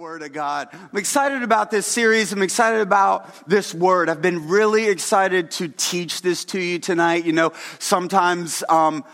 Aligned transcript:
Word 0.00 0.22
of 0.22 0.32
God. 0.32 0.70
I'm 0.72 0.96
excited 0.96 1.42
about 1.42 1.70
this 1.70 1.86
series. 1.86 2.32
I'm 2.32 2.40
excited 2.40 2.80
about 2.80 3.46
this 3.46 3.74
Word. 3.74 4.08
I've 4.08 4.22
been 4.22 4.48
really 4.48 4.88
excited 4.88 5.50
to 5.50 5.68
teach 5.68 6.22
this 6.22 6.46
to 6.46 6.58
you 6.58 6.78
tonight. 6.78 7.26
You 7.26 7.34
know, 7.34 7.52
sometimes, 7.78 8.64
um, 8.70 9.04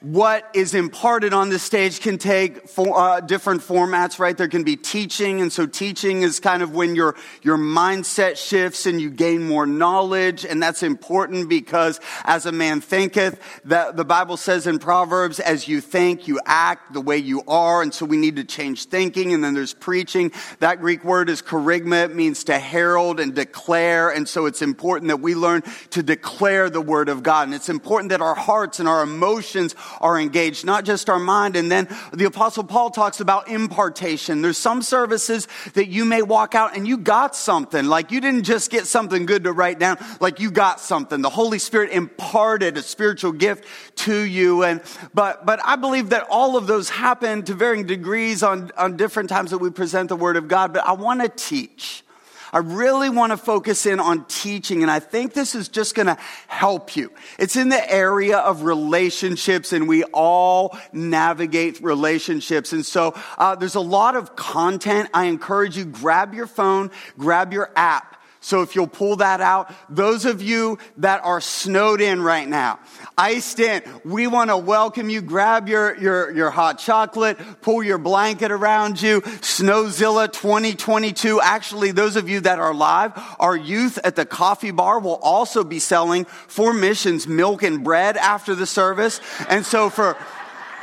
what 0.00 0.48
is 0.54 0.74
imparted 0.74 1.32
on 1.32 1.48
the 1.48 1.58
stage 1.58 2.00
can 2.00 2.18
take 2.18 2.68
for, 2.68 2.96
uh, 2.96 3.20
different 3.20 3.60
formats, 3.62 4.20
right? 4.20 4.36
There 4.36 4.46
can 4.46 4.62
be 4.62 4.76
teaching, 4.76 5.40
and 5.40 5.52
so 5.52 5.66
teaching 5.66 6.22
is 6.22 6.38
kind 6.38 6.62
of 6.62 6.72
when 6.72 6.94
your, 6.94 7.16
your 7.42 7.58
mindset 7.58 8.36
shifts 8.36 8.86
and 8.86 9.00
you 9.00 9.10
gain 9.10 9.42
more 9.42 9.66
knowledge, 9.66 10.44
and 10.44 10.62
that's 10.62 10.84
important 10.84 11.48
because 11.48 11.98
as 12.22 12.46
a 12.46 12.52
man 12.52 12.80
thinketh, 12.80 13.40
that 13.64 13.96
the 13.96 14.04
Bible 14.04 14.36
says 14.36 14.68
in 14.68 14.78
Proverbs, 14.78 15.40
as 15.40 15.66
you 15.66 15.80
think, 15.80 16.28
you 16.28 16.40
act 16.46 16.92
the 16.92 17.00
way 17.00 17.16
you 17.18 17.42
are, 17.48 17.82
and 17.82 17.92
so 17.92 18.06
we 18.06 18.18
need 18.18 18.36
to 18.36 18.44
change 18.44 18.84
thinking, 18.84 19.34
and 19.34 19.42
then 19.42 19.54
there's 19.54 19.74
preaching. 19.74 20.30
That 20.60 20.80
Greek 20.80 21.02
word 21.02 21.28
is 21.28 21.42
kerygma, 21.42 22.04
it 22.04 22.14
means 22.14 22.44
to 22.44 22.60
herald 22.60 23.18
and 23.18 23.34
declare, 23.34 24.10
and 24.10 24.28
so 24.28 24.46
it's 24.46 24.62
important 24.62 25.08
that 25.08 25.20
we 25.20 25.34
learn 25.34 25.62
to 25.90 26.04
declare 26.04 26.70
the 26.70 26.80
Word 26.80 27.08
of 27.08 27.24
God, 27.24 27.48
and 27.48 27.54
it's 27.54 27.68
important 27.68 28.10
that 28.10 28.20
our 28.20 28.36
hearts 28.36 28.78
and 28.78 28.88
our 28.88 29.02
emotions 29.02 29.74
are 30.00 30.18
engaged, 30.18 30.64
not 30.64 30.84
just 30.84 31.08
our 31.10 31.18
mind. 31.18 31.56
And 31.56 31.70
then 31.70 31.88
the 32.12 32.24
apostle 32.24 32.64
Paul 32.64 32.90
talks 32.90 33.20
about 33.20 33.48
impartation. 33.48 34.42
There's 34.42 34.58
some 34.58 34.82
services 34.82 35.48
that 35.74 35.88
you 35.88 36.04
may 36.04 36.22
walk 36.22 36.54
out 36.54 36.76
and 36.76 36.86
you 36.86 36.98
got 36.98 37.34
something. 37.34 37.86
Like 37.86 38.10
you 38.10 38.20
didn't 38.20 38.44
just 38.44 38.70
get 38.70 38.86
something 38.86 39.26
good 39.26 39.44
to 39.44 39.52
write 39.52 39.78
down, 39.78 39.98
like 40.20 40.40
you 40.40 40.50
got 40.50 40.80
something. 40.80 41.22
The 41.22 41.30
Holy 41.30 41.58
Spirit 41.58 41.90
imparted 41.90 42.76
a 42.76 42.82
spiritual 42.82 43.32
gift 43.32 43.64
to 43.96 44.14
you. 44.14 44.64
And, 44.64 44.82
but, 45.14 45.46
but 45.46 45.60
I 45.64 45.76
believe 45.76 46.10
that 46.10 46.26
all 46.30 46.56
of 46.56 46.66
those 46.66 46.88
happen 46.88 47.42
to 47.44 47.54
varying 47.54 47.86
degrees 47.86 48.42
on, 48.42 48.70
on 48.76 48.96
different 48.96 49.28
times 49.28 49.50
that 49.50 49.58
we 49.58 49.70
present 49.70 50.08
the 50.08 50.16
Word 50.16 50.36
of 50.36 50.48
God. 50.48 50.72
But 50.72 50.86
I 50.86 50.92
want 50.92 51.22
to 51.22 51.28
teach. 51.28 52.04
I 52.52 52.58
really 52.58 53.10
want 53.10 53.32
to 53.32 53.36
focus 53.36 53.86
in 53.86 54.00
on 54.00 54.24
teaching, 54.26 54.82
and 54.82 54.90
I 54.90 55.00
think 55.00 55.34
this 55.34 55.54
is 55.54 55.68
just 55.68 55.94
going 55.94 56.06
to 56.06 56.18
help 56.46 56.96
you. 56.96 57.12
It's 57.38 57.56
in 57.56 57.68
the 57.68 57.92
area 57.92 58.38
of 58.38 58.62
relationships, 58.62 59.72
and 59.72 59.88
we 59.88 60.04
all 60.04 60.78
navigate 60.92 61.80
relationships. 61.80 62.72
And 62.72 62.84
so 62.84 63.14
uh, 63.36 63.54
there's 63.54 63.74
a 63.74 63.80
lot 63.80 64.16
of 64.16 64.36
content. 64.36 65.10
I 65.14 65.24
encourage 65.24 65.76
you, 65.76 65.84
grab 65.84 66.34
your 66.34 66.46
phone, 66.46 66.90
grab 67.18 67.52
your 67.52 67.70
app. 67.76 68.17
So 68.48 68.62
if 68.62 68.74
you'll 68.74 68.86
pull 68.86 69.16
that 69.16 69.42
out, 69.42 69.70
those 69.90 70.24
of 70.24 70.40
you 70.40 70.78
that 70.96 71.22
are 71.22 71.38
snowed 71.38 72.00
in 72.00 72.22
right 72.22 72.48
now, 72.48 72.78
iced 73.18 73.60
in, 73.60 73.82
we 74.06 74.26
want 74.26 74.48
to 74.48 74.56
welcome 74.56 75.10
you. 75.10 75.20
Grab 75.20 75.68
your, 75.68 75.94
your, 75.98 76.30
your 76.30 76.48
hot 76.48 76.78
chocolate, 76.78 77.36
pull 77.60 77.82
your 77.82 77.98
blanket 77.98 78.50
around 78.50 79.02
you. 79.02 79.20
Snowzilla 79.20 80.32
2022. 80.32 81.42
Actually, 81.42 81.90
those 81.90 82.16
of 82.16 82.30
you 82.30 82.40
that 82.40 82.58
are 82.58 82.72
live, 82.72 83.12
our 83.38 83.54
youth 83.54 83.98
at 84.02 84.16
the 84.16 84.24
coffee 84.24 84.70
bar 84.70 84.98
will 84.98 85.16
also 85.16 85.62
be 85.62 85.78
selling 85.78 86.24
for 86.24 86.72
missions 86.72 87.28
milk 87.28 87.62
and 87.62 87.84
bread 87.84 88.16
after 88.16 88.54
the 88.54 88.64
service. 88.64 89.20
And 89.50 89.66
so 89.66 89.90
for, 89.90 90.14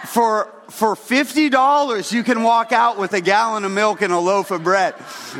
for, 0.05 0.53
for 0.69 0.93
$50, 0.93 2.11
you 2.11 2.21
can 2.21 2.43
walk 2.43 2.71
out 2.71 2.99
with 2.99 3.13
a 3.13 3.21
gallon 3.21 3.65
of 3.65 3.71
milk 3.71 4.03
and 4.03 4.13
a 4.13 4.19
loaf 4.19 4.51
of 4.51 4.63
bread. 4.63 4.93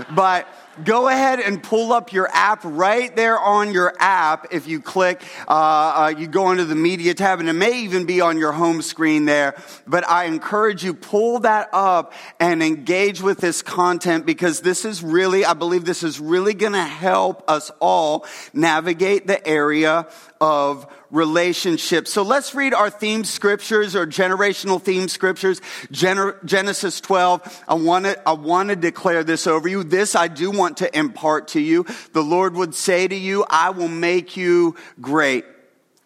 But 0.10 0.48
go 0.84 1.08
ahead 1.08 1.40
and 1.40 1.62
pull 1.62 1.94
up 1.94 2.12
your 2.12 2.28
app 2.32 2.62
right 2.64 3.16
there 3.16 3.40
on 3.40 3.72
your 3.74 3.94
app. 4.00 4.48
If 4.52 4.68
you 4.68 4.82
click, 4.82 5.24
uh, 5.48 5.52
uh, 5.52 6.14
you 6.18 6.28
go 6.28 6.52
into 6.52 6.66
the 6.66 6.76
media 6.76 7.14
tab, 7.14 7.40
and 7.40 7.50
it 7.50 7.54
may 7.54 7.82
even 7.84 8.06
be 8.06 8.22
on 8.22 8.38
your 8.38 8.52
home 8.52 8.82
screen 8.82 9.26
there. 9.26 9.56
But 9.88 10.08
I 10.08 10.26
encourage 10.26 10.84
you 10.84 10.94
pull 10.94 11.40
that 11.40 11.70
up 11.72 12.14
and 12.40 12.62
engage 12.62 13.22
with 13.22 13.40
this 13.40 13.62
content 13.62 14.26
because 14.26 14.62
this 14.62 14.86
is 14.86 15.04
really, 15.04 15.46
I 15.46 15.54
believe, 15.54 15.86
this 15.86 16.04
is 16.04 16.20
really 16.20 16.54
going 16.54 16.74
to 16.74 16.84
help 16.84 17.50
us 17.50 17.72
all 17.80 18.26
navigate 18.54 19.28
the 19.28 19.46
area 19.48 20.08
of 20.42 20.88
relationships. 21.12 22.12
So 22.12 22.24
let's 22.24 22.56
read 22.56 22.74
our 22.74 22.90
theme 22.90 23.24
scriptures 23.24 23.96
or 23.96 24.06
generational 24.06 24.82
theme 24.82 25.08
scriptures. 25.08 25.62
Genesis 25.92 27.02
12. 27.02 27.64
I 27.68 27.74
want 27.76 28.06
to, 28.06 28.28
I 28.28 28.34
want 28.34 28.70
to 28.70 28.76
declare 28.76 29.24
this 29.24 29.48
over 29.48 29.68
you. 29.68 29.84
This 29.84 30.16
I 30.16 30.28
do 30.28 30.52
want 30.52 30.78
to 30.78 30.98
impart 30.98 31.50
to 31.50 31.60
you. 31.60 31.86
The 32.14 32.24
Lord 32.24 32.56
would 32.56 32.76
say 32.76 33.08
to 33.08 33.16
you, 33.16 33.46
I 33.50 33.70
will 33.72 33.88
make 33.88 34.38
you 34.38 34.76
great. 35.00 35.46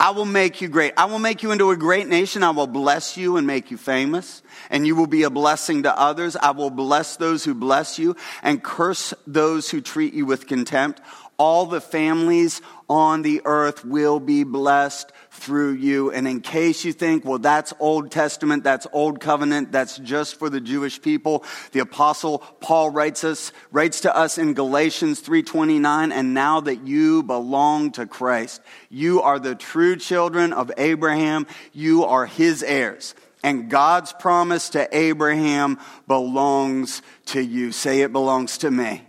I 0.01 0.11
will 0.11 0.23
make 0.23 0.61
you 0.61 0.69
great. 0.69 0.93
I 0.95 1.05
will 1.05 1.19
make 1.19 1.43
you 1.43 1.51
into 1.51 1.71
a 1.71 1.75
great 1.75 2.07
nation. 2.07 2.41
I 2.41 2.51
will 2.51 2.67
bless 2.67 3.17
you 3.17 3.35
and 3.35 3.45
make 3.45 3.69
you 3.69 3.75
famous, 3.75 4.41
and 4.69 4.88
you 4.88 4.95
will 4.95 5.07
be 5.07 5.23
a 5.23 5.29
blessing 5.29 5.83
to 5.83 5.99
others. 5.99 6.38
I 6.38 6.51
will 6.51 6.69
bless 6.69 7.17
those 7.17 7.43
who 7.43 7.53
bless 7.53 7.99
you 7.99 8.15
and 8.41 8.63
curse 8.63 9.13
those 9.27 9.69
who 9.69 9.81
treat 9.81 10.13
you 10.13 10.25
with 10.25 10.47
contempt. 10.47 11.01
All 11.39 11.66
the 11.66 11.81
families 11.81 12.61
on 12.89 13.22
the 13.22 13.41
earth 13.45 13.85
will 13.85 14.19
be 14.19 14.44
blessed 14.44 15.11
through 15.31 15.72
you. 15.73 16.11
And 16.11 16.27
in 16.27 16.41
case 16.41 16.83
you 16.83 16.91
think, 16.91 17.23
well, 17.23 17.39
that's 17.39 17.73
Old 17.79 18.11
Testament, 18.11 18.63
that's 18.63 18.85
Old 18.91 19.22
Covenant, 19.22 19.72
that's 19.72 19.97
just 20.00 20.38
for 20.38 20.50
the 20.50 20.59
Jewish 20.59 21.01
people, 21.01 21.45
the 21.72 21.79
apostle 21.79 22.39
Paul 22.59 22.89
writes 22.89 23.23
us, 23.23 23.53
writes 23.72 24.01
to 24.01 24.16
us 24.16 24.38
in 24.38 24.53
Galatians 24.53 25.22
3:29, 25.22 26.11
and 26.11 26.33
now 26.33 26.59
that 26.59 26.85
you 26.85 27.23
belong 27.23 27.91
to 27.94 28.06
Christ, 28.06 28.61
you 28.89 29.21
are 29.21 29.39
the 29.39 29.56
true 29.56 29.95
children 29.95 30.51
of 30.51 30.71
Abraham, 30.77 31.47
you 31.71 32.03
are 32.03 32.25
his 32.25 32.61
heirs. 32.63 33.16
And 33.41 33.69
God's 33.69 34.11
promise 34.11 34.69
to 34.71 34.89
Abraham 34.95 35.79
belongs 36.07 37.01
to 37.27 37.41
you. 37.41 37.71
Say 37.71 38.01
it 38.01 38.11
belongs 38.11 38.57
to 38.59 38.69
me. 38.69 39.08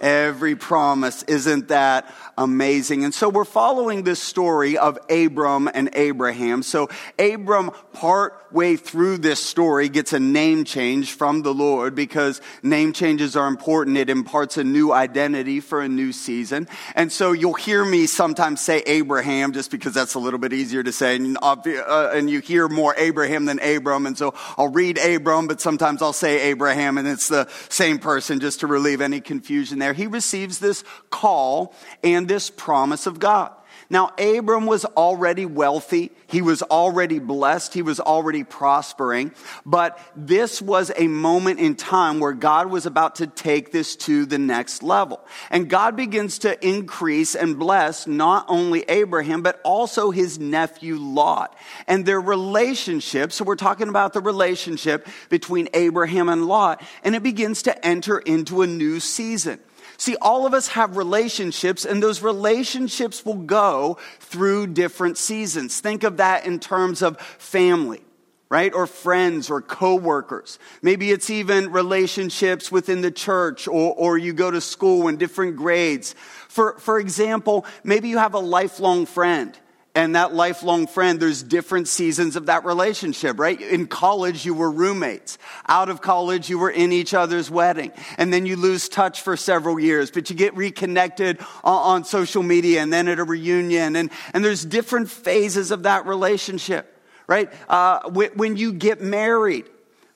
Every 0.00 0.56
promise. 0.56 1.22
Isn't 1.24 1.68
that 1.68 2.12
amazing? 2.40 3.04
And 3.04 3.14
so 3.14 3.28
we're 3.28 3.44
following 3.44 4.02
this 4.02 4.20
story 4.20 4.78
of 4.78 4.98
Abram 5.10 5.68
and 5.72 5.90
Abraham. 5.92 6.62
So 6.62 6.88
Abram, 7.18 7.70
part 7.92 8.34
way 8.50 8.76
through 8.76 9.18
this 9.18 9.38
story, 9.38 9.88
gets 9.90 10.14
a 10.14 10.18
name 10.18 10.64
change 10.64 11.12
from 11.12 11.42
the 11.42 11.52
Lord 11.52 11.94
because 11.94 12.40
name 12.62 12.92
changes 12.94 13.36
are 13.36 13.46
important. 13.46 13.98
It 13.98 14.08
imparts 14.08 14.56
a 14.56 14.64
new 14.64 14.90
identity 14.92 15.60
for 15.60 15.82
a 15.82 15.88
new 15.88 16.12
season. 16.12 16.66
And 16.94 17.12
so 17.12 17.32
you'll 17.32 17.52
hear 17.52 17.84
me 17.84 18.06
sometimes 18.06 18.62
say 18.62 18.78
Abraham 18.86 19.52
just 19.52 19.70
because 19.70 19.92
that's 19.92 20.14
a 20.14 20.18
little 20.18 20.40
bit 20.40 20.54
easier 20.54 20.82
to 20.82 20.92
say. 20.92 21.16
And, 21.16 21.36
uh, 21.42 22.10
and 22.14 22.30
you 22.30 22.40
hear 22.40 22.68
more 22.68 22.94
Abraham 22.96 23.44
than 23.44 23.60
Abram. 23.60 24.06
And 24.06 24.16
so 24.16 24.34
I'll 24.56 24.68
read 24.68 24.96
Abram, 24.96 25.46
but 25.46 25.60
sometimes 25.60 26.00
I'll 26.00 26.14
say 26.14 26.40
Abraham 26.50 26.96
and 26.96 27.06
it's 27.06 27.28
the 27.28 27.48
same 27.68 27.98
person 27.98 28.40
just 28.40 28.60
to 28.60 28.66
relieve 28.66 29.02
any 29.02 29.20
confusion 29.20 29.78
there. 29.78 29.92
He 29.92 30.06
receives 30.06 30.58
this 30.58 30.82
call 31.10 31.74
and 32.02 32.29
this 32.30 32.48
promise 32.48 33.08
of 33.08 33.18
God. 33.18 33.50
Now, 33.92 34.12
Abram 34.18 34.66
was 34.66 34.84
already 34.84 35.46
wealthy. 35.46 36.12
He 36.28 36.42
was 36.42 36.62
already 36.62 37.18
blessed. 37.18 37.74
He 37.74 37.82
was 37.82 37.98
already 37.98 38.44
prospering. 38.44 39.32
But 39.66 39.98
this 40.14 40.62
was 40.62 40.92
a 40.96 41.08
moment 41.08 41.58
in 41.58 41.74
time 41.74 42.20
where 42.20 42.32
God 42.32 42.68
was 42.68 42.86
about 42.86 43.16
to 43.16 43.26
take 43.26 43.72
this 43.72 43.96
to 43.96 44.26
the 44.26 44.38
next 44.38 44.84
level. 44.84 45.20
And 45.50 45.68
God 45.68 45.96
begins 45.96 46.38
to 46.40 46.64
increase 46.64 47.34
and 47.34 47.58
bless 47.58 48.06
not 48.06 48.44
only 48.46 48.84
Abraham, 48.88 49.42
but 49.42 49.60
also 49.64 50.12
his 50.12 50.38
nephew 50.38 50.94
Lot 50.96 51.56
and 51.88 52.06
their 52.06 52.20
relationship. 52.20 53.32
So 53.32 53.44
we're 53.44 53.56
talking 53.56 53.88
about 53.88 54.12
the 54.12 54.20
relationship 54.20 55.08
between 55.30 55.68
Abraham 55.74 56.28
and 56.28 56.46
Lot. 56.46 56.80
And 57.02 57.16
it 57.16 57.24
begins 57.24 57.62
to 57.62 57.84
enter 57.84 58.20
into 58.20 58.62
a 58.62 58.68
new 58.68 59.00
season. 59.00 59.58
See, 60.00 60.16
all 60.22 60.46
of 60.46 60.54
us 60.54 60.68
have 60.68 60.96
relationships, 60.96 61.84
and 61.84 62.02
those 62.02 62.22
relationships 62.22 63.22
will 63.22 63.34
go 63.34 63.98
through 64.18 64.68
different 64.68 65.18
seasons. 65.18 65.78
Think 65.78 66.04
of 66.04 66.16
that 66.16 66.46
in 66.46 66.58
terms 66.58 67.02
of 67.02 67.20
family 67.20 68.00
right? 68.48 68.74
Or 68.74 68.88
friends 68.88 69.48
or 69.48 69.62
coworkers. 69.62 70.58
Maybe 70.82 71.12
it's 71.12 71.30
even 71.30 71.70
relationships 71.70 72.72
within 72.72 73.00
the 73.00 73.12
church 73.12 73.68
or, 73.68 73.94
or 73.94 74.18
you 74.18 74.32
go 74.32 74.50
to 74.50 74.60
school 74.60 75.06
in 75.06 75.18
different 75.18 75.54
grades. 75.54 76.16
For, 76.48 76.76
for 76.80 76.98
example, 76.98 77.64
maybe 77.84 78.08
you 78.08 78.18
have 78.18 78.34
a 78.34 78.40
lifelong 78.40 79.06
friend 79.06 79.56
and 79.94 80.14
that 80.14 80.32
lifelong 80.32 80.86
friend, 80.86 81.18
there's 81.18 81.42
different 81.42 81.88
seasons 81.88 82.36
of 82.36 82.46
that 82.46 82.64
relationship, 82.64 83.40
right? 83.40 83.60
In 83.60 83.88
college, 83.88 84.44
you 84.44 84.54
were 84.54 84.70
roommates. 84.70 85.36
Out 85.66 85.88
of 85.88 86.00
college, 86.00 86.48
you 86.48 86.58
were 86.58 86.70
in 86.70 86.92
each 86.92 87.12
other's 87.12 87.50
wedding. 87.50 87.90
And 88.16 88.32
then 88.32 88.46
you 88.46 88.56
lose 88.56 88.88
touch 88.88 89.22
for 89.22 89.36
several 89.36 89.80
years, 89.80 90.12
but 90.12 90.30
you 90.30 90.36
get 90.36 90.56
reconnected 90.56 91.38
on, 91.64 92.04
social 92.04 92.42
media 92.42 92.80
and 92.80 92.92
then 92.92 93.08
at 93.08 93.18
a 93.18 93.24
reunion. 93.24 93.96
And, 93.96 94.10
and 94.32 94.44
there's 94.44 94.64
different 94.64 95.10
phases 95.10 95.70
of 95.70 95.82
that 95.82 96.06
relationship, 96.06 96.96
right? 97.26 97.52
Uh, 97.68 98.08
when 98.10 98.56
you 98.56 98.72
get 98.72 99.00
married, 99.00 99.66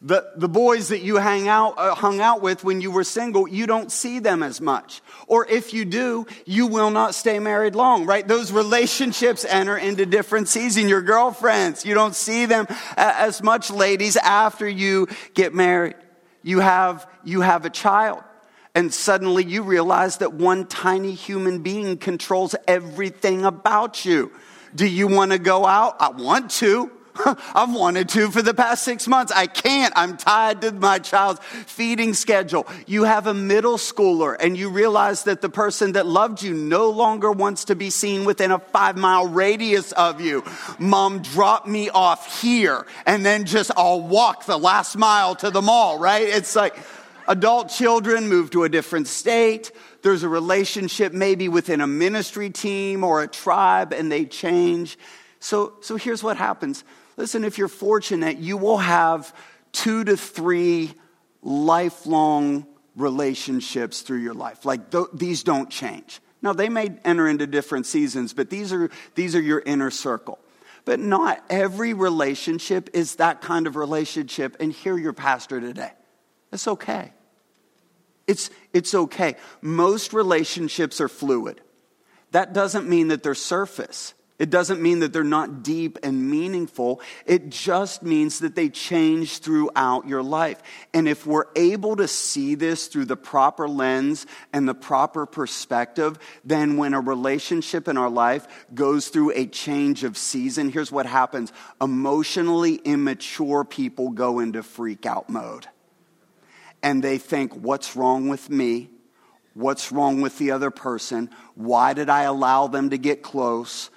the, 0.04 0.30
the 0.36 0.50
boys 0.50 0.88
that 0.88 1.00
you 1.00 1.16
hang 1.16 1.48
out, 1.48 1.78
uh, 1.78 1.94
hung 1.94 2.20
out 2.20 2.42
with 2.42 2.62
when 2.62 2.82
you 2.82 2.90
were 2.90 3.04
single, 3.04 3.48
you 3.48 3.66
don't 3.66 3.90
see 3.90 4.18
them 4.18 4.42
as 4.42 4.60
much. 4.60 5.00
Or 5.26 5.48
if 5.48 5.72
you 5.72 5.86
do, 5.86 6.26
you 6.44 6.66
will 6.66 6.90
not 6.90 7.14
stay 7.14 7.38
married 7.38 7.74
long, 7.74 8.04
right? 8.04 8.28
Those 8.28 8.52
relationships 8.52 9.46
enter 9.46 9.78
into 9.78 10.04
different 10.04 10.48
seasons. 10.48 10.90
Your 10.90 11.00
girlfriends, 11.00 11.86
you 11.86 11.94
don't 11.94 12.14
see 12.14 12.44
them 12.44 12.66
as 12.98 13.42
much, 13.42 13.70
ladies, 13.70 14.18
after 14.18 14.68
you 14.68 15.08
get 15.32 15.54
married. 15.54 15.96
you 16.42 16.60
have, 16.60 17.08
you 17.24 17.40
have 17.40 17.64
a 17.64 17.70
child. 17.70 18.22
And 18.74 18.92
suddenly 18.92 19.42
you 19.42 19.62
realize 19.62 20.18
that 20.18 20.34
one 20.34 20.66
tiny 20.66 21.14
human 21.14 21.62
being 21.62 21.96
controls 21.96 22.54
everything 22.68 23.46
about 23.46 24.04
you. 24.04 24.32
Do 24.74 24.86
you 24.86 25.06
want 25.06 25.32
to 25.32 25.38
go 25.38 25.64
out? 25.64 25.96
I 25.98 26.10
want 26.10 26.50
to. 26.52 26.90
I've 27.54 27.72
wanted 27.72 28.08
to 28.10 28.30
for 28.30 28.42
the 28.42 28.54
past 28.54 28.84
six 28.84 29.06
months. 29.06 29.32
I 29.32 29.46
can't. 29.46 29.92
I'm 29.96 30.16
tied 30.16 30.62
to 30.62 30.72
my 30.72 30.98
child's 30.98 31.40
feeding 31.44 32.14
schedule. 32.14 32.66
You 32.86 33.04
have 33.04 33.26
a 33.26 33.34
middle 33.34 33.76
schooler 33.76 34.36
and 34.38 34.56
you 34.56 34.68
realize 34.68 35.24
that 35.24 35.40
the 35.40 35.48
person 35.48 35.92
that 35.92 36.06
loved 36.06 36.42
you 36.42 36.54
no 36.54 36.90
longer 36.90 37.30
wants 37.30 37.66
to 37.66 37.76
be 37.76 37.90
seen 37.90 38.24
within 38.24 38.50
a 38.50 38.58
five 38.58 38.96
mile 38.96 39.28
radius 39.28 39.92
of 39.92 40.20
you. 40.20 40.44
Mom, 40.78 41.22
drop 41.22 41.66
me 41.66 41.88
off 41.88 42.40
here 42.40 42.84
and 43.06 43.24
then 43.24 43.44
just 43.44 43.70
I'll 43.76 44.00
walk 44.00 44.46
the 44.46 44.58
last 44.58 44.96
mile 44.96 45.36
to 45.36 45.50
the 45.50 45.62
mall, 45.62 45.98
right? 45.98 46.26
It's 46.26 46.56
like 46.56 46.76
adult 47.28 47.68
children 47.68 48.28
move 48.28 48.50
to 48.50 48.64
a 48.64 48.68
different 48.68 49.06
state. 49.06 49.70
There's 50.02 50.24
a 50.24 50.28
relationship 50.28 51.12
maybe 51.12 51.48
within 51.48 51.80
a 51.80 51.86
ministry 51.86 52.50
team 52.50 53.04
or 53.04 53.22
a 53.22 53.28
tribe 53.28 53.92
and 53.92 54.10
they 54.10 54.24
change. 54.24 54.98
So, 55.38 55.74
so 55.80 55.96
here's 55.96 56.22
what 56.22 56.36
happens 56.36 56.82
Listen, 57.16 57.44
if 57.44 57.58
you're 57.58 57.68
fortunate, 57.68 58.38
you 58.38 58.56
will 58.56 58.78
have 58.78 59.34
two 59.72 60.04
to 60.04 60.16
three 60.16 60.94
lifelong 61.42 62.66
relationships 62.96 64.02
through 64.02 64.18
your 64.18 64.34
life. 64.34 64.64
Like 64.64 64.90
th- 64.90 65.06
these 65.12 65.42
don't 65.42 65.70
change. 65.70 66.20
Now, 66.42 66.52
they 66.52 66.68
may 66.68 66.90
enter 67.04 67.26
into 67.26 67.46
different 67.46 67.86
seasons, 67.86 68.34
but 68.34 68.50
these 68.50 68.72
are, 68.72 68.90
these 69.14 69.34
are 69.34 69.40
your 69.40 69.62
inner 69.64 69.90
circle. 69.90 70.38
But 70.84 71.00
not 71.00 71.42
every 71.48 71.94
relationship 71.94 72.90
is 72.92 73.16
that 73.16 73.40
kind 73.40 73.66
of 73.66 73.76
relationship. 73.76 74.56
And 74.60 74.70
hear 74.70 74.98
your 74.98 75.14
pastor 75.14 75.60
today. 75.60 75.92
It's 76.52 76.68
okay. 76.68 77.12
It's, 78.26 78.50
it's 78.72 78.94
okay. 78.94 79.36
Most 79.62 80.12
relationships 80.12 81.00
are 81.00 81.08
fluid. 81.08 81.60
That 82.32 82.52
doesn't 82.52 82.88
mean 82.88 83.08
that 83.08 83.22
they're 83.22 83.34
surface. 83.34 84.12
It 84.36 84.50
doesn't 84.50 84.82
mean 84.82 84.98
that 84.98 85.12
they're 85.12 85.22
not 85.22 85.62
deep 85.62 85.96
and 86.02 86.28
meaningful. 86.28 87.00
It 87.24 87.50
just 87.50 88.02
means 88.02 88.40
that 88.40 88.56
they 88.56 88.68
change 88.68 89.38
throughout 89.38 90.08
your 90.08 90.24
life. 90.24 90.60
And 90.92 91.06
if 91.06 91.24
we're 91.24 91.46
able 91.54 91.94
to 91.96 92.08
see 92.08 92.56
this 92.56 92.88
through 92.88 93.04
the 93.04 93.16
proper 93.16 93.68
lens 93.68 94.26
and 94.52 94.68
the 94.68 94.74
proper 94.74 95.24
perspective, 95.24 96.18
then 96.44 96.76
when 96.76 96.94
a 96.94 97.00
relationship 97.00 97.86
in 97.86 97.96
our 97.96 98.10
life 98.10 98.48
goes 98.74 99.06
through 99.06 99.30
a 99.36 99.46
change 99.46 100.02
of 100.02 100.16
season, 100.16 100.68
here's 100.68 100.90
what 100.90 101.06
happens 101.06 101.52
emotionally 101.80 102.74
immature 102.74 103.64
people 103.64 104.10
go 104.10 104.40
into 104.40 104.64
freak 104.64 105.06
out 105.06 105.30
mode. 105.30 105.68
And 106.82 107.04
they 107.04 107.18
think, 107.18 107.54
what's 107.54 107.94
wrong 107.94 108.28
with 108.28 108.50
me? 108.50 108.90
What's 109.54 109.92
wrong 109.92 110.20
with 110.20 110.38
the 110.38 110.50
other 110.50 110.72
person? 110.72 111.30
Why 111.54 111.94
did 111.94 112.10
I 112.10 112.24
allow 112.24 112.66
them 112.66 112.90
to 112.90 112.98
get 112.98 113.22
close? 113.22 113.90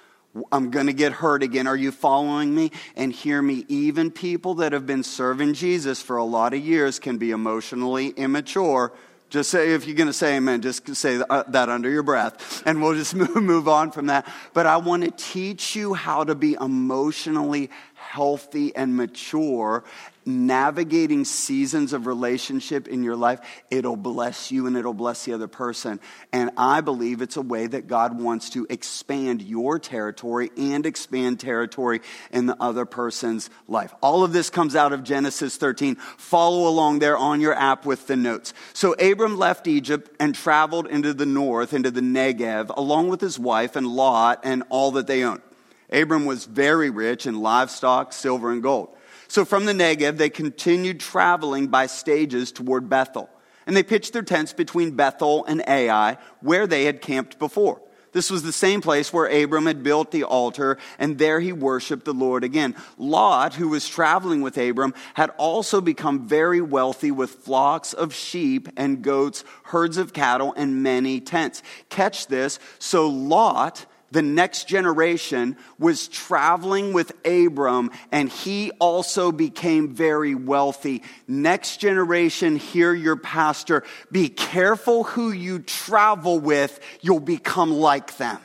I'm 0.52 0.70
going 0.70 0.86
to 0.86 0.92
get 0.92 1.12
hurt 1.12 1.42
again. 1.42 1.66
Are 1.66 1.76
you 1.76 1.92
following 1.92 2.54
me? 2.54 2.72
And 2.96 3.12
hear 3.12 3.40
me, 3.40 3.64
even 3.68 4.10
people 4.10 4.54
that 4.56 4.72
have 4.72 4.86
been 4.86 5.02
serving 5.02 5.54
Jesus 5.54 6.00
for 6.00 6.16
a 6.16 6.24
lot 6.24 6.54
of 6.54 6.60
years 6.60 6.98
can 6.98 7.18
be 7.18 7.30
emotionally 7.30 8.08
immature. 8.08 8.92
Just 9.30 9.50
say, 9.50 9.72
if 9.72 9.86
you're 9.86 9.96
going 9.96 10.06
to 10.06 10.12
say 10.12 10.36
amen, 10.36 10.62
just 10.62 10.96
say 10.96 11.20
uh, 11.28 11.44
that 11.48 11.68
under 11.68 11.90
your 11.90 12.02
breath. 12.02 12.62
And 12.66 12.82
we'll 12.82 12.94
just 12.94 13.14
move 13.36 13.68
on 13.68 13.90
from 13.90 14.06
that. 14.06 14.26
But 14.54 14.66
I 14.66 14.78
want 14.78 15.04
to 15.04 15.10
teach 15.10 15.76
you 15.76 15.92
how 15.92 16.24
to 16.24 16.34
be 16.34 16.54
emotionally 16.54 17.70
healthy 17.94 18.74
and 18.74 18.96
mature 18.96 19.84
navigating 20.28 21.24
seasons 21.24 21.92
of 21.92 22.06
relationship 22.06 22.86
in 22.86 23.02
your 23.02 23.16
life, 23.16 23.40
it'll 23.70 23.96
bless 23.96 24.52
you 24.52 24.66
and 24.66 24.76
it'll 24.76 24.94
bless 24.94 25.24
the 25.24 25.32
other 25.32 25.48
person. 25.48 25.98
And 26.32 26.50
I 26.56 26.82
believe 26.82 27.22
it's 27.22 27.36
a 27.36 27.42
way 27.42 27.66
that 27.66 27.88
God 27.88 28.20
wants 28.20 28.50
to 28.50 28.66
expand 28.70 29.42
your 29.42 29.78
territory 29.78 30.50
and 30.56 30.86
expand 30.86 31.40
territory 31.40 32.00
in 32.30 32.46
the 32.46 32.56
other 32.60 32.84
person's 32.84 33.50
life. 33.66 33.94
All 34.00 34.22
of 34.22 34.32
this 34.32 34.50
comes 34.50 34.76
out 34.76 34.92
of 34.92 35.02
Genesis 35.02 35.56
13. 35.56 35.96
Follow 35.96 36.68
along 36.68 36.98
there 36.98 37.16
on 37.16 37.40
your 37.40 37.54
app 37.54 37.86
with 37.86 38.06
the 38.06 38.16
notes. 38.16 38.54
So 38.74 38.92
Abram 38.94 39.38
left 39.38 39.66
Egypt 39.66 40.10
and 40.20 40.34
traveled 40.34 40.86
into 40.86 41.14
the 41.14 41.26
north, 41.26 41.72
into 41.72 41.90
the 41.90 42.00
Negev, 42.00 42.70
along 42.76 43.08
with 43.08 43.20
his 43.20 43.38
wife 43.38 43.74
and 43.74 43.86
Lot 43.86 44.40
and 44.44 44.62
all 44.68 44.92
that 44.92 45.06
they 45.06 45.24
owned. 45.24 45.42
Abram 45.90 46.26
was 46.26 46.44
very 46.44 46.90
rich 46.90 47.26
in 47.26 47.40
livestock, 47.40 48.12
silver, 48.12 48.52
and 48.52 48.62
gold. 48.62 48.94
So 49.28 49.44
from 49.44 49.66
the 49.66 49.72
Negev, 49.72 50.16
they 50.16 50.30
continued 50.30 51.00
traveling 51.00 51.68
by 51.68 51.86
stages 51.86 52.50
toward 52.50 52.88
Bethel. 52.88 53.28
And 53.66 53.76
they 53.76 53.82
pitched 53.82 54.14
their 54.14 54.22
tents 54.22 54.54
between 54.54 54.92
Bethel 54.92 55.44
and 55.44 55.62
Ai, 55.68 56.16
where 56.40 56.66
they 56.66 56.84
had 56.84 57.02
camped 57.02 57.38
before. 57.38 57.82
This 58.12 58.30
was 58.30 58.42
the 58.42 58.52
same 58.52 58.80
place 58.80 59.12
where 59.12 59.26
Abram 59.26 59.66
had 59.66 59.82
built 59.82 60.10
the 60.10 60.24
altar, 60.24 60.78
and 60.98 61.18
there 61.18 61.40
he 61.40 61.52
worshiped 61.52 62.06
the 62.06 62.14
Lord 62.14 62.42
again. 62.42 62.74
Lot, 62.96 63.54
who 63.54 63.68
was 63.68 63.86
traveling 63.86 64.40
with 64.40 64.56
Abram, 64.56 64.94
had 65.12 65.30
also 65.36 65.82
become 65.82 66.26
very 66.26 66.62
wealthy 66.62 67.10
with 67.10 67.30
flocks 67.30 67.92
of 67.92 68.14
sheep 68.14 68.68
and 68.78 69.02
goats, 69.02 69.44
herds 69.64 69.98
of 69.98 70.14
cattle, 70.14 70.54
and 70.56 70.82
many 70.82 71.20
tents. 71.20 71.62
Catch 71.90 72.28
this. 72.28 72.58
So 72.78 73.08
Lot 73.08 73.84
the 74.10 74.22
next 74.22 74.68
generation, 74.68 75.56
was 75.78 76.08
traveling 76.08 76.92
with 76.92 77.12
Abram, 77.26 77.90
and 78.10 78.28
he 78.28 78.70
also 78.78 79.32
became 79.32 79.94
very 79.94 80.34
wealthy. 80.34 81.02
Next 81.26 81.78
generation, 81.78 82.56
hear 82.56 82.94
your 82.94 83.16
pastor. 83.16 83.84
Be 84.10 84.28
careful 84.28 85.04
who 85.04 85.30
you 85.30 85.58
travel 85.58 86.40
with, 86.40 86.80
you'll 87.00 87.20
become 87.20 87.72
like 87.72 88.16
them. 88.16 88.38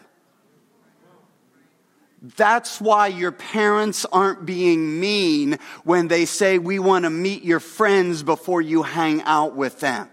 That's 2.37 2.79
why 2.79 3.07
your 3.07 3.33
parents 3.33 4.05
aren't 4.05 4.45
being 4.45 5.01
mean 5.01 5.59
when 5.83 6.07
they 6.07 6.23
say, 6.23 6.57
We 6.57 6.79
want 6.79 7.03
to 7.03 7.09
meet 7.09 7.43
your 7.43 7.59
friends 7.59 8.23
before 8.23 8.61
you 8.61 8.81
hang 8.81 9.21
out 9.23 9.57
with 9.57 9.81
them. 9.81 10.09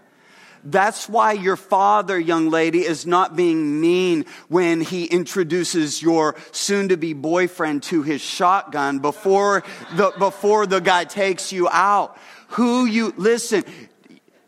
That's 0.63 1.09
why 1.09 1.33
your 1.33 1.55
father, 1.55 2.19
young 2.19 2.49
lady, 2.49 2.85
is 2.85 3.05
not 3.05 3.35
being 3.35 3.81
mean 3.81 4.25
when 4.47 4.81
he 4.81 5.05
introduces 5.05 6.01
your 6.01 6.35
soon 6.51 6.89
to 6.89 6.97
be 6.97 7.13
boyfriend 7.13 7.83
to 7.83 8.03
his 8.03 8.21
shotgun 8.21 8.99
before 8.99 9.63
the, 9.95 10.13
before 10.17 10.65
the 10.67 10.79
guy 10.79 11.05
takes 11.05 11.51
you 11.51 11.67
out. 11.69 12.17
Who 12.49 12.85
you, 12.85 13.13
listen, 13.17 13.63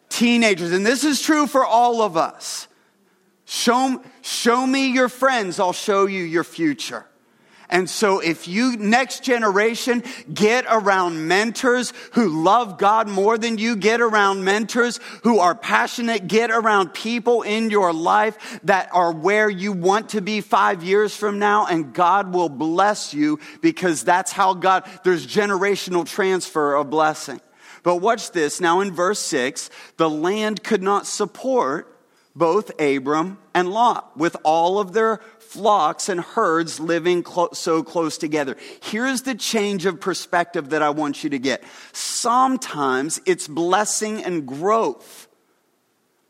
teenagers, 0.09 0.71
and 0.71 0.85
this 0.85 1.03
is 1.03 1.21
true 1.21 1.47
for 1.47 1.65
all 1.65 2.01
of 2.01 2.17
us. 2.17 2.67
Show, 3.45 4.01
show 4.21 4.65
me 4.65 4.91
your 4.93 5.09
friends, 5.09 5.59
I'll 5.59 5.73
show 5.73 6.05
you 6.05 6.23
your 6.23 6.43
future. 6.43 7.05
And 7.73 7.89
so 7.89 8.19
if 8.19 8.47
you, 8.47 8.77
next 8.77 9.23
generation, 9.23 10.03
get 10.31 10.65
around 10.69 11.27
mentors 11.27 11.91
who 12.11 12.29
love 12.29 12.77
God 12.77 13.09
more 13.09 13.35
than 13.35 13.57
you, 13.57 13.75
get 13.75 13.99
around 13.99 14.43
mentors 14.43 14.99
who 15.23 15.39
are 15.39 15.55
passionate, 15.55 16.27
get 16.27 16.51
around 16.51 16.93
people 16.93 17.41
in 17.41 17.71
your 17.71 17.91
life 17.91 18.59
that 18.63 18.89
are 18.93 19.11
where 19.11 19.49
you 19.49 19.71
want 19.71 20.09
to 20.09 20.21
be 20.21 20.39
five 20.39 20.83
years 20.83 21.15
from 21.15 21.39
now, 21.39 21.65
and 21.65 21.95
God 21.95 22.31
will 22.31 22.47
bless 22.47 23.11
you 23.11 23.39
because 23.61 24.03
that's 24.03 24.31
how 24.31 24.53
God, 24.53 24.87
there's 25.03 25.25
generational 25.25 26.05
transfer 26.05 26.75
of 26.75 26.91
blessing. 26.91 27.41
But 27.81 27.97
watch 27.97 28.31
this. 28.33 28.61
Now 28.61 28.81
in 28.81 28.91
verse 28.91 29.19
six, 29.19 29.71
the 29.97 30.09
land 30.09 30.63
could 30.63 30.83
not 30.83 31.07
support 31.07 31.89
both 32.35 32.79
Abram 32.79 33.37
and 33.53 33.69
Lot 33.69 34.17
with 34.17 34.35
all 34.43 34.79
of 34.79 34.93
their 34.93 35.19
flocks 35.53 36.09
and 36.09 36.19
herds 36.19 36.79
living 36.79 37.21
clo- 37.21 37.49
so 37.53 37.83
close 37.83 38.17
together. 38.17 38.57
Here's 38.81 39.21
the 39.21 39.35
change 39.35 39.85
of 39.85 39.99
perspective 39.99 40.71
that 40.71 40.81
I 40.81 40.89
want 40.89 41.23
you 41.23 41.29
to 41.29 41.37
get. 41.37 41.63
Sometimes 41.91 43.21
it's 43.27 43.47
blessing 43.47 44.23
and 44.23 44.47
growth. 44.47 45.27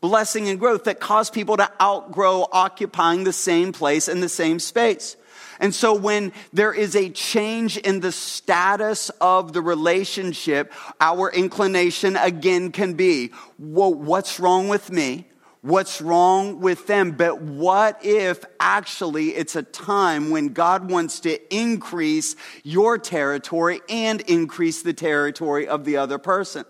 Blessing 0.02 0.50
and 0.50 0.60
growth 0.60 0.84
that 0.84 1.00
cause 1.00 1.30
people 1.30 1.56
to 1.56 1.70
outgrow 1.80 2.46
occupying 2.52 3.24
the 3.24 3.32
same 3.32 3.72
place 3.72 4.08
in 4.08 4.20
the 4.20 4.28
same 4.28 4.58
space. 4.58 5.16
And 5.58 5.74
so 5.74 5.94
when 5.94 6.32
there 6.52 6.74
is 6.74 6.94
a 6.94 7.08
change 7.08 7.78
in 7.78 8.00
the 8.00 8.12
status 8.12 9.08
of 9.22 9.54
the 9.54 9.62
relationship, 9.62 10.70
our 11.00 11.32
inclination 11.32 12.16
again 12.16 12.72
can 12.72 12.92
be, 12.92 13.30
well, 13.58 13.94
what's 13.94 14.38
wrong 14.38 14.68
with 14.68 14.90
me? 14.90 15.26
What's 15.64 16.02
wrong 16.02 16.60
with 16.60 16.86
them. 16.86 17.12
But 17.12 17.40
what 17.40 18.04
if 18.04 18.44
actually 18.60 19.30
it's 19.30 19.56
a 19.56 19.62
time 19.62 20.28
when 20.28 20.48
God 20.48 20.90
wants 20.90 21.20
to 21.20 21.54
increase 21.54 22.36
your 22.62 22.98
territory 22.98 23.80
and 23.88 24.20
increase 24.22 24.82
the 24.82 24.92
territory 24.92 25.66
of 25.66 25.86
the 25.86 25.96
other 25.96 26.18
person? 26.18 26.66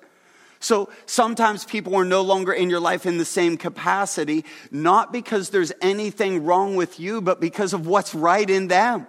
So 0.61 0.91
sometimes 1.07 1.65
people 1.65 1.97
are 1.97 2.05
no 2.05 2.23
longer 2.23 2.53
in 2.53 2.71
your 2.71 2.79
life 2.79 3.05
in 3.05 3.19
the 3.19 3.25
same 3.25 3.57
capacity, 3.57 4.45
not 4.71 5.13
because 5.13 5.51
there's 5.51 5.73
anything 5.83 6.45
wrong 6.45 6.77
with 6.77 7.01
you, 7.01 7.21
but 7.21 7.41
because 7.41 7.75
of 7.75 7.89
what's 7.89 8.15
right 8.15 8.49
in 8.49 8.69
them. 8.69 9.09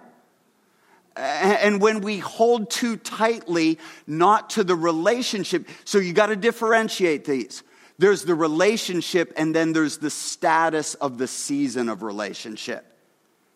and 1.16 1.80
when 1.80 2.02
we 2.02 2.18
hold 2.18 2.68
too 2.68 2.96
tightly, 2.96 3.78
not 4.06 4.50
to 4.50 4.64
the 4.64 4.74
relationship, 4.74 5.66
so 5.84 5.96
you 5.96 6.12
got 6.12 6.26
to 6.26 6.36
differentiate 6.36 7.24
these. 7.24 7.62
There's 7.98 8.24
the 8.24 8.34
relationship, 8.34 9.32
and 9.36 9.54
then 9.54 9.72
there's 9.72 9.98
the 9.98 10.10
status 10.10 10.94
of 10.94 11.18
the 11.18 11.26
season 11.26 11.88
of 11.88 12.02
relationship. 12.02 12.84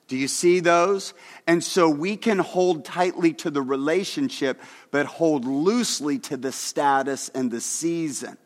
Do 0.09 0.17
you 0.17 0.29
see 0.29 0.59
those? 0.61 1.15
And 1.47 1.63
so 1.63 1.89
we 1.89 2.17
can 2.17 2.39
hold 2.39 2.85
tightly 2.85 3.33
to 3.35 3.51
the 3.51 3.63
relationship, 3.63 4.61
but 4.91 5.07
hold 5.07 5.45
loosely 5.45 6.19
to 6.21 6.37
the 6.37 6.51
status 6.51 7.29
and 7.29 7.51
the 7.51 7.61
season. 7.61 8.37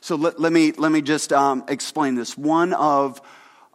So 0.00 0.16
let, 0.16 0.40
let 0.40 0.52
me, 0.52 0.72
let 0.72 0.90
me 0.90 1.02
just 1.02 1.32
um, 1.32 1.64
explain 1.68 2.16
this. 2.16 2.36
One 2.36 2.72
of 2.72 3.20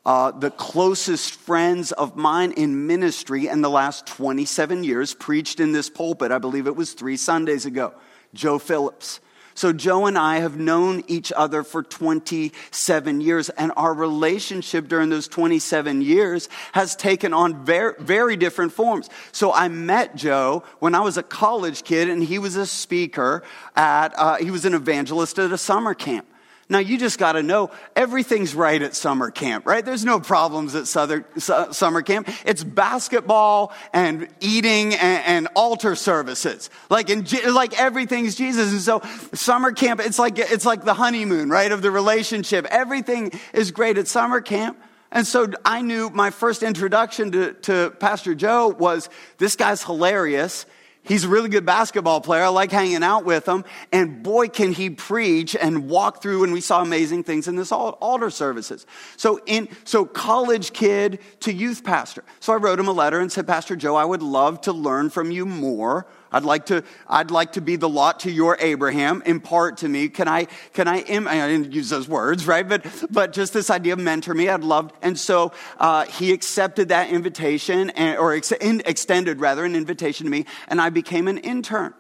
uh, 0.05 0.31
the 0.31 0.51
closest 0.51 1.35
friends 1.35 1.91
of 1.91 2.15
mine 2.15 2.53
in 2.53 2.87
ministry 2.87 3.47
in 3.47 3.61
the 3.61 3.69
last 3.69 4.07
27 4.07 4.83
years 4.83 5.13
preached 5.13 5.59
in 5.59 5.71
this 5.71 5.89
pulpit, 5.89 6.31
I 6.31 6.37
believe 6.39 6.67
it 6.67 6.75
was 6.75 6.93
three 6.93 7.17
Sundays 7.17 7.65
ago, 7.65 7.93
Joe 8.33 8.59
Phillips. 8.59 9.19
So, 9.53 9.73
Joe 9.73 10.05
and 10.05 10.17
I 10.17 10.39
have 10.39 10.57
known 10.57 11.03
each 11.07 11.31
other 11.35 11.63
for 11.63 11.83
27 11.83 13.21
years, 13.21 13.49
and 13.49 13.71
our 13.75 13.93
relationship 13.93 14.87
during 14.87 15.09
those 15.09 15.27
27 15.27 16.01
years 16.01 16.47
has 16.71 16.95
taken 16.95 17.33
on 17.33 17.65
very, 17.65 17.93
very 17.99 18.37
different 18.37 18.71
forms. 18.71 19.09
So, 19.31 19.53
I 19.53 19.67
met 19.67 20.15
Joe 20.15 20.63
when 20.79 20.95
I 20.95 21.01
was 21.01 21.17
a 21.17 21.23
college 21.23 21.83
kid, 21.83 22.09
and 22.09 22.23
he 22.23 22.39
was 22.39 22.55
a 22.55 22.65
speaker 22.65 23.43
at, 23.75 24.17
uh, 24.17 24.37
he 24.37 24.51
was 24.51 24.65
an 24.65 24.73
evangelist 24.73 25.37
at 25.39 25.51
a 25.51 25.57
summer 25.57 25.93
camp. 25.93 26.25
Now, 26.71 26.79
you 26.79 26.97
just 26.97 27.19
got 27.19 27.33
to 27.33 27.43
know 27.43 27.69
everything's 27.97 28.55
right 28.55 28.81
at 28.81 28.95
summer 28.95 29.29
camp, 29.29 29.65
right? 29.65 29.83
There's 29.83 30.05
no 30.05 30.21
problems 30.21 30.73
at 30.73 30.87
southern, 30.87 31.25
summer 31.37 32.01
camp. 32.01 32.29
It's 32.45 32.63
basketball 32.63 33.73
and 33.91 34.29
eating 34.39 34.93
and, 34.93 35.25
and 35.25 35.47
altar 35.53 35.95
services. 35.95 36.69
Like, 36.89 37.09
in, 37.09 37.27
like 37.53 37.77
everything's 37.77 38.35
Jesus. 38.35 38.71
And 38.71 38.79
so, 38.79 39.01
summer 39.33 39.73
camp, 39.73 39.99
it's 39.99 40.17
like, 40.17 40.39
it's 40.39 40.65
like 40.65 40.85
the 40.85 40.93
honeymoon, 40.93 41.49
right, 41.49 41.73
of 41.73 41.81
the 41.81 41.91
relationship. 41.91 42.65
Everything 42.67 43.33
is 43.53 43.71
great 43.71 43.97
at 43.97 44.07
summer 44.07 44.39
camp. 44.39 44.81
And 45.11 45.27
so 45.27 45.47
I 45.65 45.81
knew 45.81 46.09
my 46.09 46.29
first 46.29 46.63
introduction 46.63 47.33
to, 47.33 47.51
to 47.63 47.93
Pastor 47.99 48.33
Joe 48.33 48.69
was 48.69 49.09
this 49.39 49.57
guy's 49.57 49.83
hilarious. 49.83 50.65
He's 51.03 51.23
a 51.23 51.29
really 51.29 51.49
good 51.49 51.65
basketball 51.65 52.21
player. 52.21 52.43
I 52.43 52.49
like 52.49 52.71
hanging 52.71 53.03
out 53.03 53.25
with 53.25 53.47
him. 53.47 53.65
And 53.91 54.21
boy, 54.21 54.49
can 54.49 54.71
he 54.71 54.91
preach 54.91 55.55
and 55.55 55.89
walk 55.89 56.21
through. 56.21 56.43
And 56.43 56.53
we 56.53 56.61
saw 56.61 56.81
amazing 56.81 57.23
things 57.23 57.47
in 57.47 57.55
this 57.55 57.71
altar 57.71 58.29
services. 58.29 58.85
So 59.17 59.39
in, 59.45 59.67
so 59.83 60.05
college 60.05 60.73
kid 60.73 61.19
to 61.41 61.51
youth 61.51 61.83
pastor. 61.83 62.23
So 62.39 62.53
I 62.53 62.57
wrote 62.57 62.79
him 62.79 62.87
a 62.87 62.93
letter 62.93 63.19
and 63.19 63.31
said, 63.31 63.47
Pastor 63.47 63.75
Joe, 63.75 63.95
I 63.95 64.05
would 64.05 64.21
love 64.21 64.61
to 64.61 64.73
learn 64.73 65.09
from 65.09 65.31
you 65.31 65.45
more 65.45 66.05
I'd 66.31 66.43
like 66.43 66.67
to, 66.67 66.83
I'd 67.07 67.31
like 67.31 67.53
to 67.53 67.61
be 67.61 67.75
the 67.75 67.89
Lot 67.89 68.21
to 68.21 68.31
your 68.31 68.57
Abraham. 68.59 69.21
Impart 69.25 69.77
to 69.77 69.89
me. 69.89 70.07
Can 70.09 70.27
I, 70.27 70.45
can 70.73 70.87
I, 70.87 70.99
Im- 71.01 71.27
I 71.27 71.47
didn't 71.47 71.73
use 71.73 71.89
those 71.89 72.07
words, 72.07 72.47
right? 72.47 72.67
But, 72.67 72.85
but 73.09 73.33
just 73.33 73.53
this 73.53 73.69
idea 73.69 73.93
of 73.93 73.99
mentor 73.99 74.33
me, 74.33 74.47
I'd 74.47 74.63
love. 74.63 74.91
And 75.01 75.19
so, 75.19 75.51
uh, 75.77 76.05
he 76.05 76.31
accepted 76.31 76.89
that 76.89 77.09
invitation 77.09 77.89
and, 77.91 78.17
or 78.17 78.33
ex- 78.33 78.51
in, 78.53 78.81
extended 78.85 79.39
rather 79.39 79.65
an 79.65 79.75
invitation 79.75 80.25
to 80.25 80.31
me 80.31 80.45
and 80.67 80.79
I 80.79 80.89
became 80.89 81.27
an 81.27 81.37
intern. 81.39 81.93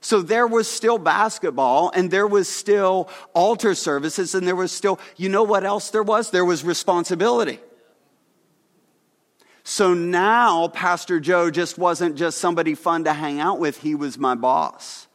So 0.00 0.20
there 0.20 0.48
was 0.48 0.68
still 0.68 0.98
basketball 0.98 1.92
and 1.94 2.10
there 2.10 2.26
was 2.26 2.48
still 2.48 3.08
altar 3.34 3.74
services 3.74 4.34
and 4.34 4.46
there 4.46 4.56
was 4.56 4.72
still, 4.72 4.98
you 5.16 5.28
know 5.28 5.44
what 5.44 5.64
else 5.64 5.90
there 5.90 6.02
was? 6.02 6.30
There 6.30 6.44
was 6.44 6.64
responsibility. 6.64 7.60
So 9.64 9.94
now 9.94 10.68
Pastor 10.68 11.20
Joe 11.20 11.50
just 11.50 11.78
wasn't 11.78 12.16
just 12.16 12.38
somebody 12.38 12.74
fun 12.74 13.04
to 13.04 13.12
hang 13.12 13.40
out 13.40 13.58
with, 13.58 13.78
he 13.78 13.94
was 13.94 14.18
my 14.18 14.34
boss. 14.34 15.06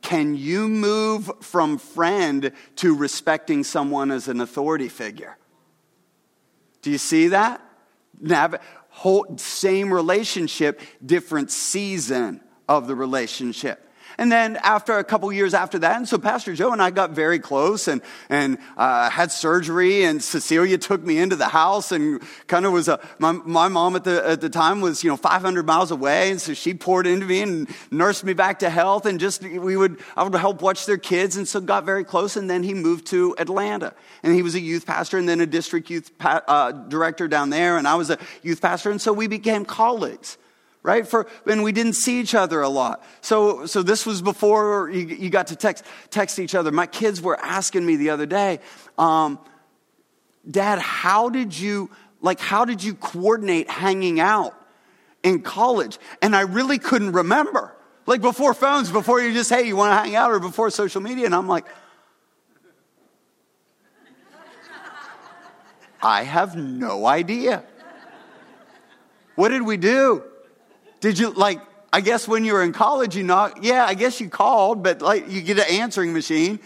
Can 0.00 0.34
you 0.34 0.68
move 0.68 1.30
from 1.40 1.78
friend 1.78 2.52
to 2.76 2.94
respecting 2.94 3.64
someone 3.64 4.10
as 4.10 4.28
an 4.28 4.40
authority 4.40 4.88
figure? 4.88 5.36
Do 6.82 6.90
you 6.90 6.98
see 6.98 7.28
that? 7.28 7.62
Nav- 8.20 8.60
whole, 8.90 9.36
same 9.38 9.92
relationship, 9.92 10.80
different 11.04 11.50
season 11.50 12.40
of 12.68 12.86
the 12.86 12.94
relationship. 12.94 13.83
And 14.18 14.30
then 14.30 14.56
after 14.56 14.98
a 14.98 15.04
couple 15.04 15.32
years 15.32 15.54
after 15.54 15.78
that, 15.80 15.96
and 15.96 16.08
so 16.08 16.18
Pastor 16.18 16.54
Joe 16.54 16.72
and 16.72 16.80
I 16.80 16.90
got 16.90 17.10
very 17.10 17.38
close 17.38 17.88
and, 17.88 18.00
and 18.28 18.58
uh, 18.76 19.10
had 19.10 19.32
surgery 19.32 20.04
and 20.04 20.22
Cecilia 20.22 20.78
took 20.78 21.02
me 21.02 21.18
into 21.18 21.36
the 21.36 21.48
house 21.48 21.92
and 21.92 22.22
kind 22.46 22.66
of 22.66 22.72
was 22.72 22.88
a, 22.88 23.00
my, 23.18 23.32
my 23.32 23.68
mom 23.68 23.96
at 23.96 24.04
the, 24.04 24.26
at 24.26 24.40
the 24.40 24.48
time 24.48 24.80
was, 24.80 25.02
you 25.02 25.10
know, 25.10 25.16
500 25.16 25.66
miles 25.66 25.90
away. 25.90 26.30
And 26.30 26.40
so 26.40 26.54
she 26.54 26.74
poured 26.74 27.06
into 27.06 27.26
me 27.26 27.42
and 27.42 27.68
nursed 27.90 28.24
me 28.24 28.34
back 28.34 28.60
to 28.60 28.70
health 28.70 29.06
and 29.06 29.18
just, 29.18 29.42
we 29.42 29.76
would, 29.76 29.98
I 30.16 30.22
would 30.22 30.34
help 30.34 30.62
watch 30.62 30.86
their 30.86 30.98
kids. 30.98 31.36
And 31.36 31.48
so 31.48 31.60
got 31.60 31.84
very 31.84 32.04
close. 32.04 32.36
And 32.36 32.48
then 32.48 32.62
he 32.62 32.74
moved 32.74 33.06
to 33.08 33.34
Atlanta 33.38 33.94
and 34.22 34.34
he 34.34 34.42
was 34.42 34.54
a 34.54 34.60
youth 34.60 34.86
pastor 34.86 35.18
and 35.18 35.28
then 35.28 35.40
a 35.40 35.46
district 35.46 35.90
youth 35.90 36.16
pa- 36.18 36.42
uh, 36.46 36.72
director 36.72 37.26
down 37.28 37.50
there. 37.50 37.78
And 37.78 37.88
I 37.88 37.96
was 37.96 38.10
a 38.10 38.18
youth 38.42 38.60
pastor. 38.60 38.90
And 38.90 39.00
so 39.00 39.12
we 39.12 39.26
became 39.26 39.64
colleagues 39.64 40.38
right? 40.84 41.08
For, 41.08 41.26
and 41.46 41.64
we 41.64 41.72
didn't 41.72 41.94
see 41.94 42.20
each 42.20 42.34
other 42.34 42.60
a 42.60 42.68
lot. 42.68 43.02
So, 43.22 43.66
so 43.66 43.82
this 43.82 44.06
was 44.06 44.22
before 44.22 44.90
you, 44.90 45.06
you 45.06 45.30
got 45.30 45.48
to 45.48 45.56
text, 45.56 45.82
text 46.10 46.38
each 46.38 46.54
other. 46.54 46.70
My 46.70 46.86
kids 46.86 47.20
were 47.20 47.40
asking 47.40 47.84
me 47.84 47.96
the 47.96 48.10
other 48.10 48.26
day, 48.26 48.60
um, 48.96 49.40
Dad, 50.48 50.78
how 50.78 51.30
did 51.30 51.58
you, 51.58 51.90
like, 52.20 52.38
how 52.38 52.66
did 52.66 52.84
you 52.84 52.94
coordinate 52.94 53.68
hanging 53.68 54.20
out 54.20 54.54
in 55.22 55.40
college? 55.40 55.98
And 56.20 56.36
I 56.36 56.42
really 56.42 56.78
couldn't 56.78 57.12
remember. 57.12 57.74
Like 58.06 58.20
before 58.20 58.52
phones, 58.52 58.90
before 58.90 59.22
you 59.22 59.32
just, 59.32 59.48
hey, 59.48 59.66
you 59.66 59.76
want 59.76 59.92
to 59.92 59.96
hang 59.96 60.14
out, 60.14 60.30
or 60.30 60.38
before 60.38 60.68
social 60.68 61.00
media. 61.00 61.24
And 61.24 61.34
I'm 61.34 61.48
like, 61.48 61.64
I 66.02 66.24
have 66.24 66.54
no 66.54 67.06
idea. 67.06 67.64
What 69.34 69.48
did 69.48 69.62
we 69.62 69.78
do? 69.78 70.22
Did 71.04 71.18
you 71.18 71.32
like, 71.32 71.60
I 71.92 72.00
guess 72.00 72.26
when 72.26 72.46
you 72.46 72.54
were 72.54 72.62
in 72.62 72.72
college, 72.72 73.14
you 73.14 73.24
knock, 73.24 73.58
yeah, 73.60 73.84
I 73.84 73.92
guess 73.92 74.22
you 74.22 74.30
called, 74.30 74.82
but 74.82 75.02
like 75.02 75.28
you 75.28 75.42
get 75.42 75.58
an 75.58 75.66
answering 75.68 76.14
machine. 76.14 76.58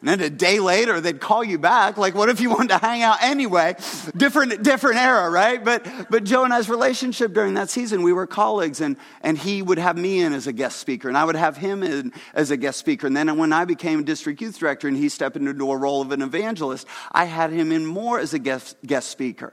And 0.00 0.08
then 0.08 0.22
a 0.22 0.30
day 0.30 0.58
later, 0.58 1.02
they'd 1.02 1.20
call 1.20 1.44
you 1.44 1.58
back. 1.58 1.98
Like, 1.98 2.14
what 2.14 2.30
if 2.30 2.40
you 2.40 2.48
wanted 2.48 2.68
to 2.68 2.78
hang 2.78 3.02
out 3.02 3.22
anyway? 3.22 3.76
Different, 4.16 4.62
different 4.62 4.96
era, 4.96 5.28
right? 5.28 5.62
But, 5.62 5.86
but 6.08 6.24
Joe 6.24 6.44
and 6.44 6.54
I's 6.54 6.70
relationship 6.70 7.34
during 7.34 7.52
that 7.54 7.68
season, 7.68 8.00
we 8.00 8.14
were 8.14 8.26
colleagues 8.26 8.80
and, 8.80 8.96
and 9.20 9.36
he 9.36 9.60
would 9.60 9.76
have 9.76 9.98
me 9.98 10.22
in 10.22 10.32
as 10.32 10.46
a 10.46 10.52
guest 10.54 10.78
speaker 10.78 11.10
and 11.10 11.18
I 11.18 11.26
would 11.26 11.36
have 11.36 11.58
him 11.58 11.82
in 11.82 12.14
as 12.32 12.50
a 12.50 12.56
guest 12.56 12.78
speaker. 12.78 13.06
And 13.06 13.14
then 13.14 13.36
when 13.36 13.52
I 13.52 13.66
became 13.66 14.02
district 14.02 14.40
youth 14.40 14.58
director 14.58 14.88
and 14.88 14.96
he 14.96 15.10
stepped 15.10 15.36
into 15.36 15.70
a 15.70 15.76
role 15.76 16.00
of 16.00 16.10
an 16.10 16.22
evangelist, 16.22 16.86
I 17.12 17.26
had 17.26 17.52
him 17.52 17.70
in 17.70 17.84
more 17.84 18.18
as 18.18 18.32
a 18.32 18.38
guest, 18.38 18.78
guest 18.86 19.10
speaker. 19.10 19.52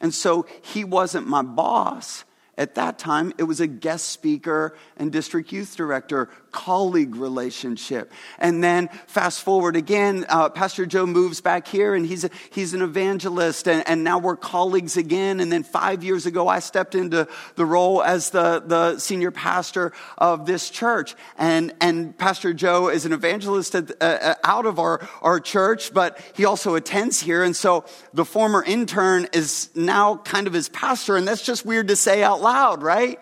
And 0.00 0.14
so 0.14 0.46
he 0.62 0.84
wasn't 0.84 1.26
my 1.26 1.42
boss, 1.42 2.22
at 2.58 2.74
that 2.76 2.98
time, 2.98 3.32
it 3.38 3.42
was 3.42 3.60
a 3.60 3.66
guest 3.66 4.08
speaker 4.08 4.76
and 4.96 5.12
district 5.12 5.52
youth 5.52 5.76
director 5.76 6.30
colleague 6.56 7.16
relationship. 7.16 8.10
And 8.38 8.64
then 8.64 8.88
fast 9.06 9.42
forward 9.42 9.76
again, 9.76 10.24
uh, 10.30 10.48
Pastor 10.48 10.86
Joe 10.86 11.04
moves 11.04 11.42
back 11.42 11.68
here 11.68 11.94
and 11.94 12.06
he's, 12.06 12.24
a, 12.24 12.30
he's 12.48 12.72
an 12.72 12.80
evangelist 12.80 13.68
and, 13.68 13.86
and 13.86 14.02
now 14.02 14.18
we're 14.18 14.36
colleagues 14.36 14.96
again. 14.96 15.40
And 15.40 15.52
then 15.52 15.64
five 15.64 16.02
years 16.02 16.24
ago, 16.24 16.48
I 16.48 16.60
stepped 16.60 16.94
into 16.94 17.28
the 17.56 17.66
role 17.66 18.02
as 18.02 18.30
the, 18.30 18.62
the 18.64 18.98
senior 18.98 19.30
pastor 19.30 19.92
of 20.16 20.46
this 20.46 20.70
church. 20.70 21.14
And, 21.36 21.74
and 21.82 22.16
Pastor 22.16 22.54
Joe 22.54 22.88
is 22.88 23.04
an 23.04 23.12
evangelist 23.12 23.74
at, 23.74 23.90
uh, 24.00 24.04
uh 24.04 24.34
out 24.42 24.64
of 24.64 24.78
our, 24.78 25.06
our 25.20 25.40
church, 25.40 25.92
but 25.92 26.18
he 26.34 26.46
also 26.46 26.74
attends 26.74 27.20
here. 27.20 27.42
And 27.42 27.54
so 27.54 27.84
the 28.14 28.24
former 28.24 28.64
intern 28.64 29.28
is 29.34 29.68
now 29.74 30.16
kind 30.16 30.46
of 30.46 30.54
his 30.54 30.70
pastor. 30.70 31.16
And 31.16 31.28
that's 31.28 31.44
just 31.44 31.66
weird 31.66 31.88
to 31.88 31.96
say 31.96 32.22
out 32.22 32.40
loud, 32.40 32.82
right? 32.82 33.20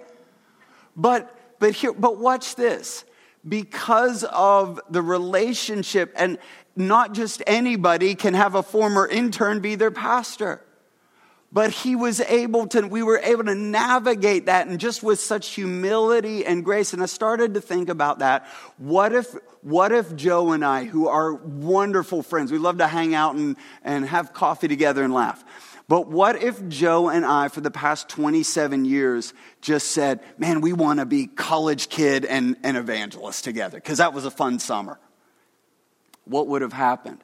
But, 0.94 1.36
but 1.58 1.72
here, 1.72 1.92
but 1.92 2.18
watch 2.18 2.54
this 2.54 3.04
because 3.46 4.24
of 4.24 4.80
the 4.90 5.02
relationship. 5.02 6.12
And 6.16 6.38
not 6.76 7.14
just 7.14 7.42
anybody 7.46 8.14
can 8.14 8.34
have 8.34 8.54
a 8.54 8.62
former 8.62 9.06
intern 9.06 9.60
be 9.60 9.74
their 9.74 9.90
pastor. 9.90 10.60
But 11.52 11.70
he 11.70 11.94
was 11.94 12.20
able 12.20 12.66
to, 12.68 12.80
we 12.82 13.04
were 13.04 13.18
able 13.18 13.44
to 13.44 13.54
navigate 13.54 14.46
that 14.46 14.66
and 14.66 14.80
just 14.80 15.04
with 15.04 15.20
such 15.20 15.50
humility 15.50 16.44
and 16.44 16.64
grace. 16.64 16.92
And 16.92 17.00
I 17.00 17.06
started 17.06 17.54
to 17.54 17.60
think 17.60 17.88
about 17.88 18.18
that. 18.18 18.44
What 18.76 19.12
if, 19.12 19.32
what 19.62 19.92
if 19.92 20.16
Joe 20.16 20.50
and 20.50 20.64
I, 20.64 20.84
who 20.84 21.06
are 21.06 21.32
wonderful 21.32 22.24
friends, 22.24 22.50
we 22.50 22.58
love 22.58 22.78
to 22.78 22.88
hang 22.88 23.14
out 23.14 23.36
and, 23.36 23.54
and 23.84 24.04
have 24.04 24.32
coffee 24.32 24.66
together 24.66 25.04
and 25.04 25.14
laugh. 25.14 25.44
But 25.86 26.08
what 26.08 26.42
if 26.42 26.66
Joe 26.68 27.10
and 27.10 27.26
I, 27.26 27.48
for 27.48 27.60
the 27.60 27.70
past 27.70 28.08
27 28.08 28.84
years, 28.84 29.34
just 29.60 29.88
said, 29.88 30.20
man, 30.38 30.60
we 30.62 30.72
want 30.72 31.00
to 31.00 31.06
be 31.06 31.26
college 31.26 31.90
kid 31.90 32.24
and, 32.24 32.56
and 32.62 32.76
evangelist 32.76 33.44
together? 33.44 33.78
Because 33.78 33.98
that 33.98 34.14
was 34.14 34.24
a 34.24 34.30
fun 34.30 34.58
summer. 34.58 34.98
What 36.24 36.48
would 36.48 36.62
have 36.62 36.72
happened? 36.72 37.22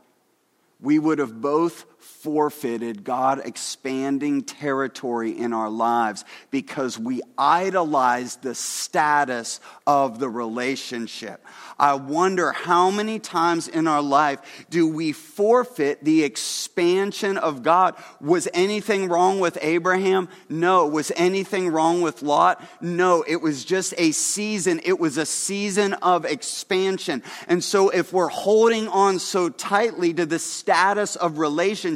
we 0.81 0.99
would 0.99 1.19
have 1.19 1.41
both 1.41 1.85
forfeited 2.01 3.05
God 3.05 3.43
expanding 3.45 4.43
territory 4.43 5.37
in 5.39 5.53
our 5.53 5.71
lives 5.71 6.25
because 6.51 6.99
we 6.99 7.23
idolized 7.39 8.43
the 8.43 8.55
status 8.55 9.61
of 9.87 10.19
the 10.19 10.29
relationship. 10.29 11.45
I 11.79 11.95
wonder 11.95 12.53
how 12.53 12.91
many 12.91 13.19
times 13.19 13.67
in 13.67 13.87
our 13.89 14.03
life 14.03 14.67
do 14.69 14.87
we 14.87 15.13
forfeit 15.13 16.05
the 16.05 16.25
expansion 16.25 17.39
of 17.39 17.63
God? 17.63 17.95
Was 18.21 18.49
anything 18.53 19.09
wrong 19.09 19.41
with 19.41 19.57
Abraham? 19.63 20.29
No. 20.51 20.87
Was 20.87 21.11
anything 21.17 21.69
wrong 21.69 22.03
with 22.03 22.23
Lot? 22.23 22.63
No. 22.83 23.25
It 23.27 23.37
was 23.37 23.65
just 23.65 23.95
a 23.97 24.13
season. 24.13 24.81
It 24.85 25.01
was 25.01 25.17
a 25.17 25.25
season 25.25 25.95
of 25.95 26.27
expansion. 26.27 27.23
And 27.49 27.65
so 27.65 27.89
if 27.89 28.13
we're 28.13 28.29
holding 28.29 28.87
on 28.89 29.19
so 29.19 29.49
tightly 29.49 30.13
to 30.13 30.27
the 30.27 30.39
status 30.39 31.17
of 31.17 31.39
relationship, 31.39 31.90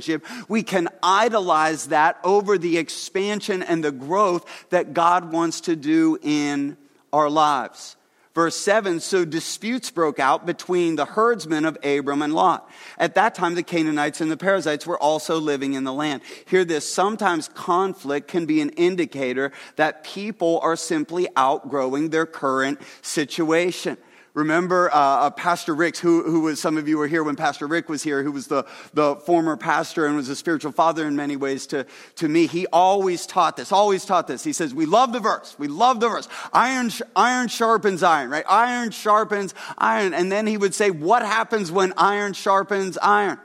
we 0.48 0.62
can 0.62 0.88
idolize 1.02 1.88
that 1.88 2.18
over 2.24 2.58
the 2.58 2.78
expansion 2.78 3.62
and 3.62 3.84
the 3.84 3.92
growth 3.92 4.68
that 4.70 4.94
God 4.94 5.32
wants 5.32 5.62
to 5.62 5.76
do 5.76 6.18
in 6.22 6.76
our 7.12 7.30
lives. 7.30 7.96
Verse 8.34 8.56
7 8.56 8.98
So 8.98 9.24
disputes 9.24 9.90
broke 9.90 10.18
out 10.18 10.44
between 10.44 10.96
the 10.96 11.04
herdsmen 11.04 11.64
of 11.64 11.78
Abram 11.84 12.20
and 12.20 12.34
Lot. 12.34 12.68
At 12.98 13.14
that 13.14 13.34
time, 13.34 13.54
the 13.54 13.62
Canaanites 13.62 14.20
and 14.20 14.30
the 14.30 14.36
Perizzites 14.36 14.86
were 14.86 14.98
also 14.98 15.38
living 15.38 15.74
in 15.74 15.84
the 15.84 15.92
land. 15.92 16.22
Hear 16.46 16.64
this 16.64 16.92
sometimes 16.92 17.48
conflict 17.48 18.28
can 18.28 18.44
be 18.44 18.60
an 18.60 18.70
indicator 18.70 19.52
that 19.76 20.04
people 20.04 20.58
are 20.62 20.76
simply 20.76 21.28
outgrowing 21.36 22.10
their 22.10 22.26
current 22.26 22.80
situation. 23.02 23.96
Remember 24.34 24.90
uh, 24.92 24.96
uh, 24.96 25.30
Pastor 25.30 25.76
Rick, 25.76 25.96
who, 25.98 26.24
who 26.24 26.40
was, 26.40 26.60
some 26.60 26.76
of 26.76 26.88
you 26.88 26.98
were 26.98 27.06
here 27.06 27.22
when 27.22 27.36
Pastor 27.36 27.68
Rick 27.68 27.88
was 27.88 28.02
here, 28.02 28.24
who 28.24 28.32
was 28.32 28.48
the, 28.48 28.66
the 28.92 29.14
former 29.14 29.56
pastor 29.56 30.06
and 30.06 30.16
was 30.16 30.28
a 30.28 30.34
spiritual 30.34 30.72
father 30.72 31.06
in 31.06 31.14
many 31.14 31.36
ways 31.36 31.68
to, 31.68 31.86
to 32.16 32.28
me. 32.28 32.48
He 32.48 32.66
always 32.72 33.26
taught 33.26 33.56
this, 33.56 33.70
always 33.70 34.04
taught 34.04 34.26
this. 34.26 34.42
He 34.42 34.52
says, 34.52 34.74
We 34.74 34.86
love 34.86 35.12
the 35.12 35.20
verse. 35.20 35.54
We 35.56 35.68
love 35.68 36.00
the 36.00 36.08
verse. 36.08 36.28
Iron, 36.52 36.90
iron 37.14 37.46
sharpens 37.46 38.02
iron, 38.02 38.28
right? 38.28 38.44
Iron 38.48 38.90
sharpens 38.90 39.54
iron. 39.78 40.12
And 40.12 40.32
then 40.32 40.48
he 40.48 40.56
would 40.56 40.74
say, 40.74 40.90
What 40.90 41.22
happens 41.22 41.70
when 41.70 41.92
iron 41.96 42.32
sharpens 42.32 42.98
iron? 42.98 43.38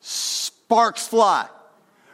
Sparks 0.00 1.08
fly 1.08 1.48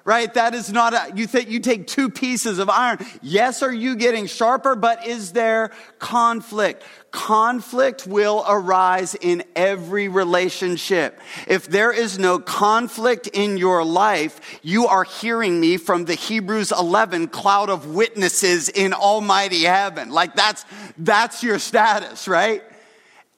right? 0.04 0.32
That 0.34 0.54
is 0.54 0.70
not 0.70 0.92
a, 0.92 1.12
you 1.14 1.26
think 1.26 1.48
you 1.48 1.60
take 1.60 1.86
two 1.86 2.10
pieces 2.10 2.58
of 2.58 2.68
iron. 2.68 2.98
Yes, 3.22 3.62
are 3.62 3.72
you 3.72 3.96
getting 3.96 4.26
sharper, 4.26 4.76
but 4.76 5.06
is 5.06 5.32
there 5.32 5.70
conflict? 5.98 6.84
Conflict 7.14 8.08
will 8.08 8.44
arise 8.44 9.14
in 9.14 9.44
every 9.54 10.08
relationship. 10.08 11.20
If 11.46 11.68
there 11.68 11.92
is 11.92 12.18
no 12.18 12.40
conflict 12.40 13.28
in 13.28 13.56
your 13.56 13.84
life, 13.84 14.58
you 14.62 14.88
are 14.88 15.04
hearing 15.04 15.60
me 15.60 15.76
from 15.76 16.06
the 16.06 16.16
Hebrews 16.16 16.72
11 16.72 17.28
cloud 17.28 17.70
of 17.70 17.94
witnesses 17.94 18.68
in 18.68 18.92
almighty 18.92 19.62
heaven. 19.62 20.10
Like 20.10 20.34
that's, 20.34 20.64
that's 20.98 21.44
your 21.44 21.60
status, 21.60 22.26
right? 22.26 22.64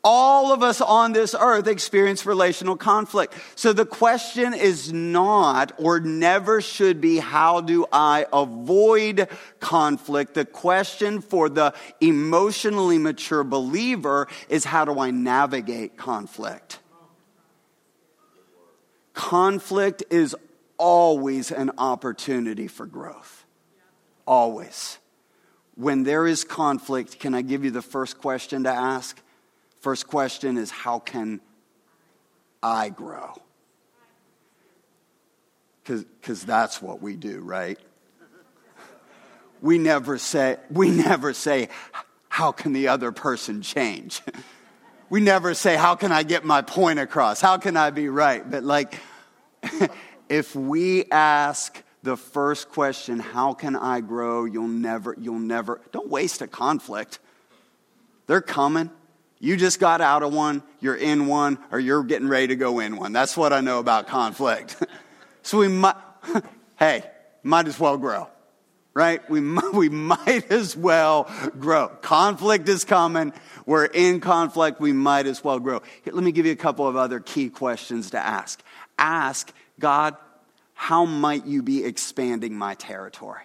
All 0.08 0.52
of 0.52 0.62
us 0.62 0.80
on 0.80 1.12
this 1.12 1.34
earth 1.36 1.66
experience 1.66 2.24
relational 2.24 2.76
conflict. 2.76 3.34
So 3.56 3.72
the 3.72 3.84
question 3.84 4.54
is 4.54 4.92
not 4.92 5.72
or 5.78 5.98
never 5.98 6.60
should 6.60 7.00
be, 7.00 7.18
how 7.18 7.60
do 7.60 7.86
I 7.90 8.24
avoid 8.32 9.28
conflict? 9.58 10.34
The 10.34 10.44
question 10.44 11.20
for 11.20 11.48
the 11.48 11.74
emotionally 12.00 12.98
mature 12.98 13.42
believer 13.42 14.28
is, 14.48 14.64
how 14.64 14.84
do 14.84 15.00
I 15.00 15.10
navigate 15.10 15.96
conflict? 15.96 16.78
Conflict 19.12 20.04
is 20.08 20.36
always 20.78 21.50
an 21.50 21.72
opportunity 21.78 22.68
for 22.68 22.86
growth. 22.86 23.44
Always. 24.24 24.98
When 25.74 26.04
there 26.04 26.28
is 26.28 26.44
conflict, 26.44 27.18
can 27.18 27.34
I 27.34 27.42
give 27.42 27.64
you 27.64 27.72
the 27.72 27.82
first 27.82 28.20
question 28.20 28.62
to 28.62 28.70
ask? 28.70 29.20
First 29.86 30.08
question 30.08 30.56
is 30.56 30.72
how 30.72 30.98
can 30.98 31.40
I 32.60 32.88
grow? 32.88 33.34
Because 35.84 36.42
that's 36.42 36.82
what 36.82 37.00
we 37.00 37.14
do, 37.14 37.38
right? 37.40 37.78
We 39.62 39.78
never 39.78 40.18
say, 40.18 40.56
we 40.72 40.90
never 40.90 41.32
say, 41.32 41.68
how 42.28 42.50
can 42.50 42.72
the 42.72 42.88
other 42.88 43.12
person 43.12 43.62
change? 43.62 44.22
We 45.08 45.20
never 45.20 45.54
say, 45.54 45.76
how 45.76 45.94
can 45.94 46.10
I 46.10 46.24
get 46.24 46.44
my 46.44 46.62
point 46.62 46.98
across? 46.98 47.40
How 47.40 47.56
can 47.56 47.76
I 47.76 47.90
be 47.90 48.08
right? 48.08 48.42
But 48.50 48.64
like, 48.64 48.98
if 50.28 50.56
we 50.56 51.04
ask 51.12 51.80
the 52.02 52.16
first 52.16 52.70
question, 52.70 53.20
how 53.20 53.54
can 53.54 53.76
I 53.76 54.00
grow? 54.00 54.46
You'll 54.46 54.66
never, 54.66 55.14
you'll 55.16 55.38
never, 55.38 55.80
don't 55.92 56.08
waste 56.08 56.42
a 56.42 56.48
conflict. 56.48 57.20
They're 58.26 58.40
coming. 58.40 58.90
You 59.38 59.56
just 59.56 59.80
got 59.80 60.00
out 60.00 60.22
of 60.22 60.32
one, 60.32 60.62
you're 60.80 60.96
in 60.96 61.26
one, 61.26 61.58
or 61.70 61.78
you're 61.78 62.02
getting 62.04 62.28
ready 62.28 62.48
to 62.48 62.56
go 62.56 62.78
in 62.78 62.96
one. 62.96 63.12
That's 63.12 63.36
what 63.36 63.52
I 63.52 63.60
know 63.60 63.78
about 63.78 64.06
conflict. 64.06 64.82
so 65.42 65.58
we 65.58 65.68
might, 65.68 65.96
hey, 66.78 67.04
might 67.42 67.68
as 67.68 67.78
well 67.78 67.98
grow, 67.98 68.28
right? 68.94 69.28
We, 69.28 69.40
we 69.74 69.88
might 69.90 70.50
as 70.50 70.74
well 70.76 71.30
grow. 71.58 71.88
Conflict 71.88 72.68
is 72.68 72.84
coming. 72.84 73.32
We're 73.66 73.84
in 73.84 74.20
conflict. 74.20 74.80
We 74.80 74.92
might 74.92 75.26
as 75.26 75.44
well 75.44 75.58
grow. 75.58 75.82
Let 76.06 76.24
me 76.24 76.32
give 76.32 76.46
you 76.46 76.52
a 76.52 76.56
couple 76.56 76.88
of 76.88 76.96
other 76.96 77.20
key 77.20 77.50
questions 77.50 78.10
to 78.12 78.18
ask. 78.18 78.62
Ask, 78.98 79.52
God, 79.78 80.16
how 80.72 81.04
might 81.04 81.44
you 81.46 81.62
be 81.62 81.84
expanding 81.84 82.56
my 82.56 82.74
territory? 82.74 83.42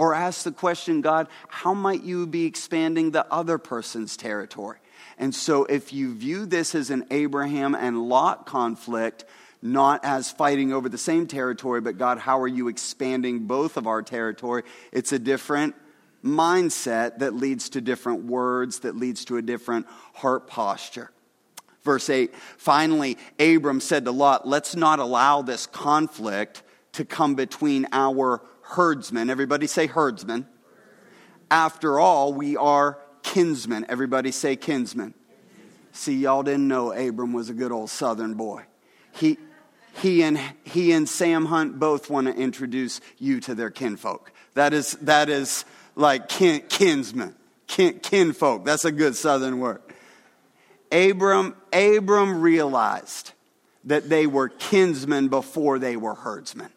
Or 0.00 0.14
ask 0.14 0.44
the 0.44 0.50
question, 0.50 1.02
God, 1.02 1.28
how 1.48 1.74
might 1.74 2.02
you 2.02 2.26
be 2.26 2.46
expanding 2.46 3.10
the 3.10 3.30
other 3.30 3.58
person's 3.58 4.16
territory? 4.16 4.78
And 5.18 5.34
so, 5.34 5.66
if 5.66 5.92
you 5.92 6.14
view 6.14 6.46
this 6.46 6.74
as 6.74 6.88
an 6.88 7.04
Abraham 7.10 7.74
and 7.74 8.08
Lot 8.08 8.46
conflict, 8.46 9.26
not 9.60 10.02
as 10.02 10.30
fighting 10.30 10.72
over 10.72 10.88
the 10.88 10.96
same 10.96 11.26
territory, 11.26 11.82
but 11.82 11.98
God, 11.98 12.16
how 12.16 12.40
are 12.40 12.48
you 12.48 12.68
expanding 12.68 13.40
both 13.40 13.76
of 13.76 13.86
our 13.86 14.00
territory? 14.00 14.62
It's 14.90 15.12
a 15.12 15.18
different 15.18 15.74
mindset 16.24 17.18
that 17.18 17.34
leads 17.34 17.68
to 17.68 17.82
different 17.82 18.24
words, 18.24 18.78
that 18.78 18.96
leads 18.96 19.26
to 19.26 19.36
a 19.36 19.42
different 19.42 19.86
heart 20.14 20.46
posture. 20.46 21.10
Verse 21.82 22.08
8 22.08 22.34
Finally, 22.56 23.18
Abram 23.38 23.82
said 23.82 24.06
to 24.06 24.12
Lot, 24.12 24.48
Let's 24.48 24.74
not 24.74 24.98
allow 24.98 25.42
this 25.42 25.66
conflict 25.66 26.62
to 26.92 27.04
come 27.04 27.34
between 27.34 27.86
our 27.92 28.40
herdsmen. 28.70 29.30
Everybody 29.30 29.66
say 29.66 29.86
herdsmen. 29.86 30.46
After 31.50 31.98
all, 31.98 32.32
we 32.32 32.56
are 32.56 32.98
kinsmen. 33.22 33.86
Everybody 33.88 34.30
say 34.30 34.56
kinsmen. 34.56 35.14
See, 35.92 36.16
y'all 36.16 36.42
didn't 36.42 36.68
know 36.68 36.92
Abram 36.92 37.32
was 37.32 37.50
a 37.50 37.54
good 37.54 37.72
old 37.72 37.90
southern 37.90 38.34
boy. 38.34 38.62
He, 39.12 39.38
he, 40.00 40.22
and, 40.22 40.40
he 40.64 40.92
and 40.92 41.08
Sam 41.08 41.46
Hunt 41.46 41.78
both 41.78 42.08
want 42.08 42.28
to 42.28 42.34
introduce 42.34 43.00
you 43.18 43.40
to 43.40 43.54
their 43.54 43.70
kinfolk. 43.70 44.32
That 44.54 44.72
is, 44.72 44.92
that 45.02 45.28
is 45.28 45.64
like 45.96 46.28
kin, 46.28 46.62
kinsmen, 46.68 47.34
kin, 47.66 47.98
kinfolk. 47.98 48.64
That's 48.64 48.84
a 48.84 48.92
good 48.92 49.16
southern 49.16 49.58
word. 49.58 49.82
Abram, 50.92 51.56
Abram 51.72 52.40
realized 52.40 53.32
that 53.84 54.08
they 54.08 54.26
were 54.26 54.48
kinsmen 54.48 55.28
before 55.28 55.78
they 55.78 55.96
were 55.96 56.14
herdsmen. 56.14 56.70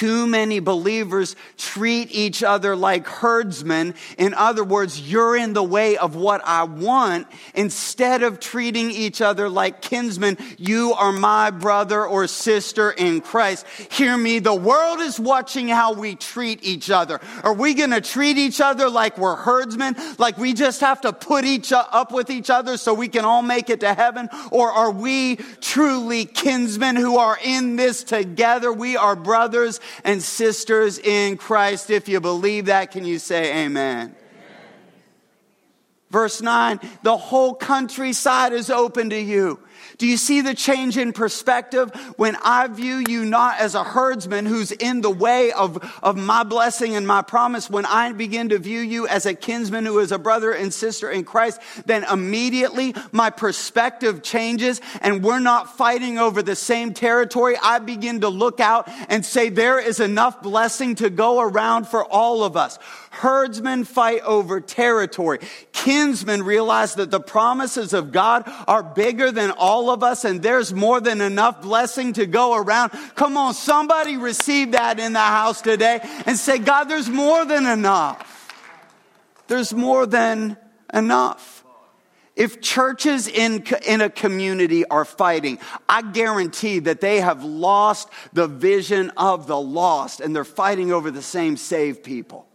Too 0.00 0.26
many 0.26 0.60
believers 0.60 1.36
treat 1.58 2.10
each 2.10 2.42
other 2.42 2.74
like 2.74 3.06
herdsmen. 3.06 3.94
In 4.16 4.32
other 4.32 4.64
words, 4.64 4.98
you're 4.98 5.36
in 5.36 5.52
the 5.52 5.62
way 5.62 5.98
of 5.98 6.16
what 6.16 6.40
I 6.42 6.62
want. 6.64 7.26
Instead 7.54 8.22
of 8.22 8.40
treating 8.40 8.90
each 8.90 9.20
other 9.20 9.50
like 9.50 9.82
kinsmen, 9.82 10.38
you 10.56 10.94
are 10.94 11.12
my 11.12 11.50
brother 11.50 12.02
or 12.02 12.26
sister 12.28 12.90
in 12.90 13.20
Christ. 13.20 13.66
Hear 13.90 14.16
me, 14.16 14.38
the 14.38 14.54
world 14.54 15.00
is 15.00 15.20
watching 15.20 15.68
how 15.68 15.92
we 15.92 16.14
treat 16.14 16.64
each 16.64 16.88
other. 16.88 17.20
Are 17.42 17.52
we 17.52 17.74
going 17.74 17.90
to 17.90 18.00
treat 18.00 18.38
each 18.38 18.62
other 18.62 18.88
like 18.88 19.18
we're 19.18 19.36
herdsmen? 19.36 19.96
Like 20.16 20.38
we 20.38 20.54
just 20.54 20.80
have 20.80 21.02
to 21.02 21.12
put 21.12 21.44
each 21.44 21.74
up 21.74 22.10
with 22.10 22.30
each 22.30 22.48
other 22.48 22.78
so 22.78 22.94
we 22.94 23.08
can 23.08 23.26
all 23.26 23.42
make 23.42 23.68
it 23.68 23.80
to 23.80 23.92
heaven? 23.92 24.30
Or 24.50 24.70
are 24.70 24.92
we 24.92 25.36
truly 25.60 26.24
kinsmen 26.24 26.96
who 26.96 27.18
are 27.18 27.36
in 27.44 27.76
this 27.76 28.02
together? 28.02 28.72
We 28.72 28.96
are 28.96 29.14
brothers 29.14 29.50
brothers 29.50 29.80
and 30.04 30.22
sisters 30.22 30.98
in 30.98 31.36
Christ. 31.36 31.90
If 31.90 32.08
you 32.08 32.20
believe 32.20 32.66
that, 32.66 32.90
can 32.90 33.04
you 33.04 33.18
say 33.18 33.64
amen? 33.64 34.14
Verse 36.10 36.42
9, 36.42 36.80
the 37.02 37.16
whole 37.16 37.54
countryside 37.54 38.52
is 38.52 38.68
open 38.68 39.10
to 39.10 39.20
you. 39.20 39.60
Do 40.00 40.06
you 40.06 40.16
see 40.16 40.40
the 40.40 40.54
change 40.54 40.96
in 40.96 41.12
perspective 41.12 41.90
when 42.16 42.34
I 42.42 42.68
view 42.68 43.04
you 43.06 43.26
not 43.26 43.60
as 43.60 43.74
a 43.74 43.84
herdsman 43.84 44.46
who's 44.46 44.72
in 44.72 45.02
the 45.02 45.10
way 45.10 45.52
of, 45.52 45.76
of 46.02 46.16
my 46.16 46.42
blessing 46.42 46.96
and 46.96 47.06
my 47.06 47.20
promise? 47.20 47.68
When 47.68 47.84
I 47.84 48.10
begin 48.12 48.48
to 48.48 48.58
view 48.58 48.80
you 48.80 49.06
as 49.06 49.26
a 49.26 49.34
kinsman 49.34 49.84
who 49.84 49.98
is 49.98 50.10
a 50.10 50.18
brother 50.18 50.52
and 50.52 50.72
sister 50.72 51.10
in 51.10 51.24
Christ, 51.24 51.60
then 51.84 52.04
immediately 52.04 52.94
my 53.12 53.28
perspective 53.28 54.22
changes 54.22 54.80
and 55.02 55.22
we're 55.22 55.38
not 55.38 55.76
fighting 55.76 56.16
over 56.16 56.42
the 56.42 56.56
same 56.56 56.94
territory. 56.94 57.56
I 57.62 57.78
begin 57.78 58.22
to 58.22 58.30
look 58.30 58.58
out 58.58 58.88
and 59.10 59.22
say 59.22 59.50
there 59.50 59.78
is 59.78 60.00
enough 60.00 60.40
blessing 60.40 60.94
to 60.94 61.10
go 61.10 61.42
around 61.42 61.88
for 61.88 62.06
all 62.06 62.42
of 62.42 62.56
us. 62.56 62.78
Herdsmen 63.20 63.84
fight 63.84 64.22
over 64.22 64.62
territory. 64.62 65.40
Kinsmen 65.72 66.42
realize 66.42 66.94
that 66.94 67.10
the 67.10 67.20
promises 67.20 67.92
of 67.92 68.12
God 68.12 68.50
are 68.66 68.82
bigger 68.82 69.30
than 69.30 69.50
all 69.50 69.90
of 69.90 70.02
us 70.02 70.24
and 70.24 70.42
there's 70.42 70.72
more 70.72 71.02
than 71.02 71.20
enough 71.20 71.60
blessing 71.60 72.14
to 72.14 72.24
go 72.24 72.54
around. 72.54 72.92
Come 73.16 73.36
on, 73.36 73.52
somebody 73.52 74.16
receive 74.16 74.72
that 74.72 74.98
in 74.98 75.12
the 75.12 75.18
house 75.18 75.60
today 75.60 76.00
and 76.24 76.38
say, 76.38 76.56
God, 76.56 76.84
there's 76.84 77.10
more 77.10 77.44
than 77.44 77.66
enough. 77.66 78.48
There's 79.48 79.74
more 79.74 80.06
than 80.06 80.56
enough. 80.94 81.62
If 82.36 82.62
churches 82.62 83.28
in, 83.28 83.66
in 83.86 84.00
a 84.00 84.08
community 84.08 84.86
are 84.86 85.04
fighting, 85.04 85.58
I 85.86 86.00
guarantee 86.00 86.78
that 86.78 87.02
they 87.02 87.20
have 87.20 87.44
lost 87.44 88.08
the 88.32 88.46
vision 88.46 89.10
of 89.18 89.46
the 89.46 89.60
lost 89.60 90.20
and 90.20 90.34
they're 90.34 90.44
fighting 90.44 90.90
over 90.90 91.10
the 91.10 91.20
same 91.20 91.58
saved 91.58 92.02
people 92.02 92.46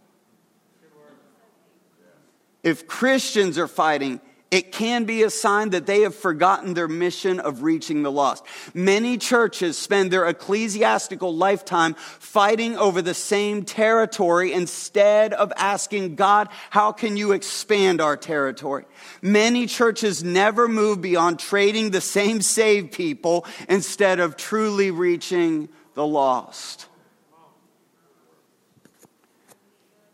if 2.66 2.88
Christians 2.88 3.58
are 3.58 3.68
fighting, 3.68 4.20
it 4.50 4.72
can 4.72 5.04
be 5.04 5.22
a 5.22 5.30
sign 5.30 5.70
that 5.70 5.86
they 5.86 6.00
have 6.00 6.16
forgotten 6.16 6.74
their 6.74 6.88
mission 6.88 7.38
of 7.38 7.62
reaching 7.62 8.02
the 8.02 8.10
lost. 8.10 8.44
Many 8.74 9.18
churches 9.18 9.78
spend 9.78 10.10
their 10.10 10.26
ecclesiastical 10.26 11.32
lifetime 11.32 11.94
fighting 11.94 12.76
over 12.76 13.02
the 13.02 13.14
same 13.14 13.64
territory 13.64 14.52
instead 14.52 15.32
of 15.32 15.52
asking 15.56 16.16
God, 16.16 16.48
how 16.70 16.90
can 16.90 17.16
you 17.16 17.30
expand 17.30 18.00
our 18.00 18.16
territory? 18.16 18.84
Many 19.22 19.68
churches 19.68 20.24
never 20.24 20.66
move 20.66 21.00
beyond 21.00 21.38
trading 21.38 21.92
the 21.92 22.00
same 22.00 22.42
saved 22.42 22.90
people 22.90 23.46
instead 23.68 24.18
of 24.18 24.36
truly 24.36 24.90
reaching 24.90 25.68
the 25.94 26.06
lost. 26.06 26.86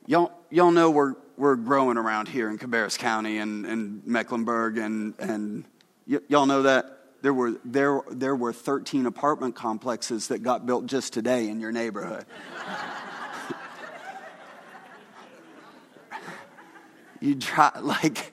Y'all, 0.06 0.32
y'all 0.50 0.70
know 0.70 0.90
we're 0.90 1.14
we're 1.42 1.56
growing 1.56 1.98
around 1.98 2.28
here 2.28 2.48
in 2.48 2.56
Cabarrus 2.56 2.96
County 2.96 3.38
and, 3.38 3.66
and 3.66 4.06
Mecklenburg, 4.06 4.78
and, 4.78 5.12
and 5.18 5.64
y- 6.06 6.20
y'all 6.28 6.46
know 6.46 6.62
that 6.62 7.00
there 7.22 7.34
were, 7.34 7.56
there, 7.64 8.00
there 8.12 8.36
were 8.36 8.52
13 8.52 9.06
apartment 9.06 9.56
complexes 9.56 10.28
that 10.28 10.44
got 10.44 10.66
built 10.66 10.86
just 10.86 11.12
today 11.12 11.48
in 11.48 11.58
your 11.58 11.72
neighborhood. 11.72 12.24
you 17.20 17.34
try, 17.34 17.72
like, 17.80 18.32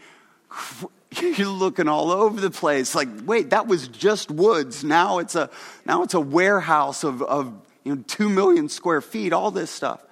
you're 1.19 1.47
looking 1.47 1.87
all 1.87 2.11
over 2.11 2.39
the 2.39 2.51
place. 2.51 2.93
Like, 2.93 3.09
wait, 3.25 3.49
that 3.49 3.65
was 3.65 3.87
just 3.87 4.29
woods. 4.29 4.83
Now 4.83 5.17
it's 5.17 5.33
a, 5.33 5.49
now 5.83 6.03
it's 6.03 6.13
a 6.13 6.21
warehouse 6.21 7.03
of, 7.03 7.23
of 7.23 7.59
you 7.83 7.95
know, 7.95 8.03
2 8.05 8.29
million 8.29 8.69
square 8.69 9.01
feet, 9.01 9.33
all 9.33 9.49
this 9.49 9.71
stuff. 9.71 10.05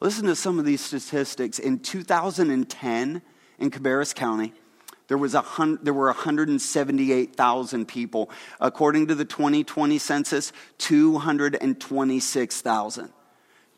Listen 0.00 0.26
to 0.26 0.36
some 0.36 0.58
of 0.58 0.64
these 0.64 0.84
statistics. 0.84 1.58
In 1.58 1.78
2010, 1.78 3.22
in 3.58 3.70
Cabarrus 3.70 4.14
County, 4.14 4.52
there, 5.08 5.16
was 5.16 5.34
a 5.34 5.40
hun- 5.40 5.78
there 5.82 5.94
were 5.94 6.08
178,000 6.08 7.86
people. 7.86 8.28
According 8.60 9.06
to 9.06 9.14
the 9.14 9.24
2020 9.24 9.98
census, 9.98 10.52
226,000. 10.78 13.12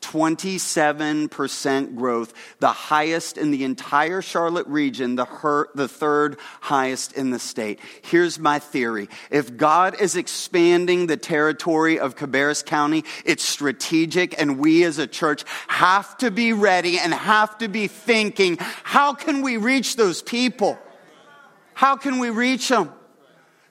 27% 0.01 1.95
growth, 1.95 2.33
the 2.59 2.67
highest 2.67 3.37
in 3.37 3.51
the 3.51 3.63
entire 3.63 4.21
Charlotte 4.21 4.67
region, 4.67 5.15
the, 5.15 5.25
her, 5.25 5.69
the 5.75 5.87
third 5.87 6.37
highest 6.61 7.13
in 7.13 7.31
the 7.31 7.39
state. 7.39 7.79
Here's 8.01 8.39
my 8.39 8.59
theory. 8.59 9.09
If 9.29 9.57
God 9.57 9.99
is 9.99 10.15
expanding 10.15 11.07
the 11.07 11.17
territory 11.17 11.99
of 11.99 12.15
Cabarrus 12.15 12.65
County, 12.65 13.03
it's 13.25 13.43
strategic, 13.43 14.39
and 14.39 14.59
we 14.59 14.83
as 14.83 14.97
a 14.97 15.07
church 15.07 15.43
have 15.67 16.17
to 16.17 16.31
be 16.31 16.53
ready 16.53 16.99
and 16.99 17.13
have 17.13 17.57
to 17.59 17.67
be 17.67 17.87
thinking, 17.87 18.57
how 18.59 19.13
can 19.13 19.41
we 19.41 19.57
reach 19.57 19.95
those 19.95 20.21
people? 20.21 20.77
How 21.73 21.95
can 21.95 22.19
we 22.19 22.29
reach 22.29 22.67
them? 22.69 22.93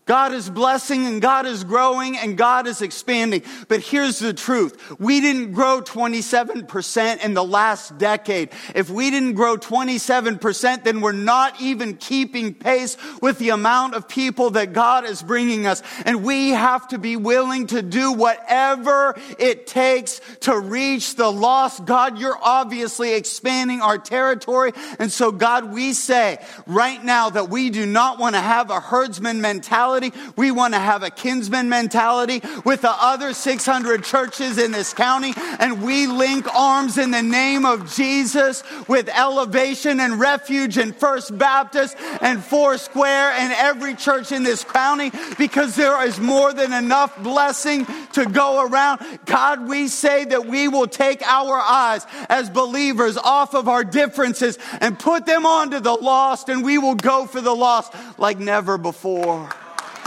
God 0.09 0.33
is 0.33 0.49
blessing 0.49 1.07
and 1.07 1.21
God 1.21 1.45
is 1.45 1.65
growing 1.65 2.17
and 2.17 2.37
God 2.37 2.67
is 2.67 2.81
expanding. 2.81 3.43
But 3.69 3.81
here's 3.81 4.19
the 4.19 4.33
truth. 4.33 4.99
We 4.99 5.21
didn't 5.21 5.53
grow 5.53 5.83
27% 5.83 7.23
in 7.23 7.35
the 7.35 7.45
last 7.45 7.99
decade. 7.99 8.49
If 8.75 8.89
we 8.89 9.11
didn't 9.11 9.35
grow 9.35 9.59
27%, 9.59 10.83
then 10.83 11.03
we're 11.03 11.13
not 11.13 11.61
even 11.61 11.95
keeping 11.95 12.55
pace 12.55 12.97
with 13.21 13.39
the 13.39 13.51
amount 13.51 13.97
of 13.97 14.09
people 14.09 14.51
that 14.53 14.73
God 14.73 15.05
is 15.05 15.23
bringing 15.23 15.67
us. 15.67 15.83
And 16.07 16.25
we 16.25 16.51
have 16.51 16.89
to 16.89 16.99
be 16.99 17.17
willing 17.17 17.67
to 17.67 17.83
do 17.83 18.11
whatever 18.15 19.15
it 19.39 19.67
takes 19.67 20.23
to 20.41 20.59
reach 20.59 21.17
the 21.17 21.31
lost. 21.31 21.85
God, 21.85 22.19
you're 22.19 22.39
obviously 22.41 23.13
expanding 23.13 23.83
our 23.83 23.99
territory. 23.99 24.73
And 24.99 25.13
so 25.13 25.31
God, 25.31 25.71
we 25.71 25.93
say 25.93 26.39
right 26.67 27.05
now 27.05 27.29
that 27.29 27.51
we 27.51 27.69
do 27.69 27.85
not 27.85 28.19
want 28.19 28.37
to 28.37 28.41
have 28.41 28.71
a 28.71 28.81
herdsman 28.81 29.43
mentality 29.43 29.98
mentality. 30.01 30.33
We 30.37 30.51
want 30.51 30.75
to 30.75 30.81
have 30.81 31.03
a 31.03 31.11
kinsman 31.11 31.69
mentality 31.69 32.43
with 32.65 32.83
the 32.83 32.91
other 32.91 33.33
600 33.33 34.05
churches 34.05 34.59
in 34.59 34.73
this 34.73 34.93
county. 34.93 35.35
And 35.59 35.83
we 35.83 36.07
link 36.07 36.47
arms 36.55 36.99
in 36.99 37.11
the 37.11 37.23
name 37.23 37.65
of 37.65 37.95
Jesus 37.95 38.63
with 38.89 39.09
Elevation 39.09 40.01
and 40.01 40.21
Refuge 40.21 40.79
and 40.79 40.95
First 40.95 41.37
Baptist 41.37 41.97
and 42.21 42.43
Foursquare 42.43 43.33
and 43.33 43.53
every 43.55 43.95
church 43.95 44.33
in 44.33 44.43
this 44.43 44.65
county 44.65 45.11
because 45.39 45.77
there 45.77 46.05
is 46.07 46.19
more 46.21 46.53
than 46.53 46.73
enough 46.73 47.21
blessing 47.23 47.87
to 48.13 48.27
go 48.27 48.67
around. 48.67 49.01
God, 49.27 49.69
we 49.69 49.89
say 49.89 50.25
that 50.25 50.47
we 50.47 50.69
will 50.69 50.87
take 50.87 51.23
our 51.23 51.57
eyes 51.59 52.07
as 52.29 52.51
believers 52.51 53.17
off 53.17 53.55
of 53.55 53.69
our 53.69 53.85
differences 53.85 54.59
and 54.81 54.99
put 54.99 55.27
them 55.27 55.47
onto 55.47 55.81
the 55.81 55.95
lost 55.95 56.49
and 56.49 56.65
we 56.65 56.79
will 56.79 56.95
go 56.95 57.27
for 57.27 57.41
the 57.41 57.55
lost 57.55 57.93
like 58.19 58.39
never 58.39 58.79
before. 58.79 59.49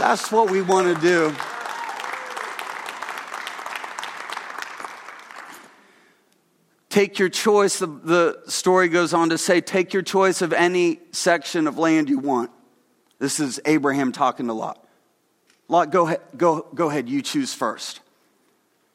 That's 0.02 0.32
what 0.32 0.50
we 0.50 0.62
want 0.62 0.92
to 0.92 1.00
do. 1.00 1.32
Take 6.88 7.20
your 7.20 7.28
choice. 7.28 7.78
The, 7.78 7.86
the, 7.86 8.42
story 8.48 8.88
goes 8.88 9.14
on 9.14 9.28
to 9.28 9.38
say, 9.38 9.60
take 9.60 9.92
your 9.92 10.02
choice 10.02 10.42
of 10.42 10.52
any 10.52 10.98
section 11.12 11.68
of 11.68 11.78
land 11.78 12.08
you 12.08 12.18
want. 12.18 12.50
This 13.20 13.38
is 13.38 13.60
Abraham 13.64 14.10
talking 14.10 14.48
to 14.48 14.52
Lot. 14.54 14.84
Lot, 15.68 15.92
go 15.92 16.08
ahead, 16.08 16.20
go, 16.36 16.66
go 16.74 16.90
ahead, 16.90 17.08
you 17.08 17.22
choose 17.22 17.54
first. 17.54 18.00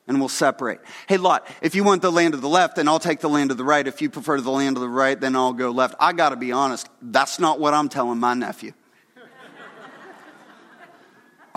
And 0.10 0.20
we'll 0.20 0.28
separate. 0.28 0.82
Hey, 1.08 1.16
Lot, 1.16 1.48
if 1.62 1.74
you 1.74 1.86
want 1.86 2.02
the 2.02 2.12
land 2.12 2.34
of 2.34 2.42
the 2.42 2.50
left, 2.50 2.76
then 2.76 2.90
I'll 2.90 3.00
take 3.00 3.22
the 3.22 3.30
land 3.30 3.50
of 3.52 3.56
the 3.56 3.64
right. 3.64 3.88
If 3.88 4.02
you 4.02 4.10
prefer 4.10 4.42
the 4.42 4.52
land 4.52 4.76
of 4.76 4.82
the 4.82 4.90
right, 4.90 5.18
then 5.18 5.38
I'll 5.38 5.54
go 5.54 5.72
left. 5.72 5.96
I 6.02 6.12
got 6.12 6.30
to 6.32 6.36
be 6.36 6.52
honest, 6.52 6.90
that's 7.02 7.40
not 7.40 7.62
what 7.62 7.74
I'm 7.74 7.88
telling 7.88 8.20
my 8.20 8.34
nephew. 8.34 8.74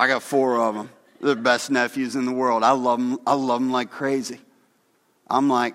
I 0.01 0.07
got 0.07 0.23
four 0.23 0.59
of 0.59 0.75
them. 0.75 0.89
They're 1.21 1.35
the 1.35 1.43
best 1.43 1.71
nephews 1.71 2.17
in 2.17 2.25
the 2.25 2.33
world. 2.33 2.65
I 2.65 2.71
love 2.71 2.99
them. 2.99 3.19
I 3.27 3.35
love 3.35 3.61
them 3.61 3.71
like 3.71 3.91
crazy. 3.91 4.41
I'm 5.29 5.51
like, 5.51 5.75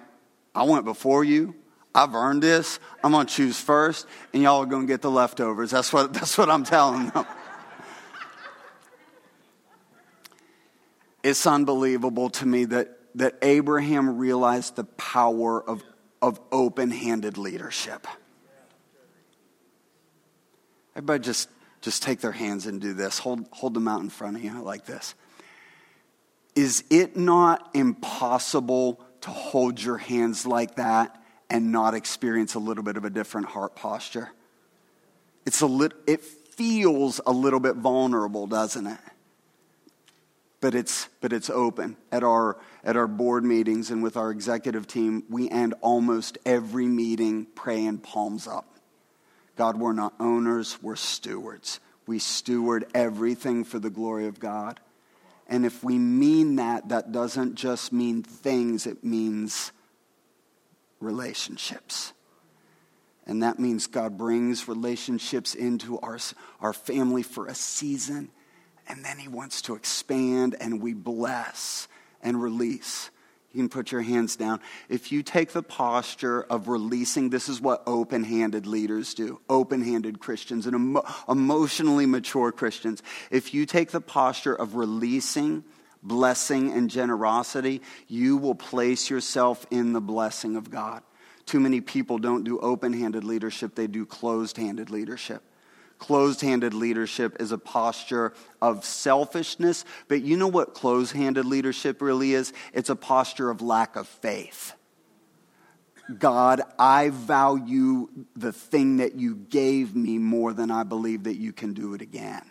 I 0.56 0.64
went 0.64 0.84
before 0.84 1.24
you. 1.24 1.54
I've 1.94 2.16
earned 2.16 2.42
this. 2.42 2.80
I'm 3.04 3.12
going 3.12 3.28
to 3.28 3.32
choose 3.32 3.62
first, 3.62 4.08
and 4.34 4.42
y'all 4.42 4.64
are 4.64 4.66
going 4.66 4.88
to 4.88 4.92
get 4.92 5.04
the 5.04 5.12
leftovers. 5.12 5.70
That's 5.70 5.94
what, 5.94 6.12
that's 6.16 6.40
what 6.40 6.50
I'm 6.50 6.64
telling 6.64 7.10
them. 7.10 7.24
it's 11.22 11.46
unbelievable 11.46 12.32
to 12.32 12.48
me 12.48 12.66
that, 12.66 12.98
that 13.14 13.36
Abraham 13.44 14.18
realized 14.18 14.76
the 14.76 14.86
power 14.86 15.64
of, 15.70 15.84
of 16.24 16.42
open 16.52 16.90
handed 16.90 17.38
leadership. 17.38 18.08
Everybody 20.96 21.22
just 21.22 21.48
just 21.86 22.02
take 22.02 22.20
their 22.20 22.32
hands 22.32 22.66
and 22.66 22.82
do 22.82 22.94
this. 22.94 23.20
Hold, 23.20 23.46
hold 23.52 23.76
them 23.76 23.88
out 23.88 24.02
in 24.02 24.10
front 24.10 24.36
of 24.36 24.44
you 24.44 24.60
like 24.64 24.88
this. 24.88 25.14
Is 26.56 26.84
it 26.90 27.16
not 27.16 27.70
impossible 27.76 29.00
to 29.22 29.30
hold 29.30 29.80
your 29.80 29.98
hands 29.98 30.48
like 30.48 30.78
that 30.78 31.22
and 31.48 31.72
not 31.72 31.94
experience 31.94 32.56
a 32.56 32.60
little 32.60 32.84
bit 32.84 32.98
of 32.98 33.06
a 33.06 33.12
different 33.12 33.46
heart 33.46 33.76
posture? 33.76 34.32
It's 35.46 35.62
a 35.62 35.68
lit, 35.68 35.94
it 36.08 36.24
feels 36.24 37.22
a 37.24 37.32
little 37.32 37.60
bit 37.60 37.76
vulnerable, 37.76 38.48
doesn't 38.48 38.88
it? 38.88 39.00
But 40.62 40.74
it's, 40.74 41.08
but 41.22 41.32
it's 41.34 41.52
open. 41.52 41.98
At 42.12 42.24
our, 42.24 42.58
at 42.84 42.96
our 42.96 43.08
board 43.08 43.46
meetings 43.46 43.92
and 43.92 44.02
with 44.02 44.18
our 44.18 44.32
executive 44.32 44.88
team, 44.88 45.24
we 45.30 45.52
end 45.52 45.76
almost 45.82 46.40
every 46.48 46.88
meeting 46.88 47.46
praying 47.54 48.00
palms 48.00 48.48
up. 48.48 48.75
God, 49.56 49.78
we're 49.78 49.94
not 49.94 50.14
owners, 50.20 50.78
we're 50.82 50.96
stewards. 50.96 51.80
We 52.08 52.20
steward 52.20 52.86
everything 52.94 53.64
for 53.64 53.80
the 53.80 53.90
glory 53.90 54.28
of 54.28 54.40
God. 54.40 54.80
And 55.48 55.66
if 55.66 55.84
we 55.84 55.98
mean 55.98 56.58
that, 56.58 56.90
that 56.90 57.12
doesn't 57.12 57.56
just 57.56 57.94
mean 57.94 58.24
things, 58.24 58.86
it 58.86 59.04
means 59.04 59.72
relationships. 61.00 62.14
And 63.28 63.42
that 63.44 63.60
means 63.60 63.88
God 63.88 64.18
brings 64.18 64.68
relationships 64.68 65.56
into 65.56 66.00
our, 66.00 66.20
our 66.62 66.74
family 66.74 67.24
for 67.24 67.48
a 67.48 67.56
season, 67.56 68.30
and 68.88 69.04
then 69.04 69.18
He 69.18 69.28
wants 69.28 69.64
to 69.64 69.76
expand, 69.76 70.56
and 70.60 70.82
we 70.82 70.94
bless 70.94 71.88
and 72.22 72.42
release. 72.42 73.10
You 73.56 73.62
can 73.62 73.70
put 73.70 73.94
your 73.94 74.02
hands 74.02 74.36
down. 74.36 74.60
If 74.90 75.14
you 75.14 75.24
take 75.24 75.54
the 75.54 75.64
posture 75.64 76.44
of 76.44 76.68
releasing, 76.68 77.30
this 77.30 77.48
is 77.48 77.62
what 77.62 77.84
open 77.88 78.26
handed 78.26 78.68
leaders 78.68 79.14
do, 79.14 79.40
open 79.50 79.82
handed 79.82 80.20
Christians 80.20 80.68
and 80.68 80.76
emo- 80.76 81.06
emotionally 81.30 82.06
mature 82.06 82.52
Christians. 82.52 83.02
If 83.32 83.54
you 83.54 83.66
take 83.66 83.92
the 83.92 84.02
posture 84.02 84.54
of 84.54 84.76
releasing, 84.76 85.64
blessing, 86.04 86.74
and 86.74 86.90
generosity, 86.90 87.82
you 88.10 88.36
will 88.36 88.56
place 88.56 89.10
yourself 89.10 89.66
in 89.72 89.94
the 89.94 90.02
blessing 90.02 90.58
of 90.58 90.70
God. 90.70 91.02
Too 91.46 91.62
many 91.62 91.80
people 91.80 92.18
don't 92.18 92.44
do 92.44 92.60
open 92.60 92.92
handed 92.92 93.24
leadership, 93.24 93.74
they 93.76 93.88
do 93.88 94.06
closed 94.06 94.58
handed 94.58 94.90
leadership. 94.90 95.42
Closed 95.98 96.42
handed 96.42 96.74
leadership 96.74 97.38
is 97.40 97.52
a 97.52 97.58
posture 97.58 98.34
of 98.62 98.84
selfishness, 98.84 99.86
but 100.08 100.22
you 100.22 100.36
know 100.36 100.48
what 100.48 100.74
closed 100.74 101.14
handed 101.14 101.46
leadership 101.46 102.02
really 102.02 102.34
is? 102.34 102.54
It's 102.74 102.90
a 102.90 102.96
posture 102.96 103.50
of 103.50 103.62
lack 103.62 103.96
of 103.96 104.08
faith. 104.08 104.74
God, 106.20 106.62
I 106.78 107.10
value 107.10 108.10
the 108.36 108.52
thing 108.52 108.98
that 108.98 109.16
you 109.16 109.36
gave 109.36 109.96
me 109.96 110.20
more 110.20 110.54
than 110.54 110.70
I 110.70 110.84
believe 110.84 111.24
that 111.24 111.38
you 111.38 111.52
can 111.52 111.74
do 111.74 111.94
it 111.94 112.02
again. 112.02 112.44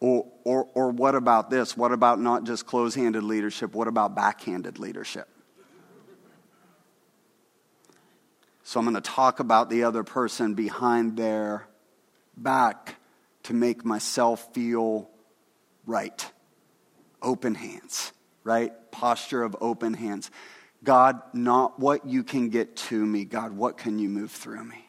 Or, 0.00 0.26
or, 0.42 0.68
or 0.74 0.90
what 0.90 1.14
about 1.14 1.48
this? 1.48 1.76
What 1.76 1.92
about 1.92 2.20
not 2.20 2.44
just 2.44 2.66
closed 2.66 2.96
handed 2.96 3.22
leadership? 3.22 3.74
What 3.74 3.88
about 3.88 4.14
backhanded 4.14 4.78
leadership? 4.78 5.28
So 8.64 8.80
I'm 8.80 8.84
going 8.84 8.94
to 8.94 9.00
talk 9.00 9.40
about 9.40 9.70
the 9.70 9.84
other 9.84 10.02
person 10.04 10.54
behind 10.54 11.16
their 11.16 11.66
back 12.36 12.96
to 13.44 13.54
make 13.54 13.84
myself 13.84 14.52
feel 14.54 15.08
right. 15.86 16.30
Open 17.22 17.54
hands, 17.54 18.12
right? 18.42 18.72
Posture 18.90 19.42
of 19.42 19.56
open 19.60 19.94
hands. 19.94 20.30
God, 20.82 21.20
not 21.32 21.78
what 21.80 22.06
you 22.06 22.22
can 22.22 22.50
get 22.50 22.76
to 22.76 23.04
me. 23.04 23.24
God, 23.24 23.52
what 23.52 23.78
can 23.78 23.98
you 23.98 24.08
move 24.08 24.30
through 24.30 24.64
me? 24.64 24.84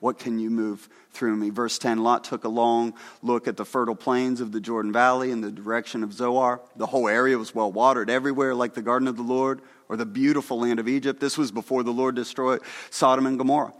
What 0.00 0.18
can 0.18 0.38
you 0.38 0.50
move 0.50 0.86
through 1.12 1.34
me? 1.34 1.48
Verse 1.48 1.78
10 1.78 2.02
Lot 2.02 2.24
took 2.24 2.44
a 2.44 2.48
long 2.48 2.92
look 3.22 3.48
at 3.48 3.56
the 3.56 3.64
fertile 3.64 3.94
plains 3.94 4.42
of 4.42 4.52
the 4.52 4.60
Jordan 4.60 4.92
Valley 4.92 5.30
in 5.30 5.40
the 5.40 5.50
direction 5.50 6.02
of 6.02 6.12
Zoar. 6.12 6.60
The 6.76 6.84
whole 6.84 7.08
area 7.08 7.38
was 7.38 7.54
well 7.54 7.72
watered 7.72 8.10
everywhere, 8.10 8.54
like 8.54 8.74
the 8.74 8.82
garden 8.82 9.08
of 9.08 9.16
the 9.16 9.22
Lord 9.22 9.62
or 9.88 9.96
the 9.96 10.04
beautiful 10.04 10.60
land 10.60 10.78
of 10.78 10.88
Egypt. 10.88 11.20
This 11.20 11.38
was 11.38 11.52
before 11.52 11.82
the 11.82 11.90
Lord 11.90 12.16
destroyed 12.16 12.60
Sodom 12.90 13.26
and 13.26 13.38
Gomorrah. 13.38 13.72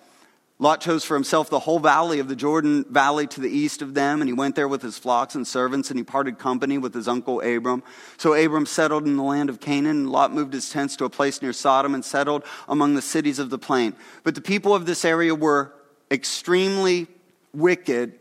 Lot 0.61 0.81
chose 0.81 1.05
for 1.05 1.14
himself 1.14 1.51
the 1.51 1.59
whole 1.59 1.81
valley 1.81 2.21
of 2.21 2.29
the 2.29 2.37
Jordan 2.37 2.85
Valley 2.88 3.27
to 3.27 3.40
the 3.40 3.51
east 3.51 3.83
of 3.83 3.95
them, 3.95 4.21
and 4.21 4.29
he 4.29 4.33
went 4.33 4.55
there 4.55 4.69
with 4.69 4.83
his 4.83 4.97
flocks 4.97 5.35
and 5.35 5.45
servants, 5.45 5.90
and 5.90 5.99
he 5.99 6.05
parted 6.05 6.38
company 6.38 6.79
with 6.79 6.95
his 6.95 7.09
uncle 7.09 7.40
Abram. 7.40 7.83
So 8.19 8.35
Abram 8.35 8.64
settled 8.64 9.05
in 9.05 9.17
the 9.17 9.23
land 9.25 9.51
of 9.51 9.59
Canaan, 9.59 9.97
and 9.97 10.11
Lot 10.11 10.33
moved 10.33 10.53
his 10.53 10.71
tents 10.71 10.95
to 10.97 11.07
a 11.07 11.11
place 11.11 11.43
near 11.43 11.53
Sodom 11.53 11.93
and 11.93 12.05
settled 12.05 12.45
among 12.69 12.95
the 12.95 13.03
cities 13.03 13.40
of 13.40 13.51
the 13.51 13.59
plain. 13.59 13.97
But 14.23 14.37
the 14.37 14.40
people 14.40 14.77
of 14.77 14.87
this 14.87 15.05
area 15.05 15.35
were 15.35 15.75
extremely 16.09 17.09
wicked 17.53 18.21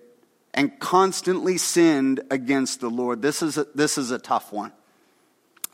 and 0.55 0.79
constantly 0.79 1.59
sinned 1.59 2.21
against 2.31 2.79
the 2.79 2.89
Lord. 2.89 3.21
This 3.21 3.43
is 3.43 3.59
a, 3.59 3.67
this 3.75 3.99
is 3.99 4.09
a 4.09 4.19
tough 4.19 4.51
one. 4.51 4.71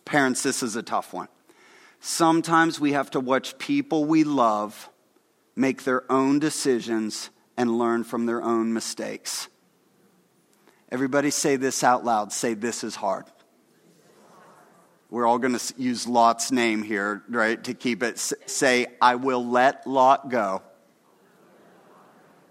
Parents, 0.04 0.43
this 0.43 0.62
is 0.62 0.76
a 0.76 0.84
tough 0.84 1.13
one. 1.13 1.30
Sometimes 2.02 2.80
we 2.82 2.93
have 2.93 3.12
to 3.12 3.19
watch 3.22 3.58
people 3.58 4.04
we 4.04 4.26
love 4.26 4.89
make 5.60 5.84
their 5.84 6.10
own 6.10 6.39
decisions 6.39 7.30
and 7.58 7.78
learn 7.78 8.06
from 8.06 8.26
their 8.26 8.41
own 8.41 8.74
mistakes. 8.74 9.50
Everybody 10.89 11.30
say 11.30 11.58
this 11.58 11.84
out 11.84 12.06
loud. 12.06 12.32
Say, 12.32 12.54
This 12.54 12.84
is 12.84 12.95
hard. 12.95 13.26
We're 15.10 15.26
all 15.26 15.38
going 15.39 15.58
to 15.58 15.74
use 15.76 16.08
Lot's 16.08 16.52
name 16.52 16.84
here, 16.84 17.24
right, 17.30 17.62
to 17.63 17.74
keep 17.74 18.04
it. 18.04 18.19
Say, 18.19 18.86
I 19.02 19.15
will 19.15 19.45
let 19.45 19.86
Lot 19.86 20.30
go. 20.30 20.62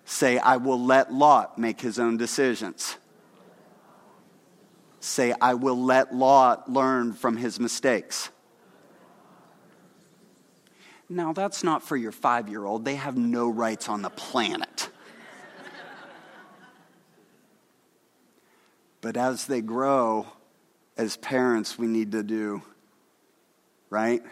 Say, 0.05 0.39
I 0.39 0.57
will 0.57 0.81
let 0.81 1.13
Lot 1.13 1.57
make 1.57 1.81
his 1.81 1.99
own 1.99 2.17
decisions. 2.17 2.97
Say, 5.01 5.33
I 5.41 5.55
will 5.55 5.81
let 5.81 6.15
Lot 6.15 6.71
learn 6.71 7.13
from 7.13 7.37
his 7.37 7.61
mistakes. 7.61 8.31
Now, 11.09 11.33
that's 11.33 11.65
not 11.65 11.83
for 11.83 11.97
your 11.97 12.13
five 12.13 12.49
year 12.49 12.65
old. 12.65 12.85
They 12.85 12.97
have 12.97 13.17
no 13.17 13.49
rights 13.49 13.89
on 13.89 14.03
the 14.03 14.11
planet. 14.11 14.91
but 19.01 19.17
as 19.17 19.47
they 19.47 19.63
grow, 19.63 20.27
as 20.99 21.17
parents, 21.17 21.79
we 21.79 21.87
need 21.87 22.13
to 22.13 22.23
do, 22.23 22.63
right? 23.89 24.23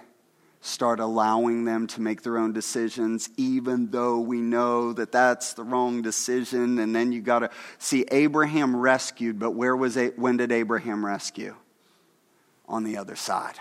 Start 0.60 1.00
allowing 1.00 1.64
them 1.64 1.86
to 1.86 2.00
make 2.02 2.22
their 2.22 2.36
own 2.36 2.52
decisions, 2.52 3.30
even 3.38 3.90
though 3.90 4.18
we 4.18 4.40
know 4.40 4.92
that 4.92 5.12
that's 5.12 5.54
the 5.54 5.62
wrong 5.62 6.02
decision. 6.02 6.78
And 6.78 6.94
then 6.94 7.12
you 7.12 7.22
got 7.22 7.38
to 7.38 7.50
see 7.78 8.04
Abraham 8.10 8.76
rescued, 8.76 9.38
but 9.38 9.52
where 9.52 9.76
was 9.76 9.96
it? 9.96 10.18
When 10.18 10.36
did 10.36 10.52
Abraham 10.52 11.06
rescue? 11.06 11.54
On 12.68 12.82
the 12.82 12.98
other 12.98 13.14
side 13.14 13.60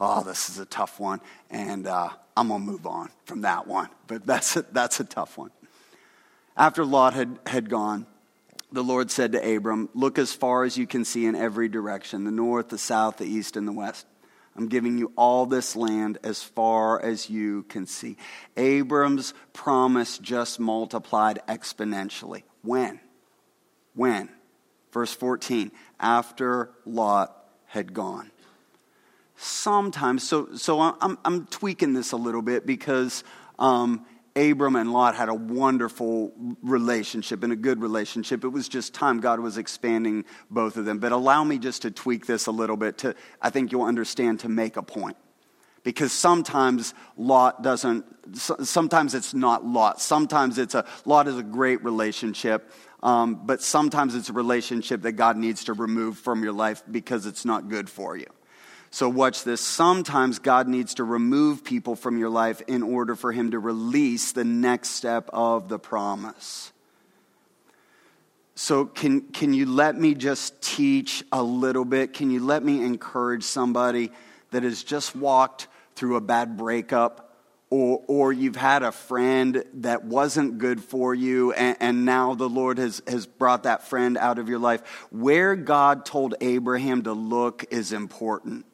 oh, 0.00 0.22
this 0.24 0.48
is 0.48 0.58
a 0.58 0.66
tough 0.66 0.98
one, 0.98 1.20
and 1.50 1.86
uh, 1.86 2.08
I'm 2.36 2.48
going 2.48 2.64
to 2.64 2.66
move 2.66 2.86
on 2.86 3.10
from 3.24 3.42
that 3.42 3.66
one. 3.66 3.88
But 4.06 4.26
that's 4.26 4.56
a, 4.56 4.62
that's 4.72 5.00
a 5.00 5.04
tough 5.04 5.36
one. 5.36 5.50
After 6.56 6.84
Lot 6.84 7.14
had, 7.14 7.38
had 7.46 7.68
gone, 7.68 8.06
the 8.72 8.82
Lord 8.82 9.10
said 9.10 9.32
to 9.32 9.56
Abram, 9.56 9.88
Look 9.94 10.18
as 10.18 10.32
far 10.32 10.64
as 10.64 10.76
you 10.76 10.86
can 10.86 11.04
see 11.04 11.26
in 11.26 11.34
every 11.34 11.68
direction 11.68 12.24
the 12.24 12.30
north, 12.30 12.68
the 12.68 12.78
south, 12.78 13.18
the 13.18 13.26
east, 13.26 13.56
and 13.56 13.68
the 13.68 13.72
west. 13.72 14.06
I'm 14.56 14.68
giving 14.68 14.98
you 14.98 15.12
all 15.16 15.46
this 15.46 15.76
land 15.76 16.18
as 16.24 16.42
far 16.42 17.00
as 17.00 17.30
you 17.30 17.62
can 17.64 17.86
see. 17.86 18.16
Abram's 18.56 19.32
promise 19.52 20.18
just 20.18 20.58
multiplied 20.58 21.40
exponentially. 21.48 22.42
When? 22.62 23.00
When? 23.94 24.28
Verse 24.92 25.14
14, 25.14 25.70
after 26.00 26.70
Lot 26.84 27.34
had 27.66 27.94
gone 27.94 28.30
sometimes, 29.40 30.22
so, 30.22 30.54
so 30.54 30.80
I'm, 30.80 31.18
I'm 31.24 31.46
tweaking 31.46 31.94
this 31.94 32.12
a 32.12 32.16
little 32.16 32.42
bit 32.42 32.66
because 32.66 33.24
um, 33.58 34.04
Abram 34.36 34.76
and 34.76 34.92
Lot 34.92 35.14
had 35.14 35.28
a 35.28 35.34
wonderful 35.34 36.32
relationship 36.62 37.42
and 37.42 37.52
a 37.52 37.56
good 37.56 37.80
relationship. 37.80 38.44
It 38.44 38.48
was 38.48 38.68
just 38.68 38.92
time 38.92 39.20
God 39.20 39.40
was 39.40 39.56
expanding 39.56 40.24
both 40.50 40.76
of 40.76 40.84
them. 40.84 40.98
But 40.98 41.12
allow 41.12 41.42
me 41.42 41.58
just 41.58 41.82
to 41.82 41.90
tweak 41.90 42.26
this 42.26 42.46
a 42.46 42.50
little 42.50 42.76
bit 42.76 42.98
to, 42.98 43.14
I 43.40 43.50
think 43.50 43.72
you'll 43.72 43.84
understand, 43.84 44.40
to 44.40 44.48
make 44.48 44.76
a 44.76 44.82
point. 44.82 45.16
Because 45.82 46.12
sometimes 46.12 46.92
Lot 47.16 47.62
doesn't, 47.62 48.04
sometimes 48.36 49.14
it's 49.14 49.32
not 49.32 49.64
Lot. 49.64 50.02
Sometimes 50.02 50.58
it's 50.58 50.74
a, 50.74 50.84
Lot 51.06 51.26
is 51.26 51.38
a 51.38 51.42
great 51.42 51.82
relationship. 51.82 52.70
Um, 53.02 53.46
but 53.46 53.62
sometimes 53.62 54.14
it's 54.14 54.28
a 54.28 54.34
relationship 54.34 55.00
that 55.02 55.12
God 55.12 55.38
needs 55.38 55.64
to 55.64 55.72
remove 55.72 56.18
from 56.18 56.42
your 56.42 56.52
life 56.52 56.82
because 56.90 57.24
it's 57.24 57.46
not 57.46 57.70
good 57.70 57.88
for 57.88 58.14
you. 58.14 58.26
So, 58.92 59.08
watch 59.08 59.44
this. 59.44 59.60
Sometimes 59.60 60.40
God 60.40 60.66
needs 60.66 60.94
to 60.94 61.04
remove 61.04 61.62
people 61.62 61.94
from 61.94 62.18
your 62.18 62.28
life 62.28 62.60
in 62.66 62.82
order 62.82 63.14
for 63.14 63.30
Him 63.30 63.52
to 63.52 63.60
release 63.60 64.32
the 64.32 64.44
next 64.44 64.90
step 64.90 65.30
of 65.32 65.68
the 65.68 65.78
promise. 65.78 66.72
So, 68.56 68.84
can, 68.84 69.20
can 69.20 69.54
you 69.54 69.66
let 69.66 69.96
me 69.96 70.14
just 70.14 70.60
teach 70.60 71.24
a 71.30 71.42
little 71.42 71.84
bit? 71.84 72.12
Can 72.12 72.32
you 72.32 72.44
let 72.44 72.64
me 72.64 72.84
encourage 72.84 73.44
somebody 73.44 74.10
that 74.50 74.64
has 74.64 74.82
just 74.82 75.14
walked 75.14 75.68
through 75.94 76.16
a 76.16 76.20
bad 76.20 76.56
breakup? 76.56 77.28
Or, 77.70 78.02
or 78.08 78.32
you've 78.32 78.56
had 78.56 78.82
a 78.82 78.90
friend 78.90 79.62
that 79.74 80.04
wasn't 80.04 80.58
good 80.58 80.82
for 80.82 81.14
you, 81.14 81.52
and, 81.52 81.76
and 81.78 82.04
now 82.04 82.34
the 82.34 82.48
Lord 82.48 82.78
has, 82.78 83.00
has 83.06 83.26
brought 83.26 83.62
that 83.62 83.86
friend 83.86 84.18
out 84.18 84.40
of 84.40 84.48
your 84.48 84.58
life. 84.58 84.82
Where 85.10 85.54
God 85.54 86.04
told 86.04 86.34
Abraham 86.40 87.04
to 87.04 87.12
look 87.12 87.64
is 87.70 87.92
important. 87.92 88.66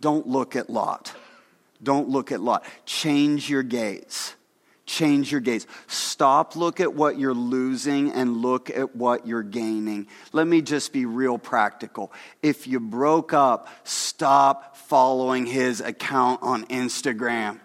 Don't 0.00 0.26
look 0.26 0.56
at 0.56 0.70
Lot. 0.70 1.14
Don't 1.82 2.08
look 2.08 2.32
at 2.32 2.40
Lot. 2.40 2.64
Change 2.84 3.48
your 3.50 3.62
gaze. 3.62 4.34
Change 4.84 5.32
your 5.32 5.40
gaze. 5.40 5.66
Stop, 5.88 6.54
look 6.54 6.78
at 6.78 6.94
what 6.94 7.18
you're 7.18 7.34
losing, 7.34 8.12
and 8.12 8.36
look 8.36 8.70
at 8.70 8.94
what 8.94 9.26
you're 9.26 9.42
gaining. 9.42 10.06
Let 10.32 10.46
me 10.46 10.62
just 10.62 10.92
be 10.92 11.06
real 11.06 11.38
practical. 11.38 12.12
If 12.40 12.68
you 12.68 12.78
broke 12.78 13.32
up, 13.32 13.68
stop 13.82 14.76
following 14.76 15.44
his 15.44 15.80
account 15.80 16.42
on 16.42 16.64
Instagram. 16.66 17.58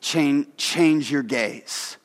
Change, 0.00 0.46
change 0.56 1.10
your 1.10 1.22
gaze 1.22 1.98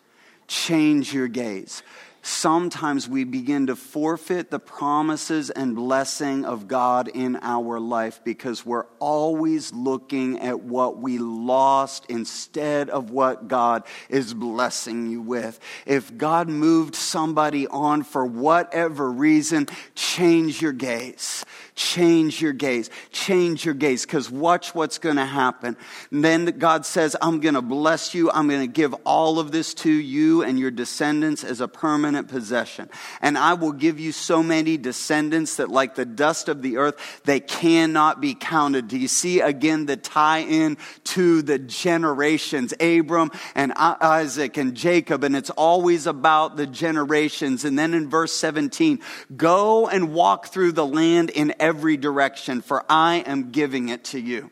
change 0.52 1.14
your 1.14 1.30
gaze 1.30 1.82
sometimes 2.22 3.10
we 3.10 3.24
begin 3.24 3.68
to 3.68 3.76
forfeit 3.76 4.52
the 4.52 4.60
promises 4.60 5.50
and 5.50 5.76
blessing 5.76 6.46
of 6.46 6.68
God 6.68 7.08
in 7.08 7.38
our 7.42 7.80
life 7.80 8.22
because 8.24 8.66
we're 8.66 8.86
always 9.00 9.74
looking 9.74 10.40
at 10.40 10.62
what 10.62 10.98
we 10.98 11.18
lost 11.18 12.06
instead 12.10 12.90
of 12.90 13.10
what 13.10 13.48
God 13.48 13.84
is 14.10 14.34
blessing 14.34 15.10
you 15.10 15.22
with. 15.22 15.60
If 15.86 16.16
God 16.18 16.48
moved 16.48 16.96
somebody 16.96 17.68
on 17.68 18.04
for 18.04 18.26
whatever 18.26 19.12
reason, 19.12 19.68
change 19.96 20.62
your 20.62 20.74
gaze. 20.74 21.44
Change 21.74 22.42
your 22.42 22.54
gaze. 22.54 22.90
Change 23.12 23.66
your 23.66 23.74
gaze 23.74 24.06
because 24.06 24.30
watch 24.30 24.76
what's 24.76 25.00
going 25.00 25.16
to 25.16 25.26
happen. 25.26 25.76
And 26.12 26.24
then 26.24 26.46
God 26.46 26.86
says, 26.86 27.16
I'm 27.22 27.40
going 27.40 27.56
to 27.56 27.62
bless 27.62 28.14
you. 28.14 28.30
I'm 28.30 28.48
going 28.48 28.62
to 28.62 28.68
give 28.68 28.94
all 29.06 29.40
of 29.40 29.52
this 29.52 29.74
to 29.76 29.92
you 29.92 30.44
and 30.44 30.60
your 30.60 30.72
descendants 30.72 31.44
as 31.44 31.62
a 31.62 31.68
permanent 31.68 32.11
possession. 32.28 32.90
And 33.22 33.38
I 33.38 33.54
will 33.54 33.72
give 33.72 34.00
you 34.00 34.12
so 34.12 34.42
many 34.42 34.78
descendants 34.78 35.58
that, 35.58 35.70
like 35.70 35.96
the 35.96 36.06
dust 36.06 36.50
of 36.50 36.62
the 36.62 36.78
earth, 36.78 37.22
they 37.26 37.40
cannot 37.40 38.22
be 38.22 38.34
counted. 38.34 38.88
Do 38.88 38.98
you 38.98 39.08
see 39.08 39.40
again 39.40 39.86
the 39.86 39.98
tie 39.98 40.40
in 40.40 40.78
to 41.06 41.42
the 41.42 41.60
generations? 41.60 42.74
Abram 42.80 43.32
and 43.56 43.74
Isaac 43.76 44.58
and 44.58 44.76
Jacob, 44.76 45.24
and 45.24 45.36
it's 45.36 45.50
always 45.52 46.08
about 46.08 46.58
the 46.58 46.68
generations. 46.68 47.66
And 47.66 47.78
then 47.78 47.94
in 47.94 48.10
verse 48.10 48.34
17, 48.34 49.00
go 49.36 49.88
and 49.88 50.14
walk 50.14 50.48
through 50.48 50.74
the 50.74 50.86
land 50.86 51.30
in 51.30 51.54
every 51.60 51.98
direction, 51.98 52.62
for 52.62 52.86
I 52.90 53.18
am 53.26 53.52
giving 53.52 53.90
it 53.90 54.04
to 54.06 54.20
you. 54.20 54.52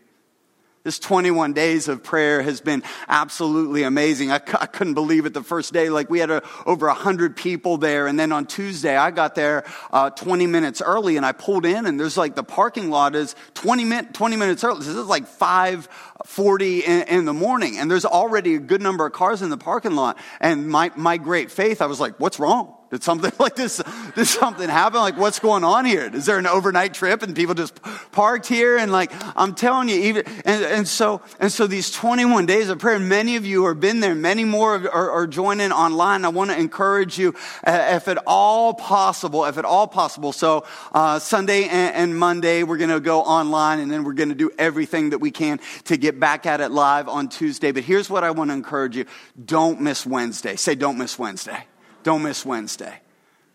This 0.82 0.98
21 0.98 1.52
days 1.52 1.90
of 1.90 2.04
prayer 2.04 2.42
has 2.42 2.62
been 2.62 2.84
absolutely 3.10 3.84
amazing. 3.84 4.32
I, 4.32 4.36
I 4.36 4.66
couldn't 4.66 4.94
believe 4.94 5.26
it 5.26 5.34
the 5.34 5.44
first 5.44 5.74
day. 5.74 5.90
Like 5.90 6.10
we 6.10 6.20
had 6.20 6.32
a, 6.32 6.42
over 6.66 6.88
100 6.88 7.36
people 7.36 7.78
there. 7.78 8.08
And 8.08 8.18
then 8.18 8.32
on 8.32 8.46
Tuesday, 8.46 8.96
I 8.96 9.12
got 9.12 9.36
there 9.36 9.66
uh, 9.92 10.10
20 10.12 10.48
minutes 10.48 10.82
early 10.82 11.18
and 11.18 11.26
I 11.26 11.34
pulled 11.34 11.66
in 11.66 11.86
and 11.86 12.00
there's 12.00 12.16
like 12.16 12.36
the 12.36 12.46
parking 12.46 12.90
lot 12.90 13.14
is 13.14 13.36
20, 13.56 13.84
min- 13.84 14.14
20 14.14 14.38
minutes 14.38 14.64
early. 14.64 14.80
This 14.80 14.88
is 14.88 15.06
like 15.06 15.28
540 15.28 16.80
in, 16.80 17.02
in 17.10 17.26
the 17.26 17.34
morning. 17.34 17.78
And 17.78 17.92
there's 17.92 18.06
already 18.06 18.56
a 18.56 18.60
good 18.60 18.82
number 18.82 19.06
of 19.06 19.12
cars 19.12 19.42
in 19.42 19.50
the 19.50 19.58
parking 19.58 19.96
lot. 19.96 20.18
And 20.40 20.70
my, 20.70 20.92
my 20.96 21.18
great 21.18 21.52
faith, 21.52 21.82
I 21.82 21.88
was 21.88 22.00
like, 22.00 22.22
what's 22.22 22.40
wrong? 22.40 22.79
Did 22.92 23.04
something 23.04 23.32
like 23.40 23.56
this, 23.56 23.82
did 24.16 24.26
something 24.26 24.68
happen? 24.68 25.00
Like, 25.00 25.18
what's 25.18 25.40
going 25.40 25.64
on 25.64 25.86
here? 25.86 26.10
Is 26.14 26.26
there 26.26 26.40
an 26.40 26.48
overnight 26.48 26.94
trip 26.94 27.22
and 27.22 27.36
people 27.36 27.54
just 27.54 27.80
parked 28.12 28.48
here? 28.48 28.78
And 28.78 28.92
like, 28.92 29.12
I'm 29.38 29.54
telling 29.54 29.90
you, 29.90 29.96
even, 29.96 30.26
and, 30.46 30.64
and 30.64 30.88
so, 30.88 31.22
and 31.40 31.52
so 31.52 31.68
these 31.68 31.92
21 31.92 32.46
days 32.46 32.70
of 32.70 32.80
prayer, 32.80 33.00
many 33.00 33.36
of 33.36 33.46
you 33.46 33.68
have 33.68 33.80
been 33.80 34.00
there, 34.00 34.16
many 34.16 34.44
more 34.44 34.76
are, 34.76 35.12
are 35.12 35.28
joining 35.28 35.72
online. 35.72 36.26
I 36.26 36.30
want 36.30 36.50
to 36.50 36.58
encourage 36.58 37.18
you, 37.18 37.36
uh, 37.66 37.90
if 37.92 38.08
at 38.08 38.18
all 38.26 38.74
possible, 38.74 39.46
if 39.46 39.58
at 39.58 39.66
all 39.66 39.88
possible. 39.88 40.34
So, 40.34 40.66
uh, 40.92 41.20
Sunday 41.20 41.64
and, 41.66 41.96
and 41.96 42.20
Monday, 42.20 42.64
we're 42.64 42.78
going 42.78 42.90
to 42.90 43.00
go 43.00 43.22
online 43.22 43.80
and 43.80 43.92
then 43.92 44.04
we're 44.04 44.14
going 44.14 44.30
to 44.30 44.36
do 44.36 44.50
everything 44.58 45.12
that 45.12 45.20
we 45.20 45.30
can 45.30 45.60
to 45.86 45.98
get 45.98 46.20
back 46.20 46.46
at 46.48 46.60
it 46.60 46.72
live 46.72 47.08
on 47.08 47.30
Tuesday. 47.30 47.72
But 47.72 47.84
here's 47.84 48.10
what 48.10 48.24
I 48.24 48.32
want 48.32 48.50
to 48.50 48.56
encourage 48.56 48.96
you. 48.96 49.06
Don't 49.46 49.80
miss 49.80 50.06
Wednesday. 50.06 50.56
Say, 50.56 50.74
don't 50.74 50.98
miss 50.98 51.20
Wednesday. 51.20 51.69
Don't 52.04 52.24
miss 52.24 52.46
Wednesday. 52.46 53.02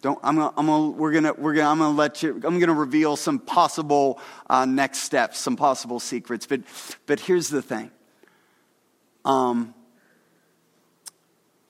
Don't, 0.03 0.19
I'm 0.23 0.37
gonna, 0.37 0.53
I'm 0.57 0.67
gonna, 0.67 0.91
we're 0.91 1.13
gonna, 1.13 1.33
we're 1.33 1.55
gonna, 1.55 1.71
I'm 1.71 1.79
gonna 1.79 1.97
let 1.97 2.23
you, 2.23 2.41
I'm 2.45 2.59
gonna 2.59 2.75
reveal 2.75 3.17
some 3.17 3.39
possible 3.39 4.21
uh, 4.51 4.67
next 4.67 4.99
steps, 4.99 5.39
some 5.39 5.57
possible 5.57 5.99
secrets. 5.99 6.47
But, 6.47 6.61
but 7.07 7.21
here's 7.21 7.49
the 7.49 7.63
thing. 7.63 7.91
Um, 9.25 9.75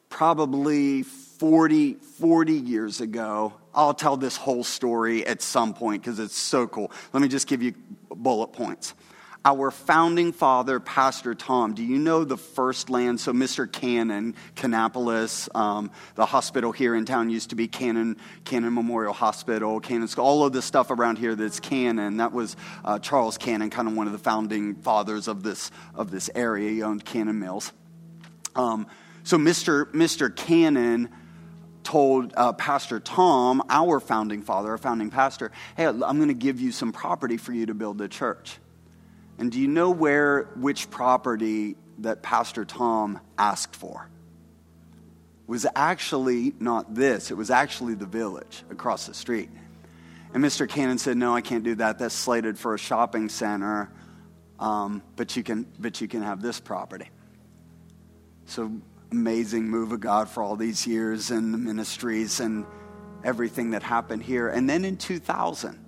probably 0.09 1.05
40, 1.05 1.95
40 1.95 2.53
years 2.55 3.01
ago, 3.01 3.53
I'll 3.73 3.95
tell 3.95 4.17
this 4.17 4.37
whole 4.37 4.65
story 4.65 5.25
at 5.25 5.41
some 5.41 5.73
point 5.73 6.03
because 6.03 6.19
it's 6.19 6.37
so 6.37 6.67
cool. 6.67 6.91
Let 7.13 7.23
me 7.23 7.29
just 7.29 7.47
give 7.47 7.63
you 7.63 7.75
bullet 8.11 8.49
points 8.49 8.95
our 9.47 9.71
founding 9.71 10.33
father, 10.33 10.81
Pastor 10.81 11.35
Tom, 11.35 11.75
do 11.75 11.85
you 11.85 11.99
know 11.99 12.25
the 12.25 12.39
first 12.39 12.89
land? 12.89 13.21
So, 13.21 13.33
Mr. 13.33 13.71
Cannon, 13.71 14.35
Kannapolis, 14.57 15.55
um, 15.55 15.91
the 16.15 16.25
hospital 16.25 16.73
here 16.73 16.95
in 16.95 17.05
town 17.05 17.29
used 17.29 17.51
to 17.51 17.57
be 17.57 17.69
Cannon, 17.69 18.17
Cannon 18.45 18.73
Memorial 18.73 19.13
Hospital, 19.13 19.81
Cannon 19.81 20.09
School, 20.09 20.25
all 20.25 20.47
of 20.47 20.55
the 20.55 20.63
stuff 20.63 20.91
around 20.91 21.19
here 21.19 21.35
that's 21.35 21.61
Cannon. 21.61 22.17
That 22.17 22.33
was 22.33 22.57
uh, 22.87 22.99
Charles 23.01 23.37
Cannon, 23.37 23.69
kind 23.69 23.87
of 23.87 23.95
one 23.95 24.07
of 24.07 24.15
the 24.15 24.19
founding 24.19 24.77
fathers 24.77 25.29
of 25.29 25.43
this, 25.43 25.71
of 25.95 26.11
this 26.11 26.31
area. 26.35 26.71
He 26.71 26.83
owned 26.83 27.05
Cannon 27.05 27.39
Mills. 27.39 27.71
Um, 28.57 28.87
so, 29.25 29.37
Mr. 29.37 29.93
Mr. 29.93 30.35
Cannon 30.35 31.11
told 31.83 32.33
uh, 32.35 32.55
Pastor 32.55 32.99
Tom, 32.99 33.63
our 33.69 34.01
founding 34.01 34.41
father, 34.41 34.71
our 34.71 34.79
founding 34.79 35.11
pastor, 35.11 35.53
hey, 35.77 35.85
I'm 35.85 35.99
going 35.99 36.29
to 36.29 36.35
give 36.35 36.59
you 36.63 36.73
some 36.73 36.93
property 36.93 37.37
for 37.37 37.53
you 37.53 37.67
to 37.67 37.75
build 37.75 38.01
a 38.01 38.09
church. 38.09 38.59
And 39.39 39.51
do 39.51 39.61
you 39.61 39.69
know 39.69 39.91
where, 39.91 40.45
which 40.57 40.91
property 40.91 41.77
that 41.99 42.23
Pastor 42.23 42.65
Tom 42.65 43.21
asked 43.37 43.75
for? 43.75 44.09
It 45.43 45.51
was 45.51 45.67
actually 45.75 46.55
not 46.59 46.95
this, 46.95 47.31
it 47.31 47.37
was 47.37 47.51
actually 47.51 47.95
the 47.95 48.07
village 48.07 48.65
across 48.71 49.07
the 49.07 49.15
street. 49.15 49.51
And 50.33 50.43
Mr. 50.43 50.69
Cannon 50.69 50.99
said, 50.99 51.17
No, 51.17 51.35
I 51.35 51.41
can't 51.41 51.63
do 51.63 51.77
that. 51.77 51.99
That's 51.99 52.15
slated 52.15 52.59
for 52.59 52.75
a 52.75 52.79
shopping 52.79 53.29
center, 53.29 53.91
um, 54.59 55.03
but, 55.17 55.37
you 55.37 55.43
can, 55.43 55.67
but 55.79 56.01
you 56.01 56.09
can 56.09 56.23
have 56.23 56.43
this 56.43 56.61
property. 56.61 57.09
So, 58.47 58.73
amazing 59.13 59.69
move 59.69 59.93
of 59.93 60.01
God 60.01 60.29
for 60.29 60.43
all 60.43 60.57
these 60.57 60.87
years 60.87 61.31
and 61.31 61.55
the 61.55 61.59
ministries 61.59 62.41
and 62.41 62.67
everything 63.23 63.71
that 63.71 63.83
happened 63.83 64.23
here. 64.23 64.49
And 64.49 64.69
then 64.69 64.85
in 64.85 64.97
2000, 64.97 65.84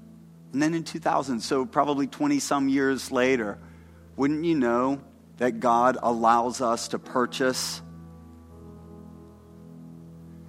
and 0.53 0.63
then 0.63 0.75
in 0.75 0.85
2000, 0.85 1.41
so 1.41 1.67
probably 1.67 2.07
20 2.07 2.39
some 2.39 2.69
years 2.69 3.11
later, 3.13 3.59
wouldn't 4.17 4.45
you 4.45 4.55
know 4.55 5.01
that 5.37 5.61
God 5.61 5.99
allows 6.03 6.61
us 6.61 6.89
to 6.89 6.99
purchase? 6.99 7.83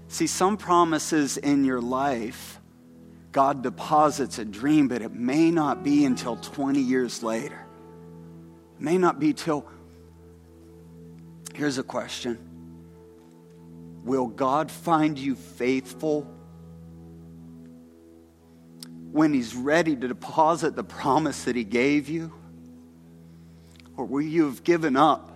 See, 0.07 0.27
some 0.27 0.57
promises 0.57 1.37
in 1.37 1.65
your 1.65 1.81
life, 1.81 2.59
God 3.31 3.61
deposits 3.61 4.39
a 4.39 4.45
dream, 4.45 4.87
but 4.87 5.01
it 5.01 5.13
may 5.13 5.51
not 5.51 5.83
be 5.83 6.05
until 6.05 6.37
20 6.37 6.79
years 6.79 7.21
later. 7.21 7.65
It 8.77 8.81
may 8.81 8.97
not 8.97 9.19
be 9.19 9.33
till. 9.33 9.65
Here's 11.53 11.77
a 11.77 11.83
question 11.83 12.37
Will 14.03 14.27
God 14.27 14.71
find 14.71 15.19
you 15.19 15.35
faithful 15.35 16.25
when 19.11 19.33
He's 19.33 19.55
ready 19.55 19.95
to 19.95 20.07
deposit 20.07 20.75
the 20.75 20.83
promise 20.83 21.45
that 21.45 21.55
He 21.55 21.63
gave 21.63 22.09
you? 22.09 22.33
Or 23.95 24.05
will 24.05 24.21
you 24.21 24.45
have 24.45 24.63
given 24.63 24.95
up? 24.95 25.31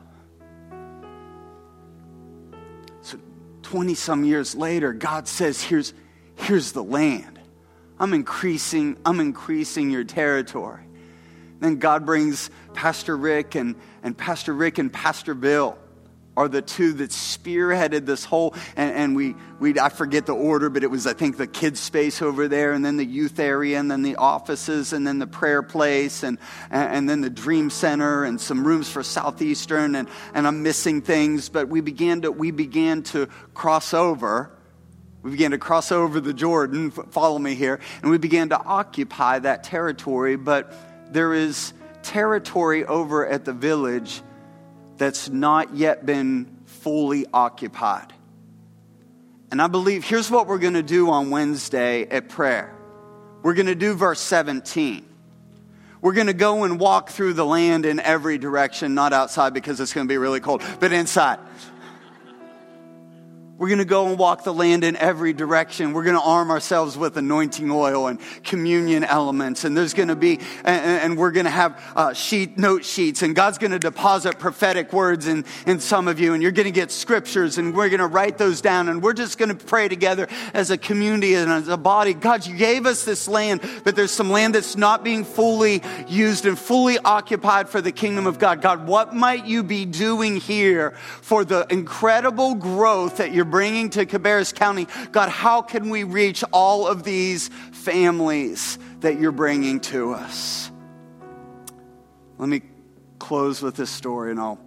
So, 3.01 3.17
20 3.63 3.95
some 3.95 4.23
years 4.23 4.55
later, 4.55 4.93
God 4.93 5.27
says, 5.27 5.61
Here's, 5.61 5.93
here's 6.35 6.71
the 6.71 6.83
land. 6.83 7.39
I'm 7.99 8.13
increasing, 8.13 8.97
I'm 9.05 9.19
increasing 9.19 9.91
your 9.91 10.03
territory. 10.03 10.83
Then 11.59 11.77
God 11.77 12.05
brings 12.05 12.49
Pastor 12.73 13.15
Rick 13.15 13.53
and, 13.55 13.75
and 14.01 14.17
Pastor 14.17 14.53
Rick 14.53 14.79
and 14.79 14.91
Pastor 14.91 15.35
Bill 15.35 15.77
are 16.37 16.47
the 16.47 16.61
two 16.61 16.93
that 16.93 17.09
spearheaded 17.09 18.05
this 18.05 18.23
whole 18.23 18.55
and, 18.75 18.91
and, 18.95 19.15
we, 19.15 19.35
we 19.59 19.77
i 19.79 19.89
forget 19.89 20.25
the 20.25 20.33
order 20.33 20.69
but 20.69 20.83
it 20.83 20.87
was 20.87 21.05
i 21.05 21.13
think 21.13 21.37
the 21.37 21.47
kids 21.47 21.79
space 21.79 22.21
over 22.21 22.47
there 22.47 22.71
and 22.71 22.85
then 22.85 22.97
the 22.97 23.05
youth 23.05 23.39
area 23.39 23.77
and 23.77 23.91
then 23.91 24.01
the 24.01 24.15
offices 24.15 24.93
and 24.93 25.05
then 25.05 25.19
the 25.19 25.27
prayer 25.27 25.61
place 25.61 26.23
and, 26.23 26.37
and, 26.69 26.95
and 26.95 27.09
then 27.09 27.21
the 27.21 27.29
dream 27.29 27.69
center 27.69 28.23
and 28.23 28.39
some 28.39 28.65
rooms 28.65 28.89
for 28.89 29.03
southeastern 29.03 29.95
and, 29.95 30.07
and 30.33 30.47
i'm 30.47 30.63
missing 30.63 31.01
things. 31.01 31.49
But 31.49 31.67
we 31.67 31.81
began 31.81 32.21
to 32.21 32.31
we 32.31 32.51
began 32.51 33.03
to 33.03 33.27
cross 33.53 33.93
over 33.93 34.51
we 35.21 35.31
began 35.31 35.51
to 35.51 35.57
cross 35.57 35.91
over 35.91 36.19
the 36.19 36.33
jordan 36.33 36.91
follow 36.91 37.37
me 37.37 37.55
here 37.55 37.79
and 38.01 38.11
we 38.11 38.17
began 38.17 38.49
to 38.49 38.59
occupy 38.59 39.39
that 39.39 39.63
territory. 39.63 40.35
But 40.35 40.73
there 41.13 41.33
is 41.33 41.73
territory 42.03 42.85
over 42.85 43.27
at 43.27 43.45
the 43.45 43.53
village 43.53 44.21
that's 45.01 45.29
not 45.29 45.73
yet 45.73 46.05
been 46.05 46.59
fully 46.67 47.25
occupied. 47.33 48.13
And 49.49 49.59
I 49.59 49.65
believe 49.65 50.03
here's 50.03 50.29
what 50.29 50.45
we're 50.45 50.59
going 50.59 50.75
to 50.75 50.83
do 50.83 51.09
on 51.09 51.31
Wednesday 51.31 52.03
at 52.03 52.29
prayer. 52.29 52.71
We're 53.41 53.55
going 53.55 53.65
to 53.65 53.73
do 53.73 53.95
verse 53.95 54.19
17. 54.19 55.03
We're 56.01 56.13
going 56.13 56.27
to 56.27 56.33
go 56.33 56.65
and 56.65 56.79
walk 56.79 57.09
through 57.09 57.33
the 57.33 57.43
land 57.43 57.87
in 57.87 57.99
every 57.99 58.37
direction, 58.37 58.93
not 58.93 59.11
outside 59.11 59.55
because 59.55 59.79
it's 59.79 59.91
going 59.91 60.05
to 60.05 60.11
be 60.11 60.19
really 60.19 60.39
cold, 60.39 60.61
but 60.79 60.93
inside. 60.93 61.39
We're 63.61 63.67
going 63.67 63.77
to 63.77 63.85
go 63.85 64.07
and 64.07 64.17
walk 64.17 64.43
the 64.43 64.55
land 64.55 64.83
in 64.83 64.95
every 64.95 65.33
direction. 65.33 65.93
We're 65.93 66.03
going 66.03 66.15
to 66.15 66.21
arm 66.23 66.49
ourselves 66.49 66.97
with 66.97 67.15
anointing 67.15 67.69
oil 67.69 68.07
and 68.07 68.19
communion 68.43 69.03
elements. 69.03 69.65
And 69.65 69.77
there's 69.77 69.93
going 69.93 70.07
to 70.07 70.15
be, 70.15 70.39
and, 70.63 70.83
and 70.83 71.15
we're 71.15 71.29
going 71.29 71.45
to 71.45 71.51
have 71.51 71.79
uh, 71.95 72.13
sheet, 72.13 72.57
note 72.57 72.83
sheets. 72.83 73.21
And 73.21 73.35
God's 73.35 73.59
going 73.59 73.69
to 73.69 73.77
deposit 73.77 74.39
prophetic 74.39 74.91
words 74.91 75.27
in, 75.27 75.45
in 75.67 75.79
some 75.79 76.07
of 76.07 76.19
you. 76.19 76.33
And 76.33 76.41
you're 76.41 76.51
going 76.51 76.65
to 76.65 76.71
get 76.71 76.89
scriptures 76.89 77.59
and 77.59 77.75
we're 77.75 77.89
going 77.89 77.99
to 77.99 78.07
write 78.07 78.39
those 78.39 78.61
down. 78.61 78.89
And 78.89 78.99
we're 78.99 79.13
just 79.13 79.37
going 79.37 79.55
to 79.55 79.65
pray 79.65 79.87
together 79.87 80.27
as 80.55 80.71
a 80.71 80.77
community 80.79 81.35
and 81.35 81.51
as 81.51 81.67
a 81.67 81.77
body. 81.77 82.15
God, 82.15 82.47
you 82.47 82.57
gave 82.57 82.87
us 82.87 83.05
this 83.05 83.27
land, 83.27 83.61
but 83.83 83.95
there's 83.95 84.09
some 84.09 84.31
land 84.31 84.55
that's 84.55 84.75
not 84.75 85.03
being 85.03 85.23
fully 85.23 85.83
used 86.07 86.47
and 86.47 86.57
fully 86.57 86.97
occupied 86.97 87.69
for 87.69 87.79
the 87.79 87.91
kingdom 87.91 88.25
of 88.25 88.39
God. 88.39 88.59
God, 88.59 88.87
what 88.87 89.13
might 89.13 89.45
you 89.45 89.61
be 89.61 89.85
doing 89.85 90.37
here 90.37 90.95
for 91.21 91.45
the 91.45 91.67
incredible 91.69 92.55
growth 92.55 93.17
that 93.17 93.31
you're 93.31 93.50
bringing 93.51 93.91
to 93.91 94.05
Cabarrus 94.05 94.55
County, 94.55 94.87
God, 95.11 95.29
how 95.29 95.61
can 95.61 95.89
we 95.89 96.03
reach 96.03 96.43
all 96.51 96.87
of 96.87 97.03
these 97.03 97.49
families 97.71 98.79
that 99.01 99.19
you're 99.19 99.31
bringing 99.31 99.79
to 99.81 100.13
us? 100.13 100.71
Let 102.39 102.49
me 102.49 102.61
close 103.19 103.61
with 103.61 103.75
this 103.75 103.91
story 103.91 104.31
and 104.31 104.39
I'll 104.39 104.59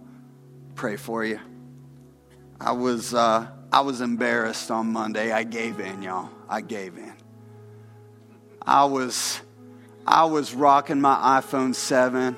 pray 0.75 0.95
for 0.95 1.25
you. 1.25 1.39
I 2.61 2.71
was, 2.71 3.13
uh, 3.13 3.47
I 3.73 3.81
was 3.81 3.99
embarrassed 3.99 4.71
on 4.71 4.93
Monday. 4.93 5.33
I 5.33 5.43
gave 5.43 5.81
in, 5.81 6.01
y'all. 6.01 6.29
I 6.47 6.61
gave 6.61 6.97
in. 6.97 7.13
I 8.61 8.85
was, 8.85 9.41
I 10.07 10.25
was 10.25 10.53
rocking 10.53 11.01
my 11.01 11.41
iPhone 11.41 11.75
7 11.75 12.37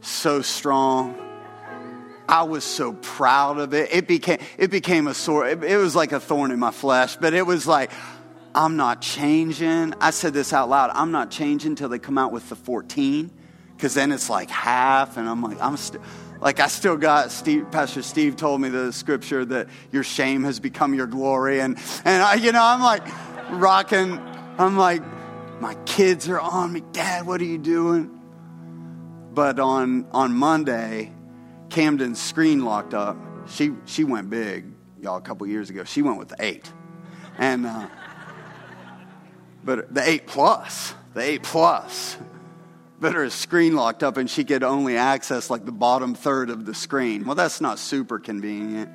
so 0.00 0.42
strong 0.42 1.23
I 2.28 2.44
was 2.44 2.64
so 2.64 2.92
proud 2.94 3.58
of 3.58 3.74
it. 3.74 3.90
It 3.92 4.08
became, 4.08 4.38
it 4.58 4.70
became 4.70 5.06
a 5.06 5.14
sore, 5.14 5.46
it, 5.46 5.62
it 5.62 5.76
was 5.76 5.94
like 5.94 6.12
a 6.12 6.20
thorn 6.20 6.50
in 6.50 6.58
my 6.58 6.70
flesh, 6.70 7.16
but 7.16 7.34
it 7.34 7.46
was 7.46 7.66
like, 7.66 7.90
I'm 8.54 8.76
not 8.76 9.02
changing. 9.02 9.94
I 10.00 10.10
said 10.10 10.32
this 10.32 10.52
out 10.52 10.68
loud. 10.68 10.90
I'm 10.94 11.10
not 11.10 11.30
changing 11.30 11.72
until 11.72 11.88
they 11.88 11.98
come 11.98 12.16
out 12.16 12.32
with 12.32 12.48
the 12.48 12.56
14, 12.56 13.30
because 13.76 13.94
then 13.94 14.12
it's 14.12 14.30
like 14.30 14.48
half, 14.48 15.16
and 15.16 15.28
I'm 15.28 15.42
like, 15.42 15.60
I'm 15.60 15.76
still, 15.76 16.02
like 16.40 16.60
I 16.60 16.68
still 16.68 16.96
got 16.96 17.32
Steve, 17.32 17.70
Pastor 17.70 18.02
Steve 18.02 18.36
told 18.36 18.60
me 18.60 18.68
the 18.68 18.92
scripture 18.92 19.44
that 19.46 19.68
your 19.90 20.04
shame 20.04 20.44
has 20.44 20.60
become 20.60 20.94
your 20.94 21.06
glory, 21.06 21.60
and 21.60 21.78
and 22.04 22.22
I, 22.22 22.34
you 22.34 22.52
know, 22.52 22.62
I'm 22.62 22.80
like 22.80 23.02
rocking. 23.50 24.20
I'm 24.58 24.76
like, 24.76 25.02
my 25.60 25.74
kids 25.86 26.28
are 26.28 26.38
on 26.38 26.72
me, 26.72 26.82
Dad. 26.92 27.26
What 27.26 27.40
are 27.40 27.44
you 27.44 27.58
doing? 27.58 28.20
But 29.32 29.58
on 29.58 30.06
on 30.12 30.34
Monday, 30.34 31.12
Camden's 31.74 32.22
screen 32.22 32.64
locked 32.64 32.94
up. 32.94 33.16
She, 33.48 33.72
she 33.84 34.04
went 34.04 34.30
big, 34.30 34.64
y'all, 35.02 35.16
a 35.16 35.20
couple 35.20 35.44
years 35.48 35.70
ago. 35.70 35.82
She 35.82 36.02
went 36.02 36.20
with 36.20 36.28
the 36.28 36.36
eight. 36.38 36.72
And, 37.36 37.66
uh, 37.66 37.88
but 39.64 39.92
the 39.92 40.08
eight 40.08 40.28
plus, 40.28 40.94
the 41.14 41.22
eight 41.22 41.42
plus. 41.42 42.16
But 43.00 43.14
her 43.14 43.28
screen 43.28 43.74
locked 43.74 44.04
up 44.04 44.18
and 44.18 44.30
she 44.30 44.44
could 44.44 44.62
only 44.62 44.96
access 44.96 45.50
like 45.50 45.64
the 45.64 45.72
bottom 45.72 46.14
third 46.14 46.48
of 46.48 46.64
the 46.64 46.74
screen. 46.74 47.24
Well, 47.24 47.34
that's 47.34 47.60
not 47.60 47.80
super 47.80 48.20
convenient. 48.20 48.92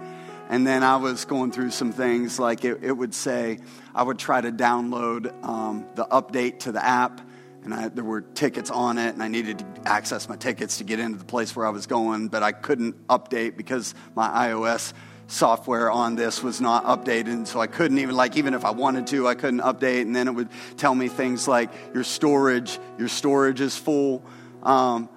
And 0.48 0.66
then 0.66 0.82
I 0.82 0.96
was 0.96 1.26
going 1.26 1.52
through 1.52 1.72
some 1.72 1.92
things 1.92 2.40
like 2.40 2.64
it, 2.64 2.80
it 2.82 2.94
would 2.94 3.14
say, 3.14 3.60
I 3.94 4.04
would 4.04 4.18
try 4.18 4.40
to 4.40 4.54
download 4.54 5.34
um, 5.44 5.86
the 5.96 6.06
update 6.06 6.60
to 6.60 6.72
the 6.72 6.84
app 6.84 7.20
and 7.64 7.74
I, 7.74 7.90
there 7.90 8.04
were 8.04 8.22
tickets 8.22 8.72
on 8.72 8.98
it, 8.98 9.14
and 9.14 9.22
I 9.22 9.28
needed 9.28 9.60
to 9.60 9.66
access 9.86 10.30
my 10.30 10.36
tickets 10.36 10.78
to 10.78 10.84
get 10.84 11.00
into 11.00 11.18
the 11.18 11.26
place 11.26 11.56
where 11.56 11.66
I 11.66 11.70
was 11.70 11.88
going, 11.88 12.30
but 12.30 12.44
I 12.44 12.52
couldn't 12.52 13.08
update 13.08 13.58
because 13.58 13.94
my 14.16 14.28
iOS 14.28 14.94
software 15.28 15.92
on 15.92 16.16
this 16.16 16.42
was 16.42 16.62
not 16.62 16.86
updated, 16.86 17.28
and 17.28 17.48
so 17.48 17.60
I 17.60 17.68
couldn't 17.68 18.00
even 18.00 18.16
like 18.16 18.38
even 18.38 18.54
if 18.54 18.66
I 18.66 18.72
wanted 18.72 19.08
to, 19.08 19.28
I 19.28 19.36
couldn't 19.36 19.60
update. 19.60 20.02
And 20.02 20.16
then 20.16 20.28
it 20.28 20.32
would 20.32 20.50
tell 20.78 20.96
me 20.96 21.08
things 21.08 21.48
like 21.48 21.70
your 21.94 22.04
storage, 22.04 22.80
your 22.98 23.10
storage 23.10 23.62
is 23.62 23.76
full, 23.76 24.24
um, 24.64 25.10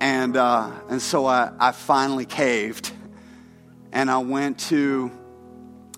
and 0.00 0.36
uh, 0.36 0.70
and 0.88 1.00
so 1.00 1.26
I, 1.26 1.52
I 1.58 1.72
finally 1.72 2.26
caved, 2.26 2.92
and 3.92 4.10
I 4.10 4.18
went 4.18 4.58
to 4.70 5.10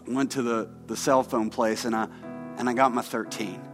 went 0.06 0.32
to 0.32 0.42
the 0.42 0.70
the 0.86 0.96
cell 0.96 1.22
phone 1.22 1.50
place, 1.50 1.84
and 1.84 1.94
I 1.94 2.08
and 2.58 2.68
I 2.68 2.74
got 2.74 2.94
my 2.94 3.02
13 3.02 3.73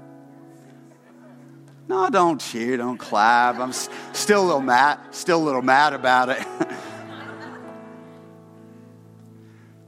no, 1.91 2.09
don't 2.09 2.41
cheer, 2.41 2.77
don't 2.77 2.99
clap. 2.99 3.59
I'm 3.59 3.73
still 3.73 4.45
a 4.45 4.47
little 4.47 4.61
mad, 4.61 5.01
still 5.11 5.43
a 5.43 5.45
little 5.45 5.61
mad 5.61 5.93
about 5.93 6.29
it. 6.29 6.39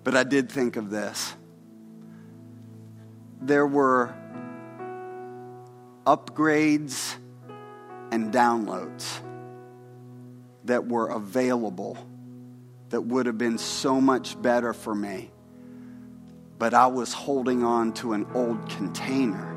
but 0.02 0.16
I 0.16 0.24
did 0.24 0.50
think 0.50 0.74
of 0.74 0.90
this. 0.90 1.32
There 3.40 3.68
were 3.68 4.12
upgrades 6.04 7.14
and 8.10 8.34
downloads 8.34 9.20
that 10.64 10.88
were 10.88 11.06
available 11.06 11.96
that 12.88 13.02
would 13.02 13.26
have 13.26 13.38
been 13.38 13.58
so 13.58 14.00
much 14.00 14.42
better 14.42 14.72
for 14.72 14.92
me. 14.92 15.30
But 16.58 16.74
I 16.74 16.88
was 16.88 17.12
holding 17.12 17.62
on 17.62 17.92
to 17.94 18.12
an 18.12 18.26
old 18.34 18.68
container 18.68 19.51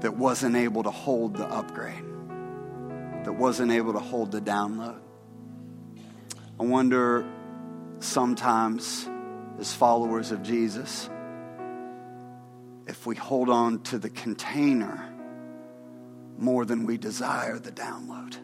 that 0.00 0.16
wasn't 0.16 0.56
able 0.56 0.82
to 0.82 0.90
hold 0.90 1.36
the 1.36 1.46
upgrade, 1.46 2.04
that 3.24 3.32
wasn't 3.32 3.72
able 3.72 3.92
to 3.92 3.98
hold 3.98 4.32
the 4.32 4.40
download. 4.40 5.00
I 6.58 6.62
wonder 6.62 7.26
sometimes, 8.00 9.08
as 9.58 9.72
followers 9.74 10.32
of 10.32 10.42
Jesus, 10.42 11.08
if 12.86 13.06
we 13.06 13.16
hold 13.16 13.48
on 13.48 13.82
to 13.84 13.98
the 13.98 14.10
container 14.10 15.12
more 16.38 16.64
than 16.64 16.86
we 16.86 16.98
desire 16.98 17.58
the 17.58 17.72
download. 17.72 18.36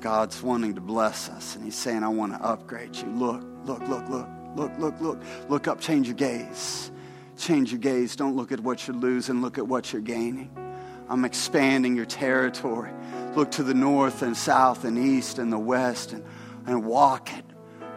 God's 0.00 0.42
wanting 0.42 0.74
to 0.74 0.80
bless 0.80 1.28
us, 1.28 1.56
and 1.56 1.64
He's 1.64 1.74
saying, 1.74 2.04
I 2.04 2.08
want 2.08 2.32
to 2.32 2.40
upgrade 2.40 2.94
you. 2.96 3.08
Look, 3.08 3.42
look, 3.64 3.80
look, 3.88 4.08
look, 4.08 4.28
look, 4.54 4.78
look, 4.78 5.00
look, 5.00 5.22
look 5.48 5.68
up, 5.68 5.80
change 5.80 6.06
your 6.06 6.14
gaze. 6.14 6.92
Change 7.38 7.72
your 7.72 7.80
gaze. 7.80 8.16
Don't 8.16 8.36
look 8.36 8.52
at 8.52 8.60
what 8.60 8.86
you're 8.86 8.96
losing, 8.96 9.40
look 9.40 9.58
at 9.58 9.66
what 9.66 9.92
you're 9.92 10.02
gaining. 10.02 10.50
I'm 11.08 11.24
expanding 11.24 11.96
your 11.96 12.04
territory. 12.04 12.90
Look 13.34 13.52
to 13.52 13.62
the 13.62 13.74
north 13.74 14.22
and 14.22 14.36
south 14.36 14.84
and 14.84 14.98
east 14.98 15.38
and 15.38 15.52
the 15.52 15.58
west 15.58 16.12
and, 16.12 16.24
and 16.66 16.84
walk 16.84 17.32
it 17.32 17.44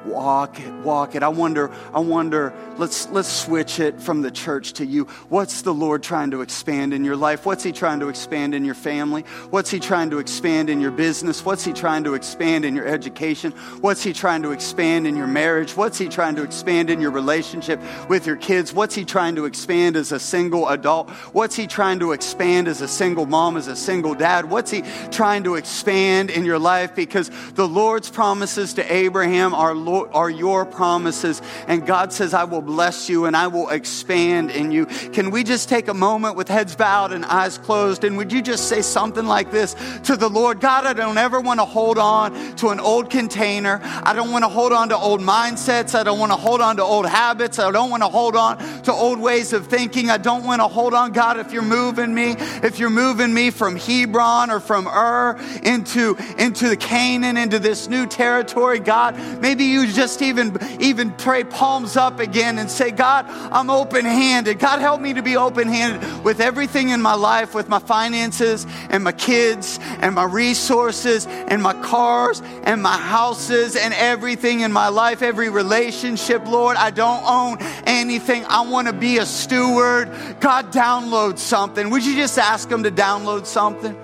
walk 0.05 0.59
it 0.59 0.71
walk 0.83 1.15
it. 1.15 1.23
I 1.23 1.27
wonder 1.29 1.71
i 1.93 1.99
wonder 1.99 2.53
let's 2.77 3.09
let's 3.09 3.31
switch 3.31 3.79
it 3.79 4.01
from 4.01 4.21
the 4.21 4.31
church 4.31 4.73
to 4.73 4.85
you. 4.85 5.05
What's 5.29 5.61
the 5.61 5.73
lord 5.73 6.03
trying 6.03 6.31
to 6.31 6.41
expand 6.41 6.93
in 6.93 7.05
your 7.05 7.15
life? 7.15 7.45
What's 7.45 7.63
he 7.63 7.71
trying 7.71 7.99
to 7.99 8.09
expand 8.09 8.55
in 8.55 8.65
your 8.65 8.75
family? 8.75 9.23
What's 9.49 9.69
he 9.69 9.79
trying 9.79 10.09
to 10.11 10.19
expand 10.19 10.69
in 10.69 10.81
your 10.81 10.91
business? 10.91 11.45
What's 11.45 11.63
he 11.63 11.73
trying 11.73 12.03
to 12.05 12.13
expand 12.13 12.65
in 12.65 12.75
your 12.75 12.87
education? 12.87 13.51
What's 13.81 14.03
he 14.03 14.13
trying 14.13 14.41
to 14.43 14.51
expand 14.51 15.07
in 15.07 15.15
your 15.15 15.27
marriage? 15.27 15.75
What's 15.75 15.97
he 15.97 16.07
trying 16.07 16.35
to 16.35 16.43
expand 16.43 16.89
in 16.89 17.01
your 17.01 17.11
relationship 17.11 17.79
with 18.09 18.25
your 18.25 18.37
kids? 18.37 18.73
What's 18.73 18.95
he 18.95 19.05
trying 19.05 19.35
to 19.35 19.45
expand 19.45 19.95
as 19.95 20.11
a 20.11 20.19
single 20.19 20.67
adult? 20.69 21.09
What's 21.33 21.55
he 21.55 21.67
trying 21.67 21.99
to 21.99 22.11
expand 22.11 22.67
as 22.67 22.81
a 22.81 22.87
single 22.87 23.25
mom 23.25 23.57
as 23.57 23.67
a 23.67 23.75
single 23.75 24.15
dad? 24.15 24.49
What's 24.49 24.71
he 24.71 24.83
trying 25.11 25.43
to 25.43 25.55
expand 25.55 26.29
in 26.29 26.45
your 26.45 26.59
life? 26.59 26.95
Because 26.95 27.29
the 27.53 27.67
lord's 27.67 28.09
promises 28.09 28.73
to 28.73 28.93
abraham 28.93 29.53
are 29.53 29.73
Lord, 29.91 30.09
are 30.13 30.29
your 30.29 30.65
promises. 30.65 31.41
And 31.67 31.85
God 31.85 32.13
says, 32.13 32.33
I 32.33 32.45
will 32.45 32.61
bless 32.61 33.09
you 33.09 33.25
and 33.25 33.35
I 33.35 33.47
will 33.47 33.69
expand 33.69 34.49
in 34.51 34.71
you. 34.71 34.85
Can 34.85 35.31
we 35.31 35.43
just 35.43 35.67
take 35.67 35.89
a 35.89 35.93
moment 35.93 36.35
with 36.35 36.47
heads 36.47 36.75
bowed 36.75 37.11
and 37.11 37.25
eyes 37.25 37.57
closed? 37.57 38.05
And 38.05 38.15
would 38.17 38.31
you 38.31 38.41
just 38.41 38.69
say 38.69 38.81
something 38.81 39.25
like 39.25 39.51
this 39.51 39.75
to 40.03 40.15
the 40.15 40.29
Lord? 40.29 40.61
God, 40.61 40.85
I 40.85 40.93
don't 40.93 41.17
ever 41.17 41.41
want 41.41 41.59
to 41.59 41.65
hold 41.65 41.97
on 41.97 42.55
to 42.55 42.69
an 42.69 42.79
old 42.79 43.09
container. 43.09 43.81
I 43.83 44.13
don't 44.13 44.31
want 44.31 44.45
to 44.45 44.49
hold 44.49 44.71
on 44.71 44.89
to 44.89 44.97
old 44.97 45.19
mindsets. 45.19 45.93
I 45.93 46.03
don't 46.03 46.19
want 46.19 46.31
to 46.31 46.37
hold 46.37 46.61
on 46.61 46.77
to 46.77 46.83
old 46.83 47.05
habits. 47.05 47.59
I 47.59 47.69
don't 47.71 47.89
want 47.89 48.03
to 48.03 48.09
hold 48.09 48.35
on 48.35 48.59
to 48.83 48.93
old 48.93 49.19
ways 49.19 49.51
of 49.51 49.67
thinking. 49.67 50.09
I 50.09 50.17
don't 50.17 50.45
want 50.45 50.61
to 50.61 50.67
hold 50.67 50.93
on, 50.93 51.11
God, 51.11 51.37
if 51.37 51.51
you're 51.51 51.61
moving 51.61 52.13
me, 52.13 52.35
if 52.63 52.79
you're 52.79 52.89
moving 52.89 53.33
me 53.33 53.49
from 53.49 53.75
Hebron 53.75 54.51
or 54.51 54.61
from 54.61 54.87
Ur 54.87 55.37
into, 55.63 56.15
into 56.37 56.69
the 56.69 56.77
Canaan, 56.77 57.35
into 57.35 57.59
this 57.59 57.89
new 57.89 58.05
territory, 58.07 58.79
God, 58.79 59.17
maybe 59.41 59.65
you 59.65 59.80
you 59.81 59.93
just 59.93 60.21
even, 60.21 60.57
even 60.79 61.11
pray 61.11 61.43
palms 61.43 61.97
up 61.97 62.19
again 62.19 62.57
and 62.57 62.69
say, 62.69 62.91
God, 62.91 63.25
I'm 63.27 63.69
open 63.69 64.05
handed. 64.05 64.59
God, 64.59 64.79
help 64.79 65.01
me 65.01 65.13
to 65.13 65.21
be 65.21 65.37
open 65.37 65.67
handed 65.67 66.23
with 66.23 66.39
everything 66.39 66.89
in 66.89 67.01
my 67.01 67.13
life, 67.13 67.53
with 67.53 67.69
my 67.69 67.79
finances 67.79 68.65
and 68.89 69.03
my 69.03 69.11
kids 69.11 69.79
and 69.99 70.15
my 70.15 70.23
resources 70.23 71.25
and 71.27 71.61
my 71.61 71.73
cars 71.81 72.41
and 72.63 72.81
my 72.81 72.97
houses 72.97 73.75
and 73.75 73.93
everything 73.93 74.61
in 74.61 74.71
my 74.71 74.89
life, 74.89 75.21
every 75.21 75.49
relationship, 75.49 76.45
Lord. 76.45 76.77
I 76.77 76.91
don't 76.91 77.23
own 77.25 77.57
anything. 77.85 78.45
I 78.45 78.61
want 78.61 78.87
to 78.87 78.93
be 78.93 79.17
a 79.17 79.25
steward. 79.25 80.09
God, 80.39 80.71
download 80.71 81.37
something. 81.37 81.89
Would 81.89 82.05
you 82.05 82.15
just 82.15 82.37
ask 82.37 82.69
Him 82.69 82.83
to 82.83 82.91
download 82.91 83.45
something? 83.45 83.95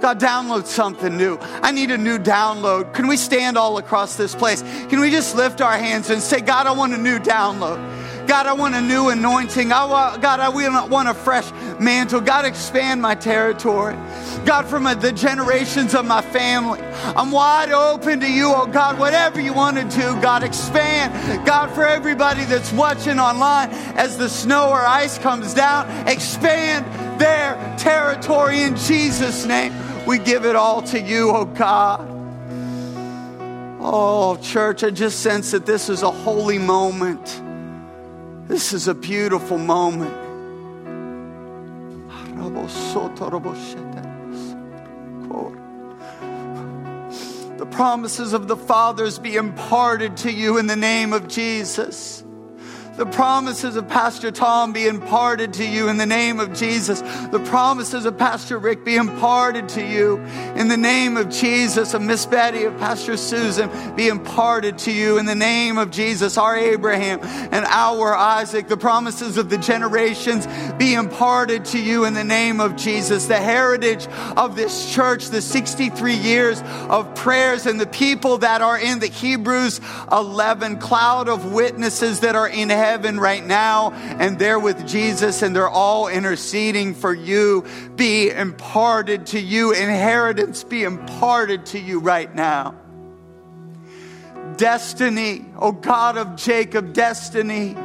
God, 0.00 0.20
download 0.20 0.66
something 0.66 1.16
new. 1.16 1.38
I 1.40 1.70
need 1.72 1.90
a 1.90 1.98
new 1.98 2.18
download. 2.18 2.92
Can 2.94 3.06
we 3.06 3.16
stand 3.16 3.56
all 3.56 3.78
across 3.78 4.16
this 4.16 4.34
place? 4.34 4.62
Can 4.88 5.00
we 5.00 5.10
just 5.10 5.34
lift 5.34 5.60
our 5.60 5.76
hands 5.76 6.10
and 6.10 6.22
say, 6.22 6.40
God, 6.40 6.66
I 6.66 6.72
want 6.72 6.92
a 6.94 6.98
new 6.98 7.18
download? 7.18 8.06
God, 8.26 8.46
I 8.46 8.54
want 8.54 8.74
a 8.74 8.80
new 8.80 9.08
anointing. 9.08 9.72
I 9.72 9.84
want, 9.84 10.20
God, 10.20 10.40
I 10.40 10.48
want 10.48 11.08
a 11.08 11.14
fresh 11.14 11.50
mantle. 11.78 12.20
God, 12.20 12.44
expand 12.44 13.00
my 13.00 13.14
territory. 13.14 13.94
God, 14.44 14.66
from 14.66 14.84
the 14.84 15.12
generations 15.12 15.94
of 15.94 16.06
my 16.06 16.22
family, 16.22 16.80
I'm 17.16 17.30
wide 17.30 17.70
open 17.70 18.20
to 18.20 18.30
you, 18.30 18.52
oh 18.54 18.66
God, 18.66 18.98
whatever 18.98 19.40
you 19.40 19.52
want 19.52 19.76
to 19.76 19.84
do, 19.84 20.20
God, 20.20 20.42
expand. 20.42 21.46
God, 21.46 21.72
for 21.72 21.86
everybody 21.86 22.44
that's 22.44 22.72
watching 22.72 23.18
online, 23.18 23.70
as 23.96 24.18
the 24.18 24.28
snow 24.28 24.70
or 24.70 24.80
ice 24.80 25.18
comes 25.18 25.54
down, 25.54 25.88
expand 26.08 26.84
their 27.20 27.54
territory 27.78 28.62
in 28.62 28.76
Jesus' 28.76 29.46
name. 29.46 29.72
We 30.06 30.18
give 30.18 30.44
it 30.44 30.54
all 30.54 30.82
to 30.82 31.00
you, 31.00 31.30
oh 31.30 31.44
God. 31.44 32.08
Oh, 33.80 34.36
church, 34.36 34.84
I 34.84 34.90
just 34.90 35.20
sense 35.20 35.50
that 35.50 35.66
this 35.66 35.88
is 35.88 36.02
a 36.02 36.10
holy 36.10 36.58
moment. 36.58 37.42
This 38.48 38.72
is 38.72 38.86
a 38.88 38.94
beautiful 38.94 39.58
moment. 39.58 40.14
The 47.58 47.66
promises 47.66 48.32
of 48.32 48.48
the 48.48 48.56
fathers 48.56 49.18
be 49.18 49.36
imparted 49.36 50.16
to 50.18 50.30
you 50.30 50.58
in 50.58 50.66
the 50.66 50.76
name 50.76 51.12
of 51.12 51.26
Jesus 51.26 52.22
the 52.96 53.04
promises 53.04 53.76
of 53.76 53.86
Pastor 53.88 54.30
Tom 54.30 54.72
be 54.72 54.86
imparted 54.86 55.52
to 55.54 55.66
you 55.66 55.88
in 55.88 55.98
the 55.98 56.06
name 56.06 56.40
of 56.40 56.54
Jesus. 56.54 57.02
The 57.30 57.42
promises 57.46 58.06
of 58.06 58.16
Pastor 58.16 58.58
Rick 58.58 58.86
be 58.86 58.96
imparted 58.96 59.68
to 59.70 59.84
you 59.84 60.16
in 60.56 60.68
the 60.68 60.78
name 60.78 61.18
of 61.18 61.28
Jesus. 61.28 61.92
Of 61.92 62.00
Miss 62.00 62.24
Betty, 62.24 62.64
of 62.64 62.76
Pastor 62.78 63.18
Susan 63.18 63.68
be 63.96 64.08
imparted 64.08 64.78
to 64.78 64.92
you 64.92 65.18
in 65.18 65.26
the 65.26 65.34
name 65.34 65.76
of 65.76 65.90
Jesus. 65.90 66.38
Our 66.38 66.56
Abraham 66.56 67.20
and 67.22 67.66
our 67.66 68.14
Isaac. 68.14 68.68
The 68.68 68.78
promises 68.78 69.36
of 69.36 69.50
the 69.50 69.58
generations 69.58 70.46
be 70.78 70.94
imparted 70.94 71.66
to 71.66 71.78
you 71.78 72.06
in 72.06 72.14
the 72.14 72.24
name 72.24 72.60
of 72.60 72.76
Jesus. 72.76 73.26
The 73.26 73.36
heritage 73.36 74.06
of 74.38 74.56
this 74.56 74.94
church, 74.94 75.26
the 75.26 75.42
63 75.42 76.14
years 76.14 76.62
of 76.88 77.14
prayers 77.14 77.66
and 77.66 77.78
the 77.78 77.86
people 77.86 78.38
that 78.38 78.62
are 78.62 78.78
in 78.78 79.00
the 79.00 79.08
Hebrews 79.08 79.82
11 80.10 80.78
cloud 80.78 81.28
of 81.28 81.52
witnesses 81.52 82.20
that 82.20 82.34
are 82.34 82.48
in 82.48 82.70
heaven 82.70 82.85
heaven 82.86 83.18
right 83.18 83.44
now 83.44 83.90
and 83.92 84.38
they're 84.38 84.60
with 84.60 84.86
Jesus 84.86 85.42
and 85.42 85.54
they're 85.54 85.68
all 85.68 86.06
interceding 86.06 86.94
for 86.94 87.12
you 87.12 87.64
be 87.96 88.30
imparted 88.30 89.26
to 89.26 89.40
you. 89.40 89.72
Inheritance 89.72 90.62
be 90.62 90.84
imparted 90.84 91.66
to 91.66 91.80
you 91.80 91.98
right 91.98 92.32
now. 92.34 92.74
Destiny, 94.56 95.44
O 95.56 95.68
oh 95.68 95.72
God 95.72 96.16
of 96.16 96.36
Jacob, 96.36 96.92
destiny. 96.92 97.76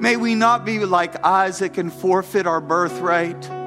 May 0.00 0.16
we 0.16 0.34
not 0.34 0.64
be 0.64 0.84
like 0.84 1.24
Isaac 1.24 1.78
and 1.78 1.92
forfeit 1.92 2.46
our 2.46 2.60
birthright 2.60 3.57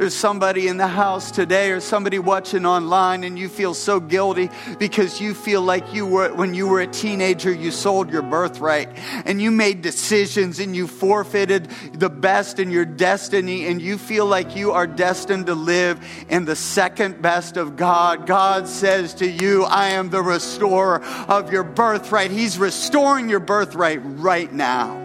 there's 0.00 0.14
somebody 0.14 0.66
in 0.66 0.78
the 0.78 0.86
house 0.86 1.30
today 1.30 1.72
or 1.72 1.78
somebody 1.78 2.18
watching 2.18 2.64
online 2.64 3.22
and 3.22 3.38
you 3.38 3.50
feel 3.50 3.74
so 3.74 4.00
guilty 4.00 4.48
because 4.78 5.20
you 5.20 5.34
feel 5.34 5.60
like 5.60 5.92
you 5.92 6.06
were, 6.06 6.32
when 6.32 6.54
you 6.54 6.66
were 6.66 6.80
a 6.80 6.86
teenager, 6.86 7.52
you 7.52 7.70
sold 7.70 8.10
your 8.10 8.22
birthright 8.22 8.88
and 9.26 9.42
you 9.42 9.50
made 9.50 9.82
decisions 9.82 10.58
and 10.58 10.74
you 10.74 10.86
forfeited 10.86 11.68
the 11.92 12.08
best 12.08 12.58
in 12.58 12.70
your 12.70 12.86
destiny 12.86 13.66
and 13.66 13.82
you 13.82 13.98
feel 13.98 14.24
like 14.24 14.56
you 14.56 14.72
are 14.72 14.86
destined 14.86 15.44
to 15.44 15.54
live 15.54 16.02
in 16.30 16.46
the 16.46 16.56
second 16.56 17.20
best 17.20 17.58
of 17.58 17.76
God. 17.76 18.26
God 18.26 18.68
says 18.68 19.12
to 19.16 19.28
you, 19.28 19.64
I 19.64 19.90
am 19.90 20.08
the 20.08 20.22
restorer 20.22 21.02
of 21.28 21.52
your 21.52 21.62
birthright. 21.62 22.30
He's 22.30 22.56
restoring 22.56 23.28
your 23.28 23.38
birthright 23.38 24.00
right 24.02 24.50
now. 24.50 24.96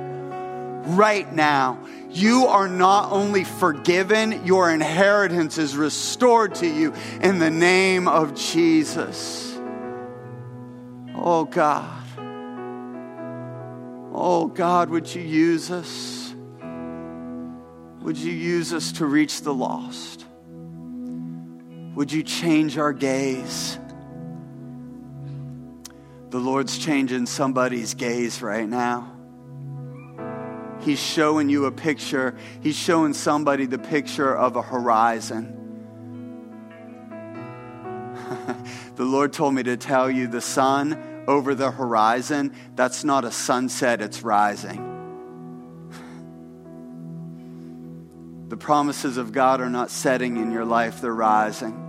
Right 0.86 1.30
now 1.34 1.86
you 2.16 2.48
are 2.48 2.68
not 2.68 3.12
only 3.12 3.44
forgiven, 3.44 4.46
your 4.46 4.72
inheritance 4.72 5.58
is 5.58 5.76
restored 5.76 6.56
to 6.56 6.68
you 6.68 6.94
in 7.22 7.40
the 7.40 7.50
name 7.50 8.08
of 8.08 8.36
Jesus. 8.36 9.58
Oh 11.16 11.46
God. 11.46 12.04
Oh 14.14 14.48
God, 14.48 14.90
would 14.90 15.14
you 15.14 15.22
use 15.22 15.72
us? 15.72 16.34
Would 18.02 18.18
you 18.18 18.32
use 18.32 18.72
us 18.72 18.94
to 18.94 19.06
reach 19.06 19.42
the 19.42 19.54
lost? 19.54 20.26
Would 21.96 22.12
you 22.12 22.24
change 22.24 22.78
our 22.78 22.94
gaze? 22.94 23.80
The 26.30 26.40
Lord's 26.40 26.78
changing 26.78 27.26
somebody's 27.26 27.94
gaze 27.94 28.42
right 28.42 28.68
now. 28.68 29.15
He's 30.86 31.00
showing 31.00 31.50
you 31.50 31.66
a 31.66 31.72
picture. 31.72 32.38
He's 32.62 32.76
showing 32.76 33.14
somebody 33.14 33.66
the 33.66 33.80
picture 33.80 34.38
of 34.38 34.56
a 34.56 34.62
horizon. 34.62 35.64
the 38.96 39.04
Lord 39.04 39.34
told 39.34 39.56
me 39.56 39.64
to 39.64 39.78
tell 39.78 40.12
you 40.12 40.28
the 40.28 40.42
sun 40.42 41.24
over 41.28 41.56
the 41.56 41.72
horizon, 41.72 42.54
that's 42.76 43.04
not 43.04 43.26
a 43.26 43.32
sunset, 43.32 44.00
it's 44.00 44.22
rising. 44.22 44.92
The 48.48 48.58
promises 48.58 49.18
of 49.18 49.32
God 49.32 49.60
are 49.60 49.72
not 49.72 49.90
setting 49.90 50.38
in 50.38 50.52
your 50.52 50.66
life, 50.66 51.02
they're 51.02 51.12
rising. 51.12 51.82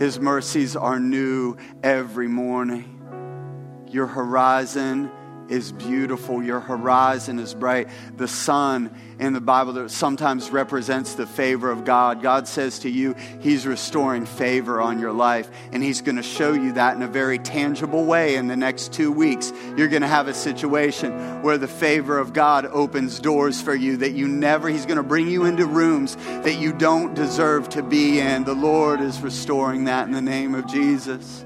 His 0.00 0.18
mercies 0.18 0.74
are 0.74 0.98
new 0.98 1.56
every 1.84 2.26
morning. 2.26 3.86
Your 3.88 4.08
horizon 4.08 5.08
is 5.48 5.72
beautiful. 5.72 6.42
Your 6.42 6.60
horizon 6.60 7.38
is 7.38 7.54
bright. 7.54 7.88
The 8.16 8.28
sun 8.28 8.94
in 9.18 9.32
the 9.32 9.40
Bible 9.40 9.72
that 9.74 9.90
sometimes 9.90 10.50
represents 10.50 11.14
the 11.14 11.26
favor 11.26 11.70
of 11.70 11.84
God. 11.84 12.22
God 12.22 12.46
says 12.46 12.80
to 12.80 12.90
you, 12.90 13.14
He's 13.40 13.66
restoring 13.66 14.26
favor 14.26 14.80
on 14.80 15.00
your 15.00 15.12
life. 15.12 15.50
And 15.72 15.82
He's 15.82 16.00
going 16.00 16.16
to 16.16 16.22
show 16.22 16.52
you 16.52 16.72
that 16.72 16.96
in 16.96 17.02
a 17.02 17.08
very 17.08 17.38
tangible 17.38 18.04
way 18.04 18.36
in 18.36 18.46
the 18.46 18.56
next 18.56 18.92
two 18.92 19.10
weeks. 19.10 19.52
You're 19.76 19.88
going 19.88 20.02
to 20.02 20.08
have 20.08 20.28
a 20.28 20.34
situation 20.34 21.42
where 21.42 21.58
the 21.58 21.68
favor 21.68 22.18
of 22.18 22.32
God 22.32 22.66
opens 22.66 23.18
doors 23.18 23.60
for 23.60 23.74
you 23.74 23.98
that 23.98 24.12
you 24.12 24.28
never, 24.28 24.68
He's 24.68 24.86
going 24.86 24.96
to 24.98 25.02
bring 25.02 25.28
you 25.28 25.44
into 25.44 25.66
rooms 25.66 26.16
that 26.16 26.58
you 26.58 26.72
don't 26.72 27.14
deserve 27.14 27.68
to 27.70 27.82
be 27.82 28.20
in. 28.20 28.44
The 28.44 28.54
Lord 28.54 29.00
is 29.00 29.20
restoring 29.20 29.84
that 29.84 30.06
in 30.06 30.12
the 30.12 30.22
name 30.22 30.54
of 30.54 30.66
Jesus. 30.66 31.44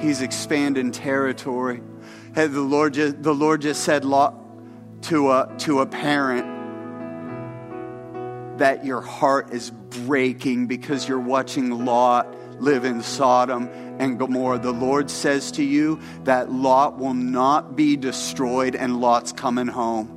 He's 0.00 0.22
expanding 0.22 0.92
territory. 0.92 1.82
Hey, 2.34 2.46
the 2.46 2.60
Lord 2.60 2.94
just, 2.94 3.22
the 3.22 3.34
Lord 3.34 3.60
just 3.60 3.84
said 3.84 4.02
to 4.02 5.30
a, 5.30 5.54
to 5.58 5.80
a 5.80 5.86
parent 5.86 6.46
that 8.58 8.84
your 8.84 9.00
heart 9.02 9.52
is 9.52 9.70
breaking 9.70 10.66
because 10.66 11.06
you're 11.08 11.18
watching 11.18 11.84
Lot 11.84 12.34
live 12.60 12.84
in 12.84 13.02
Sodom 13.02 13.68
and 13.98 14.18
Gomorrah. 14.18 14.58
The 14.58 14.72
Lord 14.72 15.10
says 15.10 15.52
to 15.52 15.62
you 15.62 16.00
that 16.24 16.50
Lot 16.50 16.98
will 16.98 17.14
not 17.14 17.76
be 17.76 17.96
destroyed 17.96 18.74
and 18.74 19.00
Lot's 19.00 19.32
coming 19.32 19.66
home. 19.66 20.16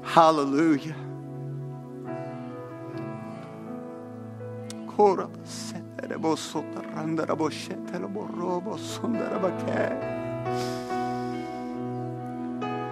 Hallelujah. 0.02 0.96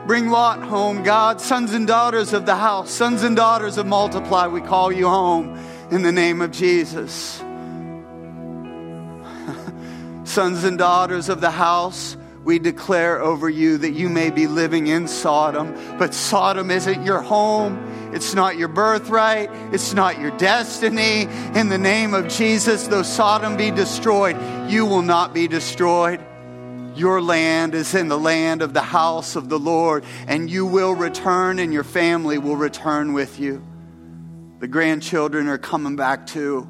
Bring 0.07 0.29
Lot 0.31 0.63
home, 0.63 1.03
God, 1.03 1.41
sons 1.41 1.75
and 1.75 1.85
daughters 1.85 2.33
of 2.33 2.47
the 2.47 2.55
house, 2.55 2.93
sons 2.93 3.25
and 3.25 3.35
daughters 3.35 3.77
of 3.77 3.87
multiply, 3.87 4.47
we 4.47 4.61
call 4.61 4.93
you 4.93 5.09
home 5.09 5.59
in 5.91 6.03
the 6.03 6.13
name 6.13 6.43
of 6.43 6.53
Jesus. 6.53 7.39
sons 10.23 10.63
and 10.63 10.79
daughters 10.79 11.29
of 11.29 11.41
the 11.41 11.51
house, 11.51 12.17
we 12.47 12.61
declare 12.61 13.21
over 13.21 13.51
you 13.51 13.77
that 13.77 13.91
you 13.91 14.09
may 14.09 14.31
be 14.31 14.47
living 14.47 14.87
in 14.87 15.09
Sodom, 15.09 15.75
but 15.99 16.15
Sodom 16.15 16.71
isn't 16.71 17.05
your 17.05 17.21
home. 17.21 17.77
It's 18.15 18.35
not 18.35 18.57
your 18.57 18.69
birthright. 18.69 19.51
It's 19.73 19.93
not 19.95 20.21
your 20.21 20.31
destiny. 20.39 21.23
In 21.59 21.71
the 21.71 21.77
name 21.77 22.15
of 22.15 22.29
Jesus, 22.29 22.87
though 22.87 23.03
Sodom 23.03 23.57
be 23.57 23.73
destroyed, 23.73 24.37
you 24.71 24.87
will 24.87 25.03
not 25.03 25.35
be 25.35 25.49
destroyed. 25.49 26.25
Your 26.95 27.21
land 27.21 27.75
is 27.75 27.97
in 27.97 28.07
the 28.07 28.19
land 28.19 28.63
of 28.63 28.73
the 28.73 28.81
house 28.81 29.35
of 29.35 29.49
the 29.49 29.59
Lord, 29.59 30.05
and 30.29 30.49
you 30.49 30.67
will 30.67 30.95
return, 30.95 31.59
and 31.59 31.73
your 31.73 31.83
family 31.83 32.39
will 32.39 32.57
return 32.57 33.13
with 33.13 33.41
you. 33.41 33.61
The 34.61 34.69
grandchildren 34.69 35.49
are 35.49 35.59
coming 35.59 35.97
back 35.97 36.29
too. 36.29 36.69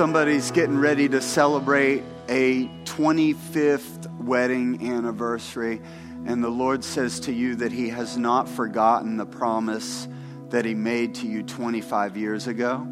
Somebody's 0.00 0.50
getting 0.50 0.78
ready 0.78 1.10
to 1.10 1.20
celebrate 1.20 2.02
a 2.26 2.68
25th 2.84 4.10
wedding 4.18 4.90
anniversary, 4.90 5.82
and 6.24 6.42
the 6.42 6.48
Lord 6.48 6.82
says 6.82 7.20
to 7.20 7.32
you 7.34 7.56
that 7.56 7.70
He 7.70 7.90
has 7.90 8.16
not 8.16 8.48
forgotten 8.48 9.18
the 9.18 9.26
promise 9.26 10.08
that 10.48 10.64
He 10.64 10.74
made 10.74 11.16
to 11.16 11.26
you 11.26 11.42
25 11.42 12.16
years 12.16 12.46
ago. 12.46 12.88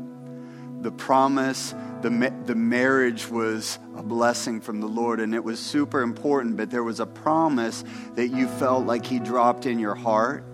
The 0.82 0.92
promise, 0.92 1.74
the, 2.02 2.30
the 2.44 2.54
marriage 2.54 3.26
was 3.26 3.78
a 3.96 4.02
blessing 4.02 4.60
from 4.60 4.82
the 4.82 4.86
Lord, 4.86 5.20
and 5.20 5.34
it 5.34 5.42
was 5.42 5.58
super 5.58 6.02
important, 6.02 6.58
but 6.58 6.70
there 6.70 6.84
was 6.84 7.00
a 7.00 7.06
promise 7.06 7.84
that 8.16 8.28
you 8.28 8.46
felt 8.46 8.84
like 8.84 9.06
He 9.06 9.18
dropped 9.18 9.64
in 9.64 9.78
your 9.78 9.94
heart 9.94 10.44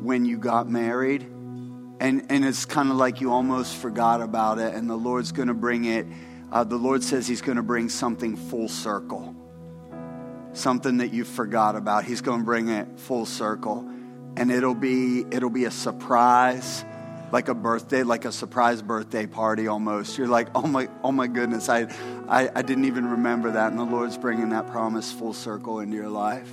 when 0.00 0.24
you 0.24 0.38
got 0.38 0.66
married. 0.66 1.30
And, 1.98 2.26
and 2.30 2.44
it's 2.44 2.64
kind 2.64 2.90
of 2.90 2.96
like 2.96 3.20
you 3.20 3.32
almost 3.32 3.76
forgot 3.76 4.20
about 4.20 4.58
it, 4.58 4.74
and 4.74 4.88
the 4.88 4.96
Lord's 4.96 5.32
going 5.32 5.48
to 5.48 5.54
bring 5.54 5.86
it. 5.86 6.06
Uh, 6.52 6.62
the 6.64 6.76
Lord 6.76 7.02
says 7.02 7.26
He's 7.26 7.40
going 7.40 7.56
to 7.56 7.62
bring 7.62 7.88
something 7.88 8.36
full 8.36 8.68
circle, 8.68 9.34
something 10.52 10.98
that 10.98 11.12
you 11.12 11.24
forgot 11.24 11.74
about. 11.74 12.04
He's 12.04 12.20
going 12.20 12.40
to 12.40 12.44
bring 12.44 12.68
it 12.68 13.00
full 13.00 13.24
circle, 13.24 13.88
and 14.36 14.52
it'll 14.52 14.74
be 14.74 15.24
it'll 15.30 15.50
be 15.50 15.64
a 15.64 15.70
surprise 15.70 16.84
like 17.32 17.48
a 17.48 17.54
birthday, 17.54 18.02
like 18.02 18.24
a 18.24 18.32
surprise 18.32 18.82
birthday 18.82 19.26
party 19.26 19.66
almost. 19.66 20.18
You're 20.18 20.28
like, 20.28 20.48
oh 20.54 20.66
my, 20.66 20.88
oh 21.02 21.12
my 21.12 21.26
goodness, 21.26 21.68
I, 21.68 21.88
I, 22.28 22.48
I 22.54 22.62
didn't 22.62 22.84
even 22.84 23.06
remember 23.10 23.50
that. 23.52 23.70
And 23.70 23.78
the 23.78 23.84
Lord's 23.84 24.16
bringing 24.16 24.50
that 24.50 24.68
promise 24.68 25.12
full 25.12 25.32
circle 25.32 25.80
into 25.80 25.96
your 25.96 26.08
life. 26.08 26.50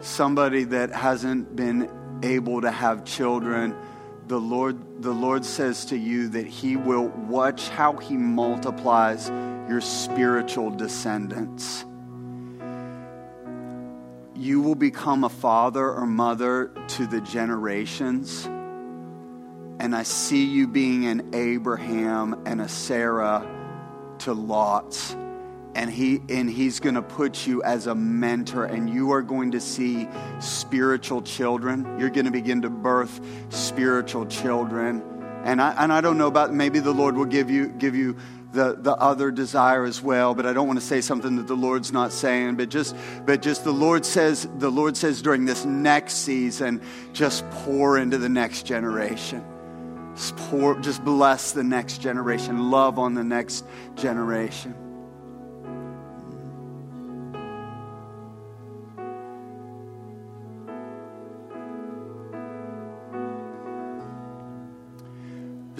Somebody 0.00 0.64
that 0.64 0.92
hasn't 0.92 1.54
been 1.54 1.90
able 2.22 2.60
to 2.62 2.70
have 2.70 3.04
children 3.04 3.74
the 4.30 4.40
Lord, 4.40 5.02
the 5.02 5.10
Lord 5.10 5.44
says 5.44 5.86
to 5.86 5.98
you 5.98 6.28
that 6.28 6.46
He 6.46 6.76
will 6.76 7.08
watch 7.08 7.68
how 7.68 7.96
He 7.96 8.16
multiplies 8.16 9.28
your 9.68 9.80
spiritual 9.80 10.70
descendants. 10.70 11.84
You 14.36 14.60
will 14.60 14.76
become 14.76 15.24
a 15.24 15.28
father 15.28 15.84
or 15.84 16.06
mother 16.06 16.70
to 16.90 17.08
the 17.08 17.20
generations. 17.20 18.44
And 19.80 19.96
I 19.96 20.04
see 20.04 20.44
you 20.44 20.68
being 20.68 21.06
an 21.06 21.34
Abraham 21.34 22.40
and 22.46 22.60
a 22.60 22.68
Sarah 22.68 23.44
to 24.20 24.32
Lot's 24.32 25.16
and 25.74 25.90
he 25.90 26.20
and 26.28 26.50
he's 26.50 26.80
going 26.80 26.96
to 26.96 27.02
put 27.02 27.46
you 27.46 27.62
as 27.62 27.86
a 27.86 27.94
mentor 27.94 28.64
and 28.64 28.90
you 28.90 29.12
are 29.12 29.22
going 29.22 29.52
to 29.52 29.60
see 29.60 30.08
spiritual 30.40 31.22
children. 31.22 31.98
You're 31.98 32.10
going 32.10 32.24
to 32.24 32.32
begin 32.32 32.62
to 32.62 32.70
birth 32.70 33.20
spiritual 33.50 34.26
children. 34.26 35.02
And 35.44 35.62
I, 35.62 35.74
and 35.78 35.92
I 35.92 36.00
don't 36.00 36.18
know 36.18 36.26
about 36.26 36.52
maybe 36.52 36.80
the 36.80 36.92
lord 36.92 37.16
will 37.16 37.24
give 37.24 37.50
you 37.50 37.68
give 37.68 37.94
you 37.94 38.16
the, 38.52 38.74
the 38.74 38.96
other 38.96 39.30
desire 39.30 39.84
as 39.84 40.02
well 40.02 40.34
but 40.34 40.44
i 40.44 40.52
don't 40.52 40.66
want 40.66 40.80
to 40.80 40.84
say 40.84 41.00
something 41.00 41.36
that 41.36 41.46
the 41.46 41.54
lord's 41.54 41.92
not 41.92 42.10
saying 42.10 42.56
but 42.56 42.68
just 42.68 42.96
but 43.24 43.40
just 43.40 43.62
the 43.62 43.70
lord 43.70 44.04
says 44.04 44.48
the 44.58 44.68
lord 44.68 44.96
says 44.96 45.22
during 45.22 45.44
this 45.44 45.64
next 45.64 46.14
season 46.14 46.82
just 47.12 47.48
pour 47.50 47.96
into 47.96 48.18
the 48.18 48.28
next 48.28 48.66
generation. 48.66 49.44
Just 50.16 50.36
pour 50.36 50.80
just 50.80 51.04
bless 51.04 51.52
the 51.52 51.62
next 51.62 51.98
generation. 51.98 52.72
Love 52.72 52.98
on 52.98 53.14
the 53.14 53.22
next 53.22 53.64
generation 53.94 54.74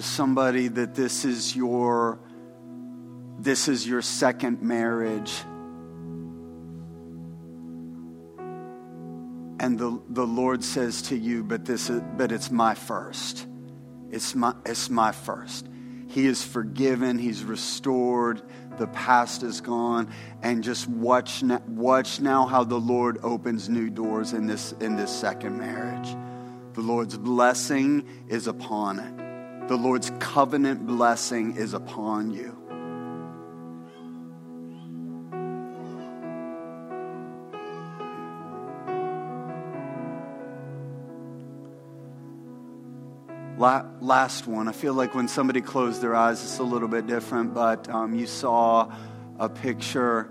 somebody 0.05 0.67
that 0.67 0.95
this 0.95 1.25
is 1.25 1.55
your 1.55 2.19
this 3.39 3.67
is 3.67 3.87
your 3.87 4.03
second 4.03 4.61
marriage. 4.61 5.33
And 9.59 9.77
the, 9.77 10.01
the 10.09 10.25
lord 10.25 10.63
says 10.63 11.03
to 11.03 11.17
you 11.17 11.43
but 11.43 11.65
this 11.65 11.89
is 11.89 12.01
but 12.17 12.31
it's 12.31 12.51
my 12.51 12.75
first. 12.75 13.47
It's 14.11 14.35
my 14.35 14.53
it's 14.65 14.89
my 14.89 15.11
first. 15.11 15.67
He 16.07 16.25
is 16.25 16.43
forgiven. 16.43 17.17
He's 17.17 17.43
restored. 17.43 18.41
The 18.77 18.87
past 18.87 19.43
is 19.43 19.61
gone. 19.61 20.11
And 20.41 20.63
just 20.63 20.87
watch 20.87 21.41
now, 21.41 21.61
watch 21.67 22.19
now 22.19 22.45
how 22.45 22.65
the 22.65 22.79
lord 22.79 23.19
opens 23.23 23.69
new 23.69 23.89
doors 23.89 24.33
in 24.33 24.45
this 24.47 24.73
in 24.73 24.95
this 24.95 25.11
second 25.11 25.57
marriage. 25.57 26.15
The 26.73 26.81
lord's 26.81 27.17
blessing 27.17 28.07
is 28.27 28.47
upon 28.47 28.99
it 28.99 29.30
the 29.67 29.77
Lord's 29.77 30.11
covenant 30.19 30.85
blessing 30.85 31.55
is 31.55 31.73
upon 31.73 32.31
you. 32.31 32.61
last 44.11 44.47
one. 44.47 44.67
I 44.67 44.71
feel 44.71 44.93
like 44.93 45.15
when 45.15 45.27
somebody 45.27 45.61
closed 45.61 46.01
their 46.01 46.15
eyes, 46.15 46.43
it's 46.43 46.59
a 46.59 46.63
little 46.63 46.87
bit 46.87 47.07
different, 47.07 47.53
but 47.53 47.87
um, 47.89 48.13
you 48.13 48.27
saw 48.27 48.91
a 49.39 49.47
picture 49.47 50.29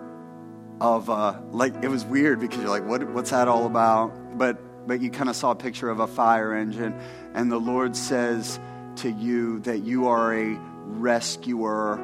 of, 0.80 1.08
uh, 1.08 1.40
like, 1.50 1.82
it 1.82 1.88
was 1.88 2.04
weird 2.04 2.40
because 2.40 2.58
you're 2.58 2.68
like, 2.68 2.84
what, 2.84 3.08
what's 3.10 3.30
that 3.30 3.48
all 3.48 3.66
about? 3.66 4.36
But, 4.36 4.86
but 4.86 5.00
you 5.00 5.10
kind 5.10 5.30
of 5.30 5.36
saw 5.36 5.52
a 5.52 5.54
picture 5.54 5.88
of 5.88 6.00
a 6.00 6.06
fire 6.06 6.54
engine, 6.54 6.94
and 7.34 7.50
the 7.50 7.58
Lord 7.58 7.96
says, 7.96 8.58
to 8.96 9.10
you 9.10 9.60
that 9.60 9.78
you 9.78 10.06
are 10.06 10.34
a 10.34 10.58
rescuer 10.84 12.00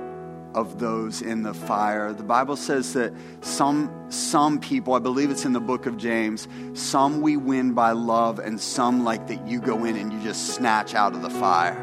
of 0.57 0.79
those 0.79 1.21
in 1.21 1.43
the 1.43 1.53
fire. 1.53 2.15
The 2.15 2.23
Bible 2.23 2.57
says 2.57 2.95
that 2.95 3.13
some, 3.43 3.93
some 4.09 4.59
people, 4.59 4.95
I 4.95 4.99
believe 4.99 5.31
it's 5.31 5.45
in 5.45 5.53
the 5.53 5.61
book 5.61 5.85
of 5.85 5.99
James, 5.99 6.49
some 6.73 7.21
we 7.21 7.37
win 7.37 7.75
by 7.75 7.93
love, 7.93 8.39
and 8.39 8.59
some 8.59 9.05
like 9.05 9.27
that 9.27 9.47
you 9.47 9.61
go 9.61 9.85
in 9.85 9.97
and 9.97 10.11
you 10.11 10.21
just 10.23 10.55
snatch 10.55 10.95
out 10.95 11.15
of 11.15 11.21
the 11.21 11.31
fire. 11.31 11.83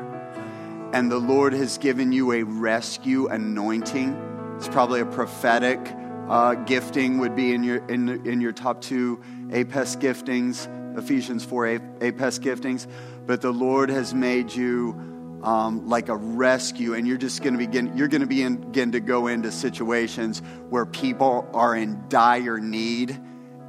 And 0.91 1.11
the 1.11 1.19
Lord 1.19 1.53
has 1.53 1.77
given 1.77 2.11
you 2.11 2.31
a 2.33 2.43
rescue 2.43 3.27
anointing. 3.27 4.55
It's 4.57 4.67
probably 4.67 5.01
a 5.01 5.05
prophetic 5.05 5.79
uh, 6.27 6.55
gifting, 6.55 7.19
would 7.19 7.35
be 7.35 7.53
in 7.53 7.63
your, 7.63 7.85
in, 7.87 8.09
in 8.25 8.41
your 8.41 8.53
top 8.53 8.81
two 8.81 9.21
APES 9.51 9.97
giftings, 9.97 10.67
Ephesians 10.97 11.45
4 11.45 11.67
APES 12.01 12.39
giftings 12.39 12.87
but 13.25 13.41
the 13.41 13.51
Lord 13.51 13.89
has 13.89 14.13
made 14.13 14.53
you 14.53 15.39
um, 15.43 15.87
like 15.87 16.09
a 16.09 16.15
rescue, 16.15 16.93
and 16.93 17.07
you're 17.07 17.17
just 17.17 17.41
going 17.43 17.53
to 17.53 17.57
begin. 17.57 17.97
You're 17.97 18.07
going 18.07 18.21
to 18.21 18.27
begin 18.27 18.91
to 18.93 18.99
go 18.99 19.27
into 19.27 19.51
situations 19.51 20.41
where 20.69 20.85
people 20.85 21.49
are 21.53 21.75
in 21.75 22.03
dire 22.07 22.59
need, 22.59 23.19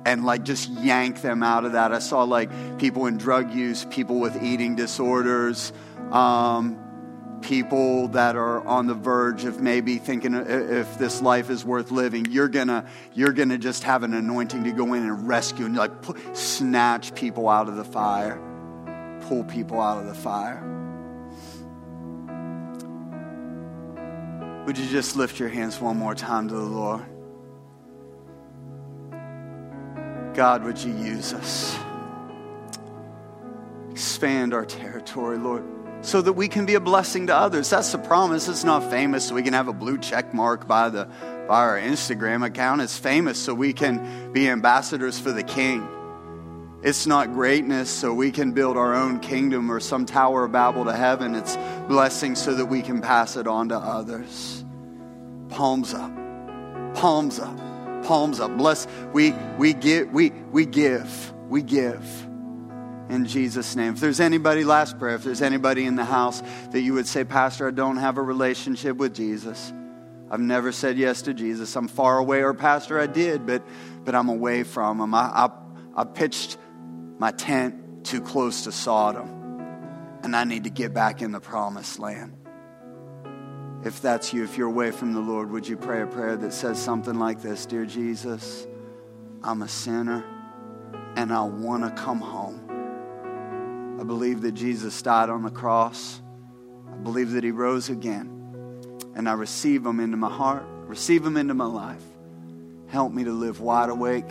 and 0.07 0.24
like 0.24 0.44
just 0.44 0.70
yank 0.70 1.20
them 1.20 1.42
out 1.42 1.64
of 1.64 1.72
that. 1.72 1.92
I 1.92 1.98
saw 1.98 2.22
like 2.22 2.78
people 2.78 3.07
in 3.07 3.18
drug 3.18 3.52
use, 3.52 3.84
people 3.86 4.20
with 4.20 4.42
eating 4.42 4.76
disorders. 4.76 5.72
Um, 6.11 6.80
people 7.40 8.09
that 8.09 8.36
are 8.36 8.66
on 8.66 8.86
the 8.86 8.94
verge 8.94 9.44
of 9.44 9.61
maybe 9.61 9.98
thinking 9.98 10.32
if 10.32 10.96
this 10.96 11.20
life 11.20 11.50
is 11.50 11.62
worth 11.62 11.90
living 11.90 12.24
you're 12.30 12.48
gonna 12.48 12.86
you're 13.12 13.34
gonna 13.34 13.59
just 13.59 13.84
have 13.84 14.02
an 14.02 14.14
anointing 14.14 14.64
to 14.64 14.72
go 14.72 14.94
in 14.94 15.02
and 15.02 15.28
rescue 15.28 15.66
and 15.66 15.76
like 15.76 15.90
snatch 16.32 17.14
people 17.14 17.46
out 17.46 17.68
of 17.68 17.76
the 17.76 17.84
fire 17.84 18.40
pull 19.28 19.44
people 19.44 19.80
out 19.80 19.98
of 19.98 20.06
the 20.06 20.14
fire. 20.14 20.62
Would 24.66 24.78
you 24.78 24.88
just 24.88 25.16
lift 25.16 25.38
your 25.38 25.48
hands 25.48 25.80
one 25.80 25.98
more 25.98 26.14
time 26.14 26.48
to 26.48 26.54
the 26.54 26.60
Lord? 26.60 27.04
God, 30.34 30.64
would 30.64 30.78
you 30.78 30.92
use 30.96 31.32
us? 31.32 31.78
Expand 33.90 34.52
our 34.52 34.64
territory, 34.64 35.38
Lord, 35.38 35.64
so 36.00 36.20
that 36.22 36.32
we 36.32 36.48
can 36.48 36.66
be 36.66 36.74
a 36.74 36.80
blessing 36.80 37.28
to 37.28 37.36
others. 37.36 37.70
That's 37.70 37.92
the 37.92 37.98
promise. 37.98 38.48
It's 38.48 38.64
not 38.64 38.90
famous 38.90 39.28
so 39.28 39.34
we 39.34 39.42
can 39.42 39.52
have 39.52 39.68
a 39.68 39.72
blue 39.72 39.98
check 39.98 40.34
mark 40.34 40.66
by, 40.66 40.88
the, 40.88 41.04
by 41.46 41.60
our 41.60 41.78
Instagram 41.78 42.44
account. 42.44 42.80
It's 42.80 42.98
famous 42.98 43.38
so 43.38 43.54
we 43.54 43.72
can 43.72 44.32
be 44.32 44.48
ambassadors 44.48 45.18
for 45.18 45.30
the 45.30 45.44
King. 45.44 45.86
It's 46.85 47.07
not 47.07 47.32
greatness 47.32 47.89
so 47.89 48.12
we 48.12 48.30
can 48.30 48.53
build 48.53 48.76
our 48.76 48.95
own 48.95 49.18
kingdom 49.20 49.72
or 49.72 49.80
some 49.80 50.05
Tower 50.05 50.45
of 50.45 50.53
Babel 50.53 50.85
to 50.85 50.93
heaven. 50.93 51.35
It's 51.35 51.57
blessing 51.89 52.35
so 52.35 52.55
that 52.57 52.66
we 52.66 52.82
can 52.82 53.01
pass 53.01 53.37
it 53.37 53.47
on 53.47 53.70
to 53.70 53.76
others. 53.78 54.62
Palms 55.49 55.95
up. 55.95 56.12
Palms 56.95 57.41
up. 57.41 57.57
Palms 58.05 58.39
up. 58.39 58.55
Bless. 58.59 58.87
We, 59.14 59.32
we, 59.57 59.72
give, 59.72 60.11
we, 60.11 60.28
we 60.53 60.66
give. 60.66 61.32
We 61.49 61.62
give. 61.62 62.05
In 63.09 63.24
Jesus' 63.24 63.74
name. 63.74 63.95
If 63.95 64.01
there's 64.01 64.20
anybody, 64.20 64.62
last 64.62 64.99
prayer, 64.99 65.14
if 65.14 65.24
there's 65.24 65.41
anybody 65.41 65.87
in 65.87 65.97
the 65.97 66.05
house 66.05 66.43
that 66.72 66.82
you 66.82 66.93
would 66.93 67.07
say, 67.07 67.24
Pastor, 67.24 67.68
I 67.68 67.70
don't 67.70 67.97
have 67.97 68.18
a 68.18 68.22
relationship 68.22 68.99
with 68.99 69.14
Jesus, 69.14 69.72
I've 70.30 70.41
never 70.41 70.70
said 70.70 70.99
yes 70.99 71.22
to 71.22 71.32
Jesus. 71.32 71.74
I'm 71.76 71.89
far 71.89 72.18
away, 72.18 72.43
or 72.43 72.53
Pastor, 72.53 73.01
I 73.01 73.07
did, 73.07 73.47
but, 73.47 73.62
but 74.05 74.14
I'm 74.14 74.28
away 74.28 74.64
from 74.64 75.01
him. 75.01 75.14
I, 75.14 75.47
I, 75.47 75.51
I 75.97 76.05
pitched 76.05 76.59
my 77.24 77.30
tent 77.30 78.04
too 78.04 78.20
close 78.20 78.64
to 78.64 78.70
Sodom, 78.70 79.26
and 80.22 80.36
I 80.36 80.44
need 80.44 80.64
to 80.64 80.70
get 80.70 80.92
back 80.92 81.22
in 81.22 81.32
the 81.32 81.40
promised 81.40 81.98
land. 81.98 82.36
If 83.82 84.02
that's 84.02 84.34
you, 84.34 84.44
if 84.44 84.58
you're 84.58 84.68
away 84.68 84.90
from 84.90 85.14
the 85.14 85.20
Lord, 85.20 85.50
would 85.50 85.66
you 85.66 85.78
pray 85.78 86.02
a 86.02 86.06
prayer 86.06 86.36
that 86.36 86.52
says 86.52 86.78
something 86.78 87.18
like 87.18 87.40
this 87.40 87.64
Dear 87.64 87.86
Jesus, 87.86 88.66
I'm 89.42 89.62
a 89.62 89.68
sinner 89.68 90.22
and 91.16 91.32
I 91.32 91.44
want 91.44 91.84
to 91.84 92.02
come 92.02 92.20
home. 92.20 92.60
I 93.98 94.04
believe 94.04 94.42
that 94.42 94.52
Jesus 94.52 95.00
died 95.00 95.30
on 95.30 95.44
the 95.44 95.50
cross. 95.50 96.20
I 96.92 96.96
believe 96.98 97.30
that 97.30 97.42
he 97.42 97.52
rose 97.52 97.88
again. 97.88 98.28
And 99.14 99.30
I 99.30 99.32
receive 99.32 99.86
him 99.86 99.98
into 99.98 100.18
my 100.18 100.30
heart, 100.30 100.64
receive 100.66 101.24
him 101.24 101.38
into 101.38 101.54
my 101.54 101.64
life. 101.64 102.04
Help 102.88 103.14
me 103.14 103.24
to 103.24 103.32
live 103.32 103.62
wide 103.62 103.88
awake 103.88 104.30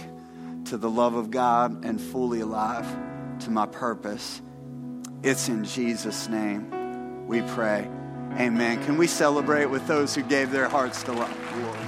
to 0.65 0.77
the 0.77 0.89
love 0.89 1.15
of 1.15 1.31
God 1.31 1.83
and 1.85 1.99
fully 1.99 2.41
alive 2.41 2.85
to 3.39 3.51
my 3.51 3.65
purpose. 3.65 4.41
It's 5.21 5.49
in 5.49 5.63
Jesus' 5.63 6.27
name 6.29 7.27
we 7.27 7.41
pray. 7.41 7.89
Amen. 8.37 8.83
Can 8.83 8.97
we 8.97 9.07
celebrate 9.07 9.65
with 9.65 9.85
those 9.87 10.15
who 10.15 10.23
gave 10.23 10.51
their 10.51 10.67
hearts 10.67 11.03
to 11.03 11.11
love? 11.13 11.82